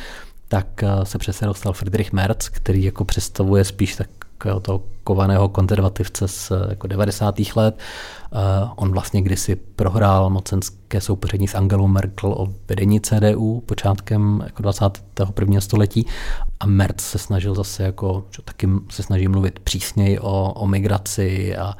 tak 0.49 0.83
eh, 0.83 1.05
se 1.05 1.19
přece 1.19 1.47
dostal 1.47 1.73
Friedrich 1.73 2.13
Merz, 2.13 2.49
který 2.49 2.85
jako 2.85 3.05
představuje 3.05 3.65
spíš 3.65 3.97
tak 3.97 4.09
toho 4.63 4.83
kovaného 5.05 5.49
konzervativce 5.49 6.29
z 6.29 6.51
eh, 6.51 6.67
jako 6.71 6.87
90. 6.87 7.35
let. 7.57 7.79
On 8.77 8.93
vlastně 8.93 9.23
kdysi 9.23 9.57
prohrál 9.57 10.31
mocenské 10.31 11.01
soupeření 11.01 11.49
s 11.49 11.55
Angelou 11.55 11.87
Merkel 11.87 12.33
o 12.33 12.49
vedení 12.69 13.01
CDU 13.01 13.63
počátkem 13.67 14.43
jako 14.45 14.63
21. 14.63 15.61
století 15.61 16.07
a 16.61 16.67
Merz 16.67 17.05
se 17.05 17.19
snažil 17.19 17.55
zase 17.55 17.83
jako, 17.83 18.25
že 18.31 18.43
taky 18.43 18.69
se 18.91 19.03
snaží 19.03 19.29
mluvit 19.29 19.59
přísněji 19.59 20.19
o, 20.19 20.53
o 20.53 20.67
migraci 20.67 21.57
a, 21.57 21.75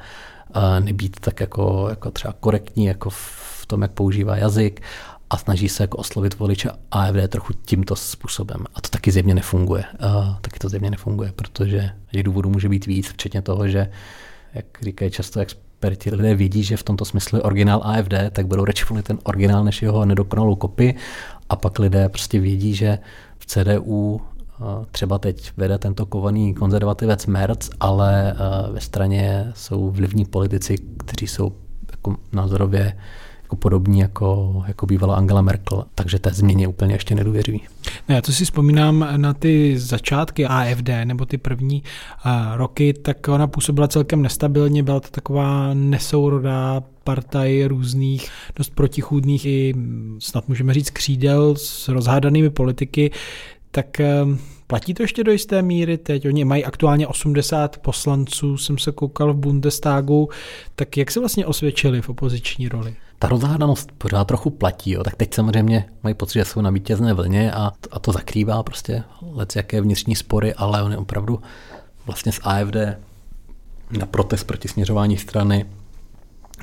a 0.53 0.79
nebýt 0.79 1.19
tak 1.19 1.39
jako, 1.39 1.87
jako 1.89 2.11
třeba 2.11 2.33
korektní 2.39 2.85
jako 2.85 3.09
v 3.09 3.65
tom, 3.67 3.81
jak 3.81 3.91
používá 3.91 4.37
jazyk 4.37 4.81
a 5.29 5.37
snaží 5.37 5.69
se 5.69 5.83
jako 5.83 5.97
oslovit 5.97 6.39
voliče 6.39 6.69
AFD 6.91 7.27
trochu 7.29 7.53
tímto 7.65 7.95
způsobem. 7.95 8.65
A 8.75 8.81
to 8.81 8.89
taky 8.89 9.11
zjevně 9.11 9.35
nefunguje. 9.35 9.83
Uh, 10.03 10.35
taky 10.41 10.59
to 10.59 10.69
zjevně 10.69 10.91
nefunguje, 10.91 11.31
protože 11.35 11.89
těch 12.11 12.23
důvodů 12.23 12.49
může 12.49 12.69
být 12.69 12.85
víc, 12.85 13.07
včetně 13.07 13.41
toho, 13.41 13.67
že, 13.67 13.89
jak 14.53 14.65
říkají 14.81 15.11
často 15.11 15.39
experti, 15.39 16.15
lidé 16.15 16.35
vidí, 16.35 16.63
že 16.63 16.77
v 16.77 16.83
tomto 16.83 17.05
smyslu 17.05 17.37
je 17.37 17.41
originál 17.41 17.81
AFD, 17.83 18.13
tak 18.31 18.47
budou 18.47 18.65
radši 18.65 18.85
volit 18.89 19.05
ten 19.05 19.19
originál 19.23 19.63
než 19.63 19.81
jeho 19.81 20.05
nedokonalou 20.05 20.55
kopii. 20.55 20.95
A 21.49 21.55
pak 21.55 21.79
lidé 21.79 22.09
prostě 22.09 22.39
vědí, 22.39 22.75
že 22.75 22.99
v 23.37 23.45
CDU 23.45 24.21
třeba 24.91 25.19
teď 25.19 25.51
vede 25.57 25.77
tento 25.77 26.05
kovaný 26.05 26.53
konzervativec 26.53 27.25
Merz, 27.25 27.69
ale 27.79 28.35
ve 28.71 28.81
straně 28.81 29.51
jsou 29.55 29.91
vlivní 29.91 30.25
politici, 30.25 30.75
kteří 30.97 31.27
jsou 31.27 31.51
jako 31.91 32.15
názorově 32.31 32.97
jako 33.47 33.55
podobní 33.55 33.99
jako, 33.99 34.63
jako 34.67 34.85
bývala 34.85 35.15
Angela 35.15 35.41
Merkel, 35.41 35.85
takže 35.95 36.19
té 36.19 36.29
změně 36.33 36.67
úplně 36.67 36.95
ještě 36.95 37.15
nedůvěřují. 37.15 37.61
No 38.09 38.15
já 38.15 38.21
to 38.21 38.31
si 38.31 38.45
vzpomínám 38.45 39.07
na 39.17 39.33
ty 39.33 39.79
začátky 39.79 40.45
AFD 40.45 40.89
nebo 41.03 41.25
ty 41.25 41.37
první 41.37 41.83
uh, 42.25 42.31
roky, 42.55 42.93
tak 42.93 43.27
ona 43.27 43.47
působila 43.47 43.87
celkem 43.87 44.21
nestabilně, 44.21 44.83
byla 44.83 44.99
to 44.99 45.09
taková 45.11 45.73
nesourodá 45.73 46.83
partaj 47.03 47.63
různých, 47.67 48.29
dost 48.55 48.69
protichůdných 48.69 49.45
i 49.45 49.73
snad 50.19 50.47
můžeme 50.47 50.73
říct 50.73 50.89
křídel 50.89 51.55
s 51.55 51.87
rozhádanými 51.87 52.49
politiky, 52.49 53.11
tak 53.71 54.01
uh, 54.23 54.37
Platí 54.67 54.93
to 54.93 55.03
ještě 55.03 55.23
do 55.23 55.31
jisté 55.31 55.61
míry 55.61 55.97
teď? 55.97 56.27
Oni 56.27 56.45
mají 56.45 56.65
aktuálně 56.65 57.07
80 57.07 57.77
poslanců, 57.77 58.57
jsem 58.57 58.77
se 58.77 58.91
koukal 58.91 59.33
v 59.33 59.37
Bundestagu, 59.37 60.29
tak 60.75 60.97
jak 60.97 61.11
se 61.11 61.19
vlastně 61.19 61.45
osvědčili 61.45 62.01
v 62.01 62.09
opoziční 62.09 62.69
roli? 62.69 62.95
Ta 63.19 63.27
rozhádanost 63.27 63.91
pořád 63.97 64.27
trochu 64.27 64.49
platí. 64.49 64.91
Jo. 64.91 65.03
Tak 65.03 65.15
teď 65.15 65.33
samozřejmě 65.33 65.85
mají 66.03 66.15
pocit, 66.15 66.39
že 66.39 66.45
jsou 66.45 66.61
na 66.61 66.69
vítězné 66.69 67.13
vlně 67.13 67.51
a, 67.51 67.71
a 67.91 67.99
to 67.99 68.11
zakrývá 68.11 68.63
prostě 68.63 69.03
lec 69.31 69.55
jaké 69.55 69.81
vnitřní 69.81 70.15
spory, 70.15 70.53
ale 70.53 70.83
oni 70.83 70.97
opravdu 70.97 71.41
vlastně 72.05 72.31
z 72.31 72.39
AFD 72.43 72.75
na 73.99 74.05
protest 74.05 74.43
proti 74.43 74.67
směřování 74.67 75.17
strany 75.17 75.65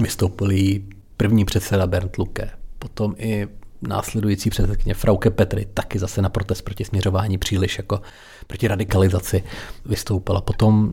vystoupili 0.00 0.84
první 1.16 1.44
předseda 1.44 1.86
Bernd 1.86 2.16
Luke, 2.18 2.50
potom 2.78 3.14
i 3.18 3.48
následující 3.88 4.50
předsedkyně 4.50 4.94
Frauke 4.94 5.30
Petry 5.30 5.66
taky 5.74 5.98
zase 5.98 6.22
na 6.22 6.28
protest 6.28 6.62
proti 6.62 6.84
směřování 6.84 7.38
příliš 7.38 7.78
jako 7.78 8.00
proti 8.46 8.68
radikalizaci 8.68 9.44
vystoupila. 9.86 10.40
Potom 10.40 10.92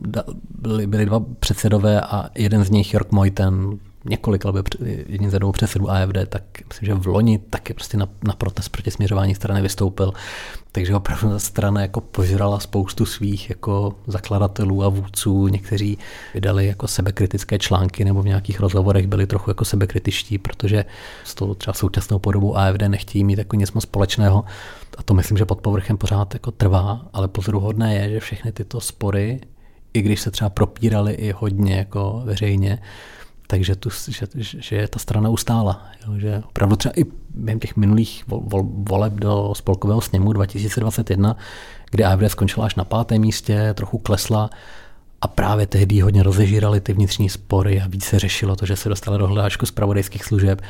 byli, 0.58 0.86
byli 0.86 1.06
dva 1.06 1.20
předsedové 1.38 2.00
a 2.00 2.30
jeden 2.34 2.64
z 2.64 2.70
nich, 2.70 2.94
Jörg 2.94 3.06
Mojten, 3.10 3.78
několik 4.04 4.44
let 4.44 4.66
jedním 5.06 5.30
ze 5.30 5.38
dvou 5.38 5.52
předsedů 5.52 5.90
AFD, 5.90 6.16
tak 6.28 6.42
myslím, 6.68 6.86
že 6.86 6.94
v 6.94 7.06
loni 7.06 7.38
taky 7.38 7.74
prostě 7.74 7.96
na, 7.96 8.08
na 8.24 8.34
protest 8.34 8.68
proti 8.68 8.90
směřování 8.90 9.34
strany 9.34 9.62
vystoupil. 9.62 10.12
Takže 10.72 10.94
opravdu 10.94 11.28
ta 11.28 11.38
strana 11.38 11.80
jako 11.80 12.00
požrala 12.00 12.60
spoustu 12.60 13.06
svých 13.06 13.50
jako 13.50 13.94
zakladatelů 14.06 14.84
a 14.84 14.88
vůdců. 14.88 15.48
Někteří 15.48 15.98
vydali 16.34 16.66
jako 16.66 16.88
sebekritické 16.88 17.58
články 17.58 18.04
nebo 18.04 18.22
v 18.22 18.26
nějakých 18.26 18.60
rozhovorech 18.60 19.06
byli 19.06 19.26
trochu 19.26 19.50
jako 19.50 19.64
sebekritičtí, 19.64 20.38
protože 20.38 20.84
s 21.24 21.34
tou 21.34 21.54
třeba 21.54 21.74
současnou 21.74 22.18
podobou 22.18 22.56
AFD 22.56 22.82
nechtějí 22.88 23.24
mít 23.24 23.38
jako 23.38 23.56
nic 23.56 23.72
moc 23.72 23.84
společného. 23.84 24.44
A 24.98 25.02
to 25.02 25.14
myslím, 25.14 25.38
že 25.38 25.44
pod 25.44 25.60
povrchem 25.60 25.96
pořád 25.96 26.34
jako 26.34 26.50
trvá, 26.50 27.06
ale 27.12 27.28
pozoruhodné 27.28 27.94
je, 27.94 28.10
že 28.10 28.20
všechny 28.20 28.52
tyto 28.52 28.80
spory, 28.80 29.40
i 29.94 30.02
když 30.02 30.20
se 30.20 30.30
třeba 30.30 30.50
propírali 30.50 31.12
i 31.12 31.32
hodně 31.32 31.76
jako 31.76 32.22
veřejně, 32.24 32.78
takže 33.52 33.76
tu, 33.76 33.90
že, 34.08 34.26
že 34.60 34.88
ta 34.88 34.98
strana 34.98 35.28
ustála. 35.28 35.86
Jo, 36.06 36.18
že 36.18 36.42
opravdu 36.46 36.76
třeba 36.76 36.92
i 36.96 37.04
během 37.34 37.60
těch 37.60 37.76
minulých 37.76 38.24
vol, 38.26 38.62
voleb 38.64 39.12
do 39.12 39.52
spolkového 39.56 40.00
sněmu 40.00 40.32
2021, 40.32 41.36
kdy 41.90 42.04
AFD 42.04 42.22
skončila 42.28 42.66
až 42.66 42.74
na 42.74 42.84
pátém 42.84 43.20
místě, 43.20 43.74
trochu 43.74 43.98
klesla 43.98 44.50
a 45.20 45.28
právě 45.28 45.66
tehdy 45.66 46.00
hodně 46.00 46.22
rozežírali 46.22 46.80
ty 46.80 46.92
vnitřní 46.92 47.28
spory 47.28 47.80
a 47.80 47.88
více 47.88 48.18
řešilo 48.18 48.56
to, 48.56 48.66
že 48.66 48.76
se 48.76 48.88
dostala 48.88 49.16
do 49.16 49.26
hledáčku 49.26 49.66
zpravodajských 49.66 50.24
služeb, 50.24 50.62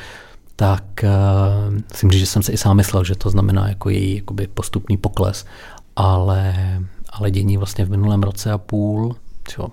tak 0.57 0.85
uh, 1.03 1.78
si 1.95 2.07
myslím, 2.07 2.20
že 2.20 2.26
jsem 2.26 2.43
si 2.43 2.53
i 2.53 2.57
sám 2.57 2.76
myslel, 2.76 3.05
že 3.05 3.14
to 3.14 3.30
znamená 3.30 3.68
jako 3.68 3.91
její 3.91 4.16
jakoby 4.16 4.47
postupný 4.47 4.97
pokles, 4.97 5.45
ale, 5.97 6.55
ale 7.12 7.30
dění 7.30 7.57
vlastně 7.57 7.85
v 7.85 7.91
minulém 7.91 8.22
roce 8.22 8.53
a 8.53 8.59
půl, 8.59 9.16
čo, 9.49 9.70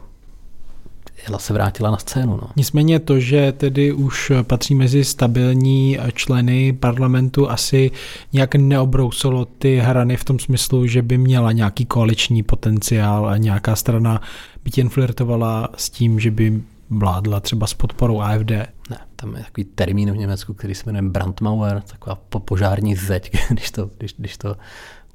Jela 1.27 1.39
se 1.39 1.53
vrátila 1.53 1.91
na 1.91 1.97
scénu. 1.97 2.31
No. 2.31 2.49
Nicméně 2.55 2.99
to, 2.99 3.19
že 3.19 3.51
tedy 3.51 3.93
už 3.93 4.31
patří 4.43 4.75
mezi 4.75 5.05
stabilní 5.05 5.97
členy 6.13 6.73
parlamentu, 6.73 7.49
asi 7.49 7.91
nějak 8.33 8.55
neobrousilo 8.55 9.45
ty 9.45 9.77
hrany 9.77 10.17
v 10.17 10.23
tom 10.23 10.39
smyslu, 10.39 10.87
že 10.87 11.01
by 11.01 11.17
měla 11.17 11.51
nějaký 11.51 11.85
koaliční 11.85 12.43
potenciál 12.43 13.29
a 13.29 13.37
nějaká 13.37 13.75
strana 13.75 14.21
by 14.63 14.71
jen 14.77 14.89
flirtovala 14.89 15.69
s 15.77 15.89
tím, 15.89 16.19
že 16.19 16.31
by 16.31 16.61
vládla 16.89 17.39
třeba 17.39 17.67
s 17.67 17.73
podporou 17.73 18.21
AFD. 18.21 18.49
Ne, 18.89 18.97
tam 19.15 19.35
je 19.35 19.43
takový 19.43 19.65
termín 19.65 20.11
v 20.11 20.17
Německu, 20.17 20.53
který 20.53 20.75
se 20.75 20.83
jmenuje 20.85 21.11
Brandmauer, 21.11 21.81
taková 21.81 22.15
požární 22.39 22.95
zeď, 22.95 23.37
když 23.49 23.71
to, 23.71 23.89
když, 23.97 24.15
když 24.17 24.37
to 24.37 24.55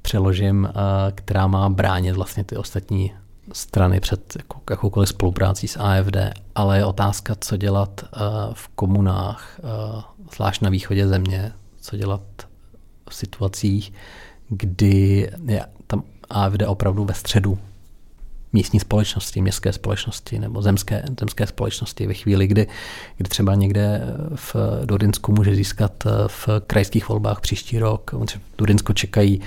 přeložím, 0.01 0.69
která 1.15 1.47
má 1.47 1.69
bránit 1.69 2.15
vlastně 2.15 2.43
ty 2.43 2.57
ostatní 2.57 3.11
strany 3.53 3.99
před 3.99 4.35
jako, 4.37 4.61
jakoukoliv 4.69 5.09
spoluprácí 5.09 5.67
s 5.67 5.79
AFD, 5.79 6.17
ale 6.55 6.77
je 6.77 6.85
otázka, 6.85 7.35
co 7.39 7.57
dělat 7.57 8.01
uh, 8.03 8.19
v 8.53 8.67
komunách, 8.67 9.59
uh, 9.63 10.01
zvlášť 10.35 10.61
na 10.61 10.69
východě 10.69 11.07
země, 11.07 11.53
co 11.81 11.97
dělat 11.97 12.21
v 13.09 13.15
situacích, 13.15 13.93
kdy 14.49 15.29
je 15.45 15.65
tam 15.87 16.03
AFD 16.29 16.61
opravdu 16.67 17.05
ve 17.05 17.13
středu 17.13 17.59
místní 18.55 18.79
společnosti, 18.79 19.41
městské 19.41 19.73
společnosti 19.73 20.39
nebo 20.39 20.61
zemské, 20.61 21.03
zemské 21.19 21.47
společnosti 21.47 22.07
ve 22.07 22.13
chvíli, 22.13 22.47
kdy, 22.47 22.67
kdy 23.17 23.29
třeba 23.29 23.55
někde 23.55 24.01
v 24.35 24.55
Durinsku 24.85 25.31
může 25.31 25.55
získat 25.55 26.05
eh, 26.05 26.09
v 26.27 26.49
krajských 26.67 27.09
volbách 27.09 27.41
příští 27.41 27.79
rok. 27.79 28.13
V 28.13 28.57
Durinsku 28.57 28.93
čekají 28.93 29.41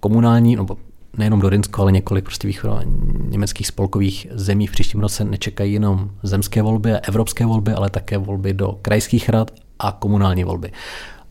komunální, 0.00 0.56
nebo 0.56 0.76
nejenom 1.18 1.40
Dorinsko, 1.40 1.82
ale 1.82 1.92
několik 1.92 2.24
prostě 2.24 2.46
východo 2.46 2.80
německých 3.28 3.66
spolkových 3.66 4.26
zemí 4.30 4.66
v 4.66 4.72
příštím 4.72 5.00
roce 5.00 5.24
nečekají 5.24 5.72
jenom 5.72 6.10
zemské 6.22 6.62
volby 6.62 6.92
a 6.92 7.00
evropské 7.08 7.46
volby, 7.46 7.72
ale 7.72 7.90
také 7.90 8.18
volby 8.18 8.54
do 8.54 8.78
krajských 8.82 9.28
rad 9.28 9.50
a 9.78 9.92
komunální 9.92 10.44
volby. 10.44 10.72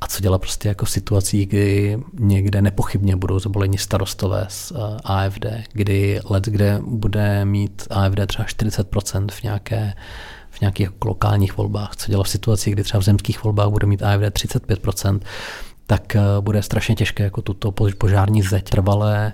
A 0.01 0.07
co 0.07 0.21
dělat 0.21 0.41
prostě 0.41 0.67
jako 0.67 0.85
v 0.85 0.89
situacích, 0.89 1.47
kdy 1.47 1.99
někde 2.19 2.61
nepochybně 2.61 3.15
budou 3.15 3.39
zvoleni 3.39 3.77
starostové 3.77 4.45
z 4.49 4.71
eh, 4.71 4.97
AFD, 5.03 5.45
kdy 5.73 6.19
let, 6.29 6.45
kde 6.45 6.79
bude 6.85 7.45
mít 7.45 7.87
AFD 7.89 8.19
třeba 8.27 8.45
40% 8.45 9.27
v 9.31 9.43
nějaké 9.43 9.93
v 10.49 10.61
nějakých 10.61 10.89
lokálních 11.05 11.57
volbách, 11.57 11.95
co 11.95 12.11
dělat 12.11 12.23
v 12.23 12.29
situaci, 12.29 12.71
kdy 12.71 12.83
třeba 12.83 13.01
v 13.01 13.03
zemských 13.03 13.43
volbách 13.43 13.69
bude 13.69 13.87
mít 13.87 14.03
AFD 14.03 14.23
35%, 14.23 15.19
tak 15.87 16.15
eh, 16.15 16.21
bude 16.39 16.63
strašně 16.63 16.95
těžké 16.95 17.23
jako 17.23 17.41
tuto 17.41 17.71
požární 17.71 18.41
zeď 18.41 18.69
trvalé 18.69 19.33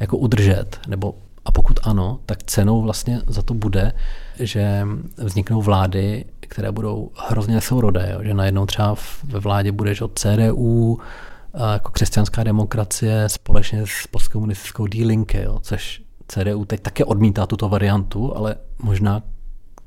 jako 0.00 0.16
udržet, 0.16 0.80
nebo 0.88 1.14
a 1.44 1.52
pokud 1.52 1.80
ano, 1.82 2.18
tak 2.26 2.42
cenou 2.42 2.82
vlastně 2.82 3.20
za 3.26 3.42
to 3.42 3.54
bude, 3.54 3.92
že 4.38 4.86
vzniknou 5.16 5.62
vlády, 5.62 6.24
které 6.40 6.72
budou 6.72 7.10
hrozně 7.28 7.54
nesourodé, 7.54 8.10
jo? 8.14 8.20
že 8.22 8.34
najednou 8.34 8.66
třeba 8.66 8.94
ve 9.24 9.40
vládě 9.40 9.72
budeš 9.72 10.00
od 10.00 10.18
CDU, 10.18 10.98
jako 11.72 11.90
křesťanská 11.90 12.42
demokracie 12.42 13.28
společně 13.28 13.82
s 13.86 14.06
postkomunistickou 14.10 14.86
D-Linke, 14.86 15.42
jo? 15.42 15.58
což 15.62 16.02
CDU 16.28 16.64
teď 16.64 16.80
také 16.80 17.04
odmítá 17.04 17.46
tuto 17.46 17.68
variantu, 17.68 18.36
ale 18.36 18.56
možná 18.82 19.20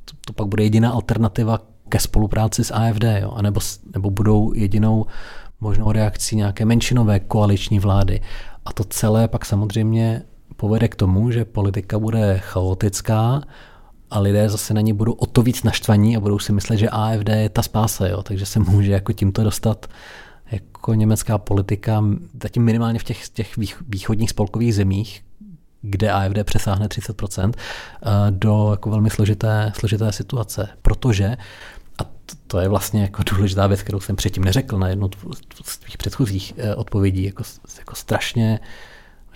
to, 0.06 0.14
to 0.26 0.34
pak 0.34 0.48
bude 0.48 0.64
jediná 0.64 0.92
alternativa 0.92 1.60
ke 1.90 2.00
spolupráci 2.00 2.64
s 2.64 2.74
AFD, 2.74 3.04
jo? 3.04 3.32
A 3.32 3.42
nebo, 3.42 3.60
nebo 3.94 4.10
budou 4.10 4.54
jedinou 4.54 5.06
možnou 5.62 5.92
reakcí 5.92 6.36
nějaké 6.36 6.66
menšinové 6.66 7.20
koaliční 7.20 7.80
vlády. 7.80 8.22
A 8.66 8.74
to 8.74 8.84
celé 8.84 9.28
pak 9.28 9.46
samozřejmě 9.46 10.24
povede 10.56 10.88
k 10.88 10.96
tomu, 10.96 11.32
že 11.32 11.46
politika 11.46 12.00
bude 12.00 12.40
chaotická 12.40 13.42
a 14.10 14.20
lidé 14.20 14.50
zase 14.50 14.74
na 14.74 14.82
ně 14.82 14.94
budou 14.94 15.14
o 15.14 15.26
to 15.26 15.42
víc 15.42 15.64
naštvaní 15.64 16.18
a 16.18 16.20
budou 16.20 16.40
si 16.40 16.54
myslet, 16.54 16.78
že 16.78 16.90
AFD 16.90 17.30
je 17.30 17.50
ta 17.50 17.62
spása, 17.62 18.08
jo? 18.08 18.24
takže 18.24 18.46
se 18.46 18.60
může 18.60 18.92
jako 18.92 19.14
tímto 19.14 19.44
dostat 19.44 19.88
jako 20.52 20.94
německá 20.94 21.38
politika, 21.38 22.04
zatím 22.44 22.64
minimálně 22.64 23.00
v 23.00 23.04
těch, 23.04 23.30
těch 23.30 23.58
východních 23.88 24.30
spolkových 24.30 24.76
zemích, 24.76 25.24
kde 25.82 26.12
AFD 26.12 26.44
přesáhne 26.44 26.88
30%, 26.88 27.54
eh, 27.56 28.10
do 28.30 28.68
jako 28.72 28.90
velmi 28.90 29.10
složité, 29.10 29.72
složité 29.76 30.12
situace. 30.12 30.70
Protože, 30.82 31.38
to 32.48 32.60
je 32.60 32.68
vlastně 32.68 33.02
jako 33.02 33.24
důležitá 33.24 33.68
věc, 33.68 33.82
kterou 33.82 34.00
jsem 34.00 34.16
předtím 34.16 34.44
neřekl 34.44 34.80
na 34.80 34.88
jednu 34.88 35.10
z 35.64 35.78
tvých 35.78 35.98
předchozích 35.98 36.54
eh, 36.58 36.76
odpovědí, 36.76 37.24
jako, 37.24 37.44
jako 37.80 37.96
strašně 37.96 38.60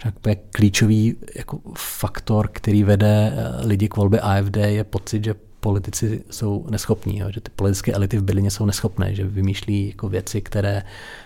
řekl, 0.04 0.42
klíčový 0.52 1.16
jako 1.36 1.60
faktor, 1.78 2.50
který 2.54 2.84
vede 2.84 3.34
eh, 3.36 3.66
lidi 3.66 3.90
k 3.90 3.96
volbě 3.98 4.20
AFD, 4.20 4.58
je 4.58 4.84
pocit, 4.84 5.24
že 5.24 5.36
politici 5.60 6.24
jsou 6.30 6.66
neschopní, 6.70 7.18
jo, 7.20 7.32
že 7.32 7.42
ty 7.42 7.52
politické 7.56 7.92
elity 7.92 8.18
v 8.18 8.24
Berlíně 8.24 8.52
jsou 8.52 8.66
neschopné, 8.66 9.16
že 9.16 9.28
vymýšlí 9.28 9.88
jako 9.88 10.10
věci, 10.10 10.42
které 10.42 10.84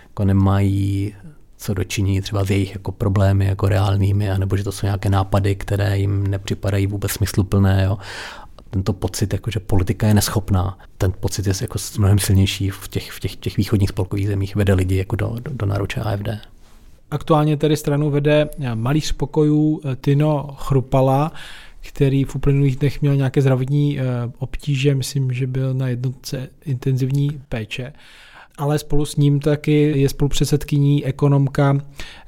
jako 0.08 0.24
nemají 0.24 1.14
co 1.62 1.74
dočiní 1.74 2.20
třeba 2.20 2.44
s 2.44 2.50
jejich 2.50 2.74
jako 2.74 2.92
problémy 2.92 3.46
jako 3.46 3.68
reálnými, 3.68 4.30
anebo 4.30 4.56
že 4.56 4.64
to 4.64 4.72
jsou 4.72 4.86
nějaké 4.86 5.10
nápady, 5.10 5.54
které 5.54 5.98
jim 5.98 6.26
nepřipadají 6.26 6.86
vůbec 6.86 7.12
smysluplné. 7.12 7.82
Jo. 7.84 7.98
Tento 8.72 8.92
pocit, 8.92 9.32
jako, 9.32 9.50
že 9.50 9.60
politika 9.60 10.06
je 10.06 10.14
neschopná, 10.14 10.78
ten 10.98 11.12
pocit 11.20 11.46
je 11.46 11.52
jako 11.60 11.78
mnohem 11.98 12.18
silnější 12.18 12.70
v 12.70 12.88
těch, 12.88 13.10
v 13.10 13.20
těch, 13.20 13.36
těch 13.36 13.56
východních 13.56 13.88
spolkových 13.88 14.26
zemích, 14.26 14.56
vede 14.56 14.74
lidi 14.74 14.96
jako 14.96 15.16
do, 15.16 15.36
do, 15.42 15.50
do 15.54 15.66
náruče 15.66 16.00
AFD. 16.00 16.28
Aktuálně 17.10 17.56
tedy 17.56 17.76
stranu 17.76 18.10
vede 18.10 18.48
malý 18.74 19.00
spokojů 19.00 19.80
eh, 19.84 19.96
Tino 19.96 20.56
Chrupala, 20.58 21.32
který 21.80 22.24
v 22.24 22.36
uplynulých 22.36 22.76
dnech 22.76 23.00
měl 23.02 23.16
nějaké 23.16 23.40
zdravotní 23.40 24.00
eh, 24.00 24.04
obtíže, 24.38 24.94
myslím, 24.94 25.32
že 25.32 25.46
byl 25.46 25.74
na 25.74 25.88
jednotce 25.88 26.48
intenzivní 26.64 27.40
péče 27.48 27.92
ale 28.58 28.78
spolu 28.78 29.04
s 29.04 29.16
ním 29.16 29.40
taky 29.40 29.92
je 29.96 30.08
spolupředsedkyní 30.08 31.04
ekonomka 31.04 31.78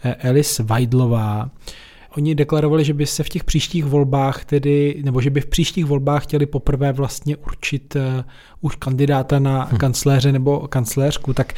eh, 0.05 0.15
Elis 0.15 0.59
Vajdlová. 0.59 1.51
Oni 2.17 2.35
deklarovali, 2.35 2.85
že 2.85 2.95
by 2.95 3.07
se 3.07 3.23
v 3.23 3.29
těch 3.29 3.45
příštích 3.45 3.85
volbách 3.85 4.45
tedy, 4.45 5.03
nebo 5.05 5.21
že 5.21 5.31
by 5.31 5.41
v 5.41 5.47
příštích 5.47 5.85
volbách 5.85 6.23
chtěli 6.23 6.47
poprvé 6.47 6.93
vlastně 6.93 7.37
určit 7.37 7.97
uh, 7.97 8.03
už 8.61 8.77
kandidáta 8.77 9.39
na 9.39 9.65
hm. 9.65 9.77
kancléře 9.77 10.33
nebo 10.33 10.69
kancléřku, 10.69 11.33
tak 11.33 11.55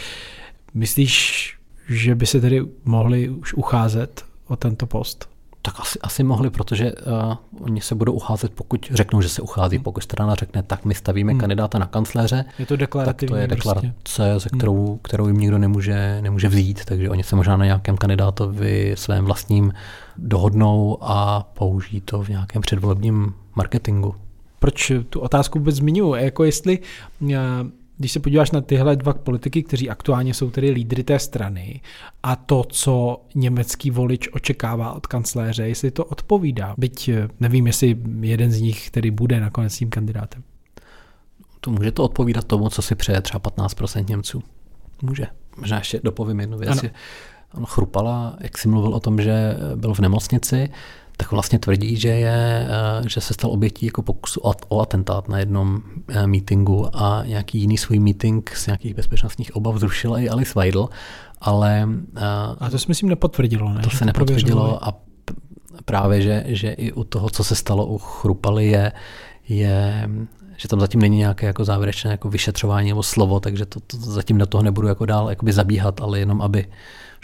myslíš, 0.75 1.55
že 1.89 2.15
by 2.15 2.27
se 2.27 2.41
tedy 2.41 2.63
mohli 2.85 3.29
už 3.29 3.55
ucházet 3.55 4.25
o 4.47 4.57
tento 4.57 4.87
post? 4.87 5.36
Tak 5.67 5.81
asi, 5.81 5.99
asi 6.03 6.23
mohli, 6.23 6.51
protože 6.51 6.93
uh, 6.93 7.35
oni 7.61 7.81
se 7.81 7.95
budou 7.95 8.13
ucházet, 8.13 8.53
pokud 8.55 8.87
řeknou, 8.91 9.21
že 9.21 9.29
se 9.29 9.43
uchází. 9.43 9.77
Hmm. 9.77 9.85
Pokud 9.85 10.03
strana 10.03 10.35
řekne, 10.35 10.63
tak 10.63 10.85
my 10.85 10.95
stavíme 10.95 11.33
hmm. 11.33 11.41
kandidáta 11.41 11.79
na 11.79 11.87
kancléře, 11.87 12.45
je 12.59 12.67
to 12.67 12.77
deklarativní 12.77 13.29
tak 13.29 13.37
to 13.37 13.41
je 13.41 13.47
deklarace, 13.47 13.95
prostě. 14.03 14.23
ze 14.39 14.49
kterou, 14.49 14.87
hmm. 14.87 14.99
kterou 15.03 15.27
jim 15.27 15.39
nikdo 15.39 15.59
nemůže, 15.59 16.19
nemůže 16.21 16.49
vzít. 16.49 16.85
Takže 16.85 17.11
oni 17.11 17.23
se 17.23 17.37
možná 17.37 17.57
na 17.57 17.65
nějakém 17.65 17.97
kandidátovi 17.97 18.95
svém 18.99 19.25
vlastním 19.25 19.73
dohodnou 20.17 20.99
a 21.01 21.43
použijí 21.43 22.01
to 22.01 22.23
v 22.23 22.29
nějakém 22.29 22.63
předvolebním 22.63 23.35
marketingu. 23.55 24.15
Proč 24.59 24.93
tu 25.11 25.21
otázku 25.21 25.59
vůbec 25.59 25.77
zmiňuji? 25.77 26.15
Jako 26.25 26.45
jestli 26.45 26.79
uh, 27.21 27.31
když 27.97 28.13
se 28.13 28.21
podíváš 28.21 28.51
na 28.51 28.61
tyhle 28.61 28.97
dva 28.97 29.13
politiky, 29.13 29.63
kteří 29.63 29.91
aktuálně 29.91 30.35
jsou 30.35 30.51
tedy 30.51 30.71
lídry 30.71 31.05
té 31.05 31.19
strany 31.19 31.81
a 32.23 32.37
to, 32.37 32.65
co 32.69 33.23
německý 33.35 33.91
volič 33.91 34.29
očekává 34.33 34.93
od 34.93 35.07
kancléře, 35.07 35.69
jestli 35.69 35.91
to 35.91 36.05
odpovídá. 36.05 36.75
Byť 36.79 37.09
eh, 37.09 37.29
nevím, 37.41 37.67
jestli 37.67 37.97
jeden 38.21 38.53
z 38.53 38.61
nich 38.61 38.91
který 38.91 39.11
bude 39.11 39.41
nakonec 39.41 39.77
tím 39.77 39.91
kandidátem. 39.91 40.43
To 41.61 41.71
může 41.71 41.93
to 41.93 42.05
odpovídat 42.05 42.45
tomu, 42.45 42.69
co 42.69 42.83
si 42.83 42.95
přeje 42.95 43.21
třeba 43.21 43.41
15% 43.41 44.09
Němců. 44.09 44.43
Může. 45.03 45.27
Možná 45.57 45.79
ještě 45.79 46.01
dopovím 46.05 46.41
jednu 46.41 46.59
věc. 46.59 46.71
Ano. 46.71 46.91
On 47.55 47.67
chrupala, 47.67 48.37
jak 48.41 48.59
jsi 48.59 48.69
mluvil 48.69 48.95
o 48.95 49.01
tom, 49.01 49.21
že 49.21 49.57
byl 49.75 49.95
v 49.95 50.01
nemocnici, 50.01 50.69
tak 51.17 51.31
vlastně 51.31 51.59
tvrdí, 51.59 51.97
že, 51.97 52.09
je, 52.09 52.69
eh, 52.69 53.09
že 53.09 53.21
se 53.21 53.35
stal 53.35 53.51
obětí 53.51 53.87
jako 53.87 54.03
pokusu 54.03 54.41
o 54.69 54.81
atentát 54.81 55.29
na 55.29 55.39
jednom 55.39 55.83
eh, 56.09 56.27
meetingu 56.27 56.97
a 56.97 57.23
nějaký 57.27 57.59
jiný 57.59 57.79
svůj 57.79 57.99
meeting 57.99 58.51
z 58.55 58.67
nějakých 58.67 58.95
bezpečnostních 58.95 59.57
obav 59.57 59.77
zrušila 59.77 60.19
i 60.19 60.29
Alice 60.29 60.53
Weidel, 60.57 60.89
ale... 61.41 61.89
Eh, 62.17 62.23
a 62.59 62.71
to 62.71 62.79
si 62.79 62.85
myslím 62.89 63.09
nepotvrdilo, 63.09 63.73
ne? 63.73 63.81
To 63.81 63.91
se 63.91 64.05
nepotvrdilo 64.05 64.85
a 64.85 64.95
právě, 65.85 66.23
že, 66.23 66.45
že 66.47 66.71
i 66.71 66.93
u 66.93 67.05
toho, 67.05 67.31
co 67.31 67.45
se 67.45 67.55
stalo 67.55 67.87
u 67.87 67.99
Chrupali, 67.99 68.67
je, 68.67 68.93
je 69.49 70.09
že 70.57 70.69
tam 70.69 70.81
zatím 70.81 71.01
není 71.01 71.19
nějaké 71.19 71.47
jako 71.47 71.65
závěrečné 71.65 72.11
jako 72.11 72.29
vyšetřování 72.29 72.89
nebo 72.89 73.03
slovo, 73.03 73.41
takže 73.41 73.67
to, 73.67 73.81
to 73.81 73.97
zatím 73.97 74.39
do 74.39 74.47
toho 74.47 74.63
nebudu 74.63 74.89
jako 74.89 75.07
dál 75.07 75.31
jakoby 75.31 75.53
zabíhat, 75.53 76.01
ale 76.01 76.19
jenom 76.19 76.43
aby 76.43 76.67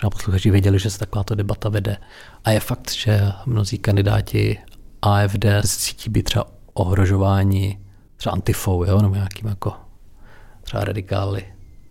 možná 0.02 0.10
posluchači 0.10 0.50
věděli, 0.50 0.78
že 0.78 0.90
se 0.90 0.98
takováto 0.98 1.34
debata 1.34 1.68
vede. 1.68 1.96
A 2.44 2.50
je 2.50 2.60
fakt, 2.60 2.90
že 2.90 3.32
mnozí 3.46 3.78
kandidáti 3.78 4.58
AFD 5.02 5.44
cítí 5.66 6.10
být 6.10 6.22
třeba 6.22 6.46
ohrožování 6.72 7.78
třeba 8.16 8.32
antifou, 8.32 8.84
jo, 8.84 9.02
nebo 9.02 9.14
nějakým 9.14 9.48
jako 9.48 9.72
třeba 10.62 10.84
radikály 10.84 11.44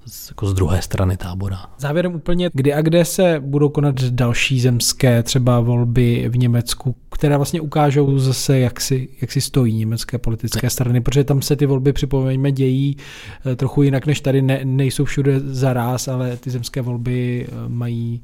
z, 0.06 0.30
jako 0.30 0.48
z 0.48 0.54
druhé 0.54 0.82
strany 0.82 1.18
tábora. 1.18 1.66
Závěrem 1.78 2.16
úplně, 2.16 2.50
kdy 2.54 2.74
a 2.74 2.82
kde 2.82 3.06
se 3.06 3.40
budou 3.40 3.70
konat 3.70 4.02
další 4.02 4.62
zemské 4.62 5.24
třeba 5.24 5.60
volby 5.60 6.30
v 6.30 6.38
Německu, 6.38 6.96
které 7.12 7.38
vlastně 7.38 7.62
ukážou 7.62 8.20
zase, 8.20 8.60
jak 8.60 8.82
si, 8.82 9.10
jak 9.22 9.32
si 9.32 9.42
stojí 9.42 9.76
německé 9.76 10.18
politické 10.18 10.70
strany, 10.70 11.02
protože 11.02 11.24
tam 11.24 11.42
se 11.42 11.56
ty 11.56 11.66
volby, 11.66 11.94
připomeňme, 11.94 12.52
dějí 12.52 12.98
eh, 13.46 13.56
trochu 13.56 13.84
jinak 13.84 14.06
než 14.06 14.22
tady, 14.22 14.42
ne, 14.42 14.62
nejsou 14.64 15.06
všude 15.06 15.40
za 15.40 15.74
ráz, 15.74 16.08
ale 16.08 16.38
ty 16.38 16.50
zemské 16.50 16.82
volby 16.82 17.48
eh, 17.48 17.54
mají 17.68 18.22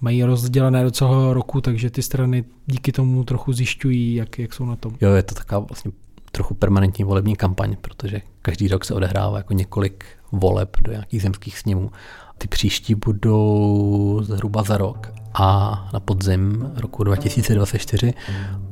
mají 0.00 0.24
rozdělené 0.24 0.84
do 0.84 0.90
celého 0.90 1.34
roku, 1.34 1.60
takže 1.60 1.90
ty 1.90 2.02
strany 2.02 2.44
díky 2.66 2.92
tomu 2.92 3.24
trochu 3.24 3.52
zjišťují, 3.52 4.14
jak, 4.14 4.38
jak 4.38 4.54
jsou 4.54 4.66
na 4.66 4.76
tom. 4.76 4.96
Jo, 5.00 5.12
je 5.12 5.22
to 5.22 5.34
taková 5.34 5.58
vlastně 5.58 5.90
trochu 6.32 6.54
permanentní 6.54 7.04
volební 7.04 7.36
kampaň, 7.36 7.76
protože 7.80 8.20
každý 8.42 8.68
rok 8.68 8.84
se 8.84 8.94
odehrává 8.94 9.36
jako 9.36 9.52
několik 9.52 10.04
voleb 10.32 10.76
do 10.80 10.92
nějakých 10.92 11.22
zemských 11.22 11.58
sněmů. 11.58 11.90
Ty 12.38 12.48
příští 12.48 12.94
budou 12.94 14.20
zhruba 14.22 14.62
za 14.62 14.76
rok 14.76 15.12
a 15.34 15.88
na 15.92 16.00
podzim 16.00 16.72
roku 16.76 17.04
2024 17.04 18.14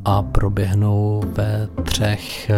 a 0.04 0.22
proběhnou 0.22 1.22
ve 1.26 1.68
třech 1.82 2.50
eh, 2.50 2.54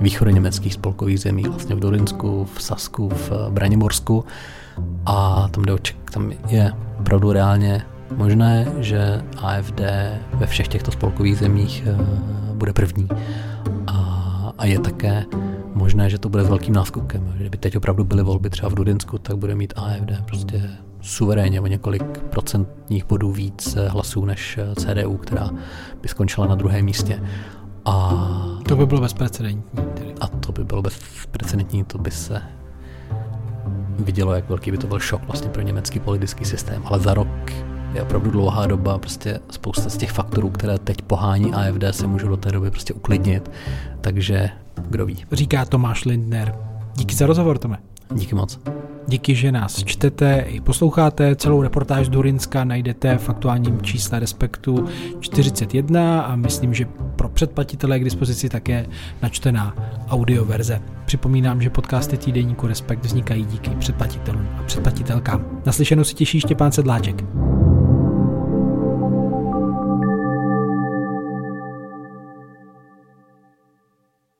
východoněmeckých 0.00 0.74
spolkových 0.74 1.20
zemích, 1.20 1.48
vlastně 1.48 1.74
v 1.74 1.80
Durinsku, 1.80 2.48
v 2.54 2.62
Sasku, 2.62 3.08
v 3.08 3.30
Braniborsku 3.50 4.24
a 5.06 5.48
tam, 5.48 5.64
jde 5.64 5.74
tam 6.12 6.32
je 6.48 6.72
opravdu 7.00 7.32
reálně 7.32 7.82
možné, 8.16 8.72
že 8.78 9.22
AFD 9.36 9.80
ve 10.34 10.46
všech 10.46 10.68
těchto 10.68 10.90
spolkových 10.90 11.36
zemích 11.38 11.84
eh, 11.86 11.96
bude 12.54 12.72
první. 12.72 13.08
A, 14.58 14.66
je 14.66 14.78
také 14.78 15.24
možné, 15.74 16.10
že 16.10 16.18
to 16.18 16.28
bude 16.28 16.44
s 16.44 16.48
velkým 16.48 16.74
náskokem. 16.74 17.32
Kdyby 17.36 17.56
teď 17.56 17.76
opravdu 17.76 18.04
byly 18.04 18.22
volby 18.22 18.50
třeba 18.50 18.68
v 18.68 18.74
Dudinsku, 18.74 19.18
tak 19.18 19.36
bude 19.36 19.54
mít 19.54 19.72
AFD 19.76 20.26
prostě 20.26 20.70
suverénně 21.00 21.60
o 21.60 21.66
několik 21.66 22.18
procentních 22.18 23.04
bodů 23.06 23.32
víc 23.32 23.76
hlasů 23.88 24.24
než 24.24 24.58
CDU, 24.74 25.16
která 25.16 25.50
by 26.02 26.08
skončila 26.08 26.46
na 26.46 26.54
druhém 26.54 26.84
místě. 26.84 27.22
A 27.84 28.58
to 28.68 28.76
by 28.76 28.86
bylo 28.86 29.00
bezprecedentní. 29.00 29.82
Tedy. 29.94 30.14
A 30.20 30.26
to 30.26 30.52
by 30.52 30.64
bylo 30.64 30.82
bezprecedentní, 30.82 31.84
to 31.84 31.98
by 31.98 32.10
se 32.10 32.42
vidělo, 33.98 34.34
jak 34.34 34.48
velký 34.48 34.70
by 34.70 34.78
to 34.78 34.86
byl 34.86 34.98
šok 34.98 35.26
vlastně 35.26 35.48
pro 35.48 35.62
německý 35.62 36.00
politický 36.00 36.44
systém. 36.44 36.82
Ale 36.84 37.00
za 37.00 37.14
rok 37.14 37.52
je 37.96 38.02
opravdu 38.02 38.30
dlouhá 38.30 38.66
doba, 38.66 38.98
prostě 38.98 39.40
spousta 39.50 39.90
z 39.90 39.96
těch 39.96 40.10
faktorů, 40.10 40.50
které 40.50 40.78
teď 40.78 41.02
pohání 41.02 41.54
AFD, 41.54 41.84
se 41.90 42.06
můžou 42.06 42.28
do 42.28 42.36
té 42.36 42.52
doby 42.52 42.70
prostě 42.70 42.94
uklidnit, 42.94 43.50
takže 44.00 44.50
kdo 44.88 45.06
ví. 45.06 45.24
Říká 45.32 45.64
Tomáš 45.64 46.04
Lindner. 46.04 46.54
Díky 46.96 47.14
za 47.14 47.26
rozhovor, 47.26 47.58
Tome. 47.58 47.78
Díky 48.14 48.34
moc. 48.34 48.60
Díky, 49.08 49.34
že 49.34 49.52
nás 49.52 49.84
čtete 49.84 50.38
i 50.38 50.60
posloucháte. 50.60 51.36
Celou 51.36 51.62
reportáž 51.62 52.06
z 52.06 52.08
Durinska 52.08 52.64
najdete 52.64 53.18
v 53.18 53.28
aktuálním 53.28 53.82
čísle 53.82 54.20
Respektu 54.20 54.86
41 55.20 56.20
a 56.20 56.36
myslím, 56.36 56.74
že 56.74 56.84
pro 57.16 57.28
předplatitele 57.28 57.96
je 57.96 58.00
k 58.00 58.04
dispozici 58.04 58.48
také 58.48 58.86
načtená 59.22 59.74
audioverze. 60.08 60.82
Připomínám, 61.06 61.62
že 61.62 61.70
podcasty 61.70 62.16
týdeníku 62.16 62.66
Respekt 62.66 63.04
vznikají 63.04 63.44
díky 63.44 63.70
předplatitelům 63.70 64.48
a 64.58 64.62
předplatitelkám. 64.62 65.44
Naslyšenou 65.66 66.04
si 66.04 66.14
těší 66.14 66.40
Štěpán 66.40 66.72
Sedláček. 66.72 67.24